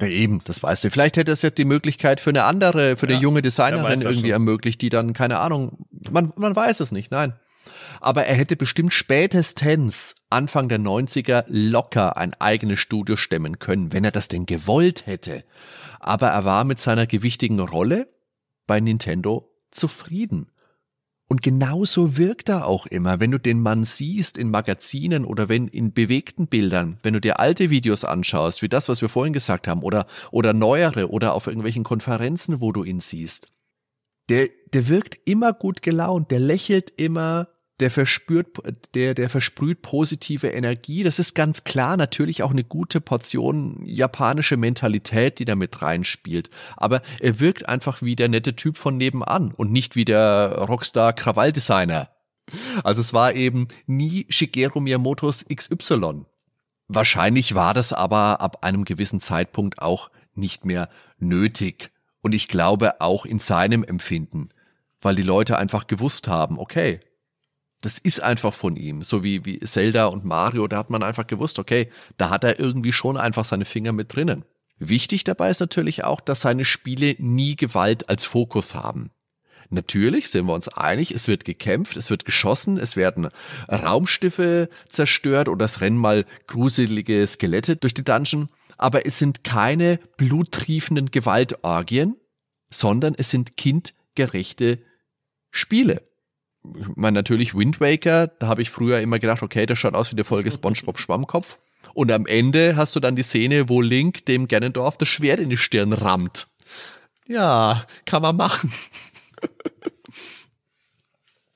[0.00, 0.90] Ja, eben, das weißt du.
[0.90, 4.28] Vielleicht hätte es ja die Möglichkeit für eine andere, für ja, eine junge Designerin irgendwie
[4.28, 4.30] schon.
[4.30, 7.34] ermöglicht, die dann, keine Ahnung, man, man weiß es nicht, nein.
[8.00, 14.04] Aber er hätte bestimmt spätestens Anfang der 90er locker ein eigenes Studio stemmen können, wenn
[14.04, 15.44] er das denn gewollt hätte.
[16.00, 18.08] Aber er war mit seiner gewichtigen Rolle
[18.66, 20.52] bei Nintendo zufrieden.
[21.28, 25.66] Und genauso wirkt er auch immer, wenn du den Mann siehst in Magazinen oder wenn
[25.66, 29.66] in bewegten Bildern, wenn du dir alte Videos anschaust, wie das, was wir vorhin gesagt
[29.66, 33.48] haben, oder, oder neuere oder auf irgendwelchen Konferenzen, wo du ihn siehst.
[34.28, 37.48] Der, der wirkt immer gut gelaunt, der lächelt immer,
[37.82, 38.58] der verspürt,
[38.94, 41.02] der, der versprüht positive Energie.
[41.02, 46.48] Das ist ganz klar natürlich auch eine gute Portion japanische Mentalität, die da mit reinspielt.
[46.76, 51.12] Aber er wirkt einfach wie der nette Typ von nebenan und nicht wie der Rockstar
[51.12, 52.08] Krawalldesigner.
[52.84, 56.24] Also es war eben nie Shigeru Miyamotos XY.
[56.86, 60.88] Wahrscheinlich war das aber ab einem gewissen Zeitpunkt auch nicht mehr
[61.18, 61.90] nötig.
[62.20, 64.50] Und ich glaube auch in seinem Empfinden,
[65.00, 67.00] weil die Leute einfach gewusst haben, okay,
[67.82, 69.02] das ist einfach von ihm.
[69.02, 72.58] So wie, wie Zelda und Mario, da hat man einfach gewusst, okay, da hat er
[72.58, 74.44] irgendwie schon einfach seine Finger mit drinnen.
[74.78, 79.10] Wichtig dabei ist natürlich auch, dass seine Spiele nie Gewalt als Fokus haben.
[79.68, 83.28] Natürlich sind wir uns einig, es wird gekämpft, es wird geschossen, es werden
[83.68, 89.98] Raumschiffe zerstört oder es rennen mal gruselige Skelette durch die Dungeon, aber es sind keine
[90.18, 92.16] bluttriefenden Gewaltorgien,
[92.70, 94.78] sondern es sind kindgerechte
[95.50, 96.02] Spiele.
[96.64, 100.10] Ich meine, natürlich Wind Waker, da habe ich früher immer gedacht, okay, das schaut aus
[100.10, 101.58] wie eine Folge SpongeBob Schwammkopf.
[101.94, 105.50] Und am Ende hast du dann die Szene, wo Link dem Ganondorf das Schwert in
[105.50, 106.46] die Stirn rammt.
[107.26, 108.72] Ja, kann man machen.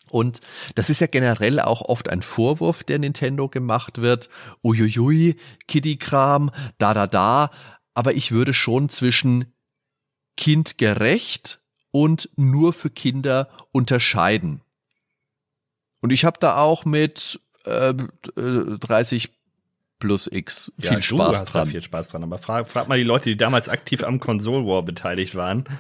[0.09, 0.41] Und
[0.75, 4.29] das ist ja generell auch oft ein Vorwurf, der Nintendo gemacht wird.
[4.63, 7.51] Uiuiui, Kitty-Kram, da, da, da.
[7.95, 9.53] Aber ich würde schon zwischen
[10.37, 11.61] kindgerecht
[11.91, 14.63] und nur für Kinder unterscheiden.
[16.01, 17.95] Und ich habe da auch mit äh,
[18.35, 19.31] 30
[19.99, 21.65] plus X viel ja, Spaß du hast dran.
[21.67, 22.23] Da viel Spaß dran.
[22.23, 25.65] Aber frag, frag mal die Leute, die damals aktiv am Console War beteiligt waren.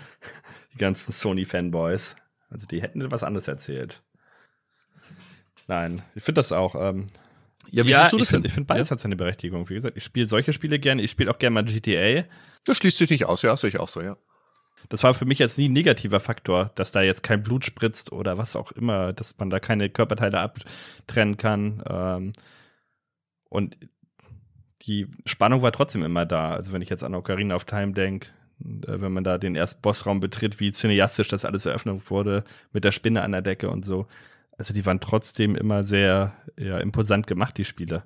[0.73, 2.17] Die ganzen Sony-Fanboys.
[2.51, 4.03] Also die hätten was anderes erzählt.
[5.69, 6.75] Nein, ich finde das auch.
[6.75, 7.07] Ähm,
[7.71, 8.41] ja, wie ja, siehst du das ich denn?
[8.41, 8.93] Find, ich finde beides ja?
[8.93, 9.69] hat seine Berechtigung.
[9.71, 11.03] Wie gesagt, ich spiele solche Spiele gerne.
[11.03, 12.25] Ich spiele auch gerne mal GTA.
[12.65, 14.17] Das schließt sich nicht aus, ja, sehe ich auch so, ja.
[14.89, 18.13] Das war für mich jetzt nie ein negativer Faktor, dass da jetzt kein Blut spritzt
[18.13, 21.83] oder was auch immer, dass man da keine Körperteile abtrennen kann.
[21.89, 22.33] Ähm,
[23.49, 23.77] und
[24.83, 26.51] die Spannung war trotzdem immer da.
[26.51, 28.29] Also wenn ich jetzt an Ocarina of Time denke,
[28.61, 32.85] äh, wenn man da den ersten Bossraum betritt, wie cineastisch das alles eröffnet wurde, mit
[32.85, 34.07] der Spinne an der Decke und so.
[34.59, 38.05] Also die waren trotzdem immer sehr ja, imposant gemacht, die Spiele.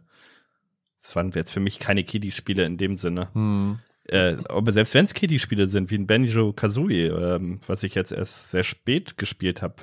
[1.00, 3.28] Das waren jetzt für mich keine Kiddie-Spiele in dem Sinne.
[3.34, 3.78] Hm.
[4.10, 8.10] Äh, aber selbst wenn es Kiddie-Spiele sind, wie ein Banjo Kazooie, ähm, was ich jetzt
[8.10, 9.76] erst sehr spät gespielt habe,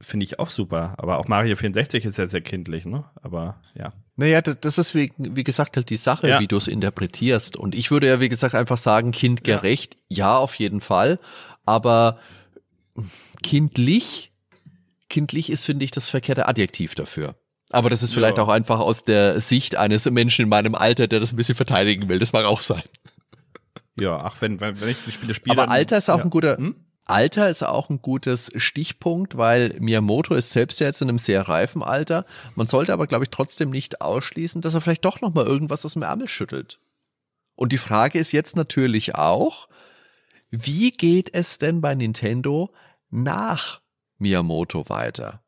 [0.00, 0.94] finde ich auch super.
[0.98, 3.04] Aber auch Mario 64 ist ja sehr kindlich, ne?
[3.22, 3.92] Aber ja.
[4.16, 6.40] Naja, das ist wie, wie gesagt halt die Sache, ja.
[6.40, 7.56] wie du es interpretierst.
[7.56, 11.18] Und ich würde ja, wie gesagt, einfach sagen, kindgerecht, ja, ja auf jeden Fall.
[11.64, 12.18] Aber
[13.42, 14.32] kindlich,
[15.08, 17.34] kindlich ist, finde ich, das verkehrte Adjektiv dafür.
[17.70, 18.44] Aber das ist vielleicht ja.
[18.44, 22.08] auch einfach aus der Sicht eines Menschen in meinem Alter, der das ein bisschen verteidigen
[22.08, 22.20] will.
[22.20, 22.82] Das mag auch sein.
[23.98, 25.60] Ja, ach, wenn, wenn ich die Spiele spiele.
[25.60, 26.76] Aber Alter ist auch ein guter, hm?
[27.06, 31.82] Alter ist auch ein gutes Stichpunkt, weil Miyamoto ist selbst jetzt in einem sehr reifen
[31.82, 32.26] Alter.
[32.56, 35.84] Man sollte aber, glaube ich, trotzdem nicht ausschließen, dass er vielleicht doch noch mal irgendwas
[35.84, 36.80] aus dem Ärmel schüttelt.
[37.54, 39.68] Und die Frage ist jetzt natürlich auch,
[40.50, 42.74] wie geht es denn bei Nintendo
[43.10, 43.80] nach
[44.18, 45.42] Miyamoto weiter?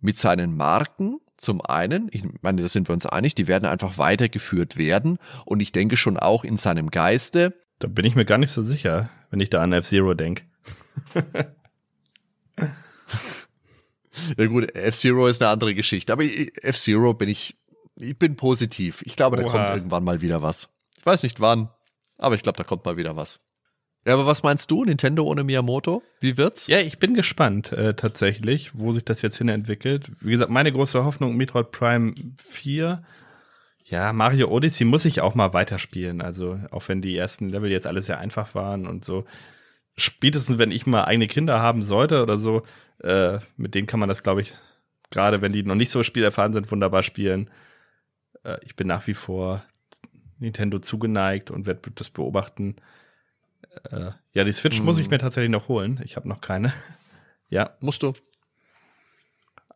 [0.00, 3.98] Mit seinen Marken zum einen, ich meine, da sind wir uns einig, die werden einfach
[3.98, 7.54] weitergeführt werden und ich denke schon auch in seinem Geiste.
[7.82, 10.44] Da bin ich mir gar nicht so sicher, wenn ich da an F-Zero denke.
[14.36, 17.56] ja gut, F-Zero ist eine andere Geschichte, aber F-Zero bin ich,
[17.96, 19.02] ich bin positiv.
[19.04, 19.50] Ich glaube, da Oha.
[19.50, 20.68] kommt irgendwann mal wieder was.
[20.96, 21.70] Ich weiß nicht wann,
[22.18, 23.40] aber ich glaube, da kommt mal wieder was.
[24.06, 26.04] Ja, aber was meinst du, Nintendo ohne Miyamoto?
[26.20, 26.68] Wie wird's?
[26.68, 30.08] Ja, ich bin gespannt äh, tatsächlich, wo sich das jetzt hin entwickelt.
[30.20, 33.02] Wie gesagt, meine große Hoffnung, Metroid Prime 4.
[33.92, 36.22] Ja, Mario Odyssey muss ich auch mal weiterspielen.
[36.22, 39.24] Also, auch wenn die ersten Level jetzt alles sehr einfach waren und so
[39.96, 42.62] spätestens wenn ich mal eigene Kinder haben sollte oder so,
[43.02, 44.54] äh, mit denen kann man das, glaube ich,
[45.10, 47.50] gerade wenn die noch nicht so spielerfahren sind, wunderbar spielen.
[48.44, 49.64] Äh, ich bin nach wie vor
[50.38, 52.76] Nintendo zugeneigt und werde das beobachten.
[53.90, 54.84] Äh, ja, die Switch hm.
[54.84, 55.10] muss ich mhm.
[55.10, 56.00] mir tatsächlich noch holen.
[56.04, 56.72] Ich habe noch keine.
[57.48, 57.76] ja.
[57.80, 58.14] Musst du.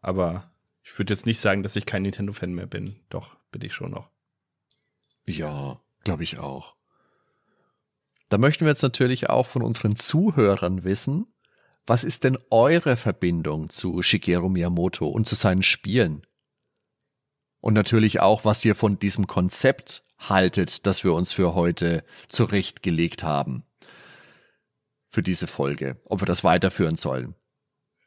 [0.00, 0.50] Aber
[0.82, 2.96] ich würde jetzt nicht sagen, dass ich kein Nintendo-Fan mehr bin.
[3.10, 4.10] Doch, bin ich schon noch.
[5.24, 6.76] Ja, glaube ich auch.
[8.28, 11.26] Da möchten wir jetzt natürlich auch von unseren Zuhörern wissen,
[11.86, 16.26] was ist denn eure Verbindung zu Shigeru Miyamoto und zu seinen Spielen?
[17.60, 23.22] Und natürlich auch, was ihr von diesem Konzept haltet, das wir uns für heute zurechtgelegt
[23.22, 23.64] haben.
[25.08, 26.00] Für diese Folge.
[26.04, 27.34] Ob wir das weiterführen sollen.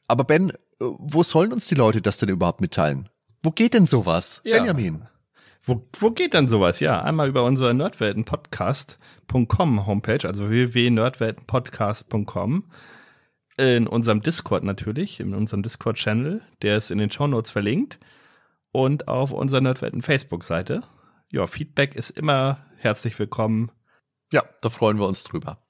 [0.07, 3.09] Aber Ben, wo sollen uns die Leute das denn überhaupt mitteilen?
[3.41, 4.41] Wo geht denn sowas?
[4.43, 4.57] Ja.
[4.57, 5.07] Benjamin.
[5.61, 6.80] Wo, wo geht dann sowas?
[6.80, 12.72] Ja, einmal über unsere nerdweltenpodcast.com Homepage, also www.nerdweltenpodcast.com.
[13.57, 17.99] In unserem Discord natürlich, in unserem Discord-Channel, der ist in den Show Notes verlinkt.
[18.72, 20.84] Und auf unserer Nerdwelten Facebook-Seite.
[21.31, 23.72] Ja, Feedback ist immer herzlich willkommen.
[24.31, 25.64] Ja, da freuen wir uns drüber.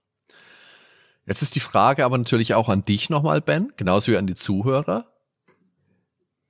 [1.26, 4.36] Jetzt ist die Frage aber natürlich auch an dich nochmal, Ben, genauso wie an die
[4.36, 5.06] Zuhörer.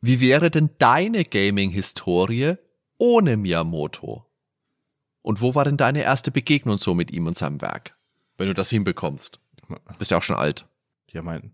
[0.01, 2.55] Wie wäre denn deine Gaming-Historie
[2.99, 4.25] ohne Miyamoto?
[5.23, 7.97] Und wo war denn deine erste Begegnung so mit ihm und seinem Werk?
[8.37, 9.39] Wenn du das hinbekommst.
[9.97, 10.65] Bist ja auch schon alt.
[11.11, 11.51] Ja, mein,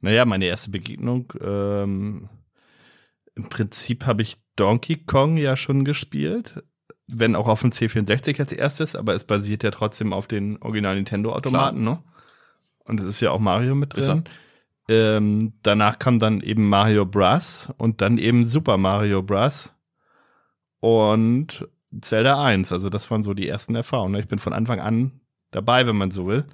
[0.00, 2.28] naja, meine erste Begegnung, ähm,
[3.34, 6.62] im Prinzip habe ich Donkey Kong ja schon gespielt.
[7.06, 10.96] Wenn auch auf dem C64 als erstes, aber es basiert ja trotzdem auf den Original
[10.96, 12.02] Nintendo Automaten, ne?
[12.84, 14.24] Und es ist ja auch Mario mit drin.
[14.88, 17.68] Ähm, danach kam dann eben Mario Bros.
[17.76, 19.72] und dann eben Super Mario Bros.
[20.80, 21.68] Und
[22.00, 22.72] Zelda 1.
[22.72, 24.12] Also das waren so die ersten Erfahrungen.
[24.12, 24.20] Ne?
[24.20, 26.44] Ich bin von Anfang an dabei, wenn man so will.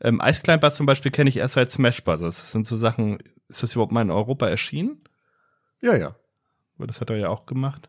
[0.00, 2.20] Ähm, Ice Climber zum Beispiel kenne ich erst seit Smash Bros.
[2.20, 3.18] Das sind so Sachen,
[3.48, 4.98] ist das überhaupt mal in Europa erschienen?
[5.80, 6.14] Ja, ja.
[6.76, 7.88] Weil das hat er ja auch gemacht.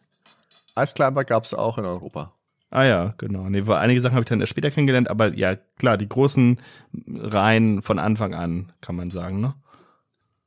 [0.77, 2.33] Ice Climber gab es auch in Europa.
[2.69, 3.49] Ah ja, genau.
[3.49, 6.59] Nee, einige Sachen habe ich dann erst später kennengelernt, aber ja, klar, die großen
[7.07, 9.55] Reihen von Anfang an, kann man sagen, ne?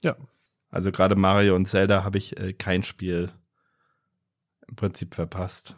[0.02, 0.16] Ja.
[0.70, 3.32] Also gerade Mario und Zelda habe ich äh, kein Spiel
[4.68, 5.74] im Prinzip verpasst.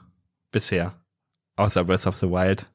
[0.53, 0.95] Bisher.
[1.57, 2.67] Außer Breath of the Wild.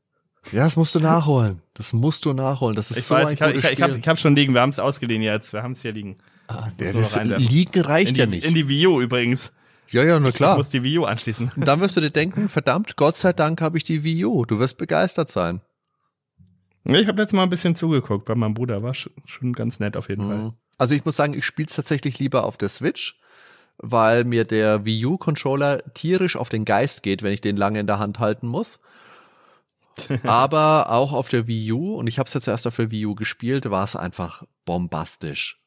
[0.52, 1.62] Ja, das musst du nachholen.
[1.74, 2.76] Das musst du nachholen.
[2.76, 3.98] Das ist ich so weiß, ein ich, gutes ich, ich, Spiel.
[4.00, 4.54] ich hab schon liegen.
[4.54, 5.54] Wir haben es ausgeliehen jetzt.
[5.54, 6.18] Wir haben es hier liegen.
[6.48, 7.46] Ah, Musst der, du das reinwerfen.
[7.48, 8.46] Liegen reicht die, ja nicht.
[8.46, 9.52] in die Wii U übrigens.
[9.90, 10.58] ja, ja, na klar.
[10.58, 11.52] muss die Wii U anschließen.
[11.56, 14.46] Und dann wirst du dir denken, verdammt, Gott sei Dank habe ich die Wii U.
[14.46, 15.62] Du wirst begeistert sein.
[16.84, 18.84] Ich habe letztes Mal ein bisschen zugeguckt bei meinem Bruder.
[18.84, 20.44] War schon, ganz nett auf jeden Fall.
[20.44, 20.54] Mhm.
[20.78, 23.20] Also ich muss sagen, ich spiele es tatsächlich lieber auf der Switch,
[23.78, 27.88] weil mir der Wii U-Controller tierisch auf den Geist geht, wenn ich den lange in
[27.88, 28.80] der Hand halten muss.
[30.24, 33.06] Aber auch auf der Wii U, und ich habe es jetzt erst auf der Wii
[33.06, 35.62] U gespielt, war es einfach bombastisch.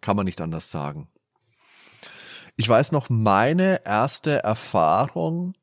[0.00, 1.08] Kann man nicht anders sagen.
[2.56, 5.54] Ich weiß noch, meine erste Erfahrung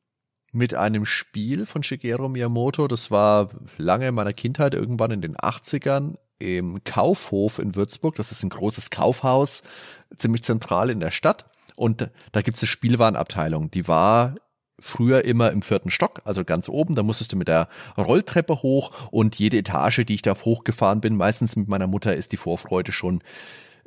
[0.52, 5.38] mit einem Spiel von Shigeru Miyamoto, das war lange in meiner Kindheit, irgendwann in den
[5.38, 8.15] 80ern, im Kaufhof in Würzburg.
[8.15, 9.64] Das ist ein großes Kaufhaus,
[10.18, 11.45] ziemlich zentral in der Stadt.
[11.78, 13.72] Und da gibt es eine Spielwarenabteilung.
[13.72, 14.36] Die war
[14.80, 16.95] früher immer im vierten Stock, also ganz oben.
[16.95, 17.68] Da musstest du mit der
[17.98, 22.32] Rolltreppe hoch und jede Etage, die ich da hochgefahren bin, meistens mit meiner Mutter, ist
[22.32, 23.24] die Vorfreude schon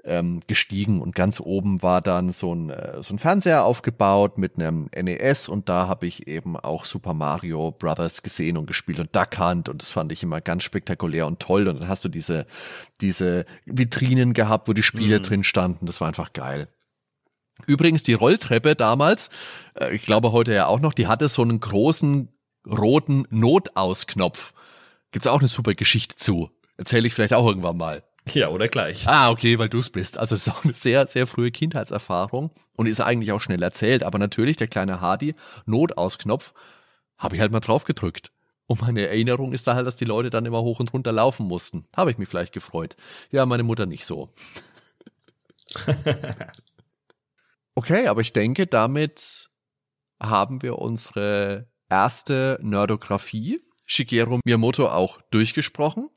[0.04, 4.56] ähm, gestiegen und ganz oben war dann so ein, äh, so ein Fernseher aufgebaut mit
[4.56, 9.14] einem NES und da habe ich eben auch Super Mario Brothers gesehen und gespielt und
[9.14, 12.08] Duck Hunt und das fand ich immer ganz spektakulär und toll und dann hast du
[12.08, 12.46] diese,
[13.02, 15.22] diese Vitrinen gehabt, wo die Spiele Mhm.
[15.22, 16.68] drin standen, das war einfach geil.
[17.66, 19.30] Übrigens, die Rolltreppe damals,
[19.74, 22.28] äh, ich glaube heute ja auch noch, die hatte so einen großen
[22.66, 24.52] roten Notausknopf.
[25.12, 26.50] Gibt's auch eine super Geschichte zu.
[26.76, 28.04] Erzähle ich vielleicht auch irgendwann mal.
[28.32, 29.06] Ja, oder gleich.
[29.06, 30.18] Ah, okay, weil du es bist.
[30.18, 34.02] Also das ist auch eine sehr, sehr frühe Kindheitserfahrung und ist eigentlich auch schnell erzählt.
[34.02, 35.34] Aber natürlich, der kleine Hardy,
[35.66, 36.52] Notausknopf,
[37.18, 38.30] habe ich halt mal drauf gedrückt.
[38.66, 41.46] Und meine Erinnerung ist da halt, dass die Leute dann immer hoch und runter laufen
[41.46, 41.86] mussten.
[41.96, 42.96] Habe ich mich vielleicht gefreut.
[43.32, 44.28] Ja, meine Mutter nicht so.
[47.80, 49.48] Okay, aber ich denke, damit
[50.22, 56.10] haben wir unsere erste Nerdografie, Shigeru Miyamoto, auch durchgesprochen.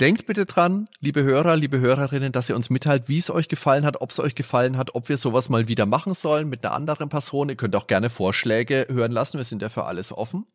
[0.00, 3.84] Denkt bitte dran, liebe Hörer, liebe Hörerinnen, dass ihr uns mitteilt, wie es euch gefallen
[3.84, 6.74] hat, ob es euch gefallen hat, ob wir sowas mal wieder machen sollen mit einer
[6.74, 7.50] anderen Person.
[7.50, 10.46] Ihr könnt auch gerne Vorschläge hören lassen, wir sind ja für alles offen.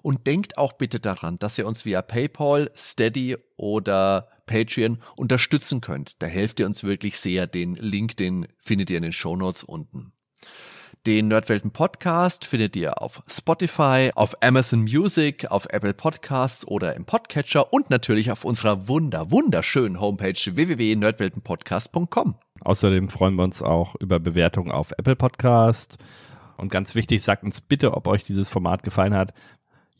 [0.00, 6.20] Und denkt auch bitte daran, dass ihr uns via PayPal, Steady oder Patreon unterstützen könnt.
[6.20, 7.46] Da helft ihr uns wirklich sehr.
[7.46, 10.12] Den Link, den findet ihr in den Shownotes unten.
[11.06, 17.06] Den Nerdwelten Podcast findet ihr auf Spotify, auf Amazon Music, auf Apple Podcasts oder im
[17.06, 22.34] Podcatcher und natürlich auf unserer wunder, wunderschönen Homepage www.nerdweltenpodcast.com.
[22.60, 25.96] Außerdem freuen wir uns auch über Bewertungen auf Apple Podcast.
[26.58, 29.32] Und ganz wichtig, sagt uns bitte, ob euch dieses Format gefallen hat.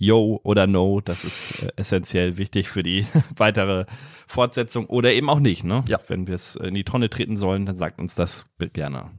[0.02, 3.06] Yo oder No, das ist äh, essentiell wichtig für die
[3.36, 3.84] weitere
[4.26, 5.62] Fortsetzung oder eben auch nicht.
[5.62, 5.84] Ne?
[5.86, 6.00] Ja.
[6.08, 9.10] Wenn wir es in die Tonne treten sollen, dann sagt uns das bitte gerne.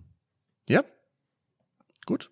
[0.67, 0.83] Ja?
[2.07, 2.31] Gut.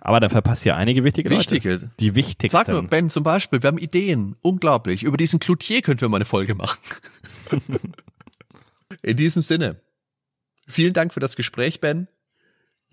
[0.00, 1.42] Aber da verpasst ihr einige wichtige Leute.
[1.42, 1.92] Wichtige.
[2.00, 2.56] Die wichtigsten.
[2.56, 4.34] Sag nur, Ben, zum Beispiel, wir haben Ideen.
[4.42, 5.04] Unglaublich.
[5.04, 6.80] Über diesen Cloutier könnten wir mal eine Folge machen.
[9.02, 9.80] In diesem Sinne.
[10.66, 12.08] Vielen Dank für das Gespräch, Ben.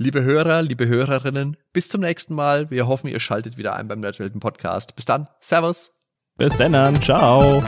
[0.01, 2.71] Liebe Hörer, liebe Hörerinnen, bis zum nächsten Mal.
[2.71, 4.95] Wir hoffen, ihr schaltet wieder ein beim Nerdwelten Podcast.
[4.95, 5.27] Bis dann.
[5.39, 5.91] Servus.
[6.39, 6.99] Bis dann.
[7.03, 7.63] Ciao.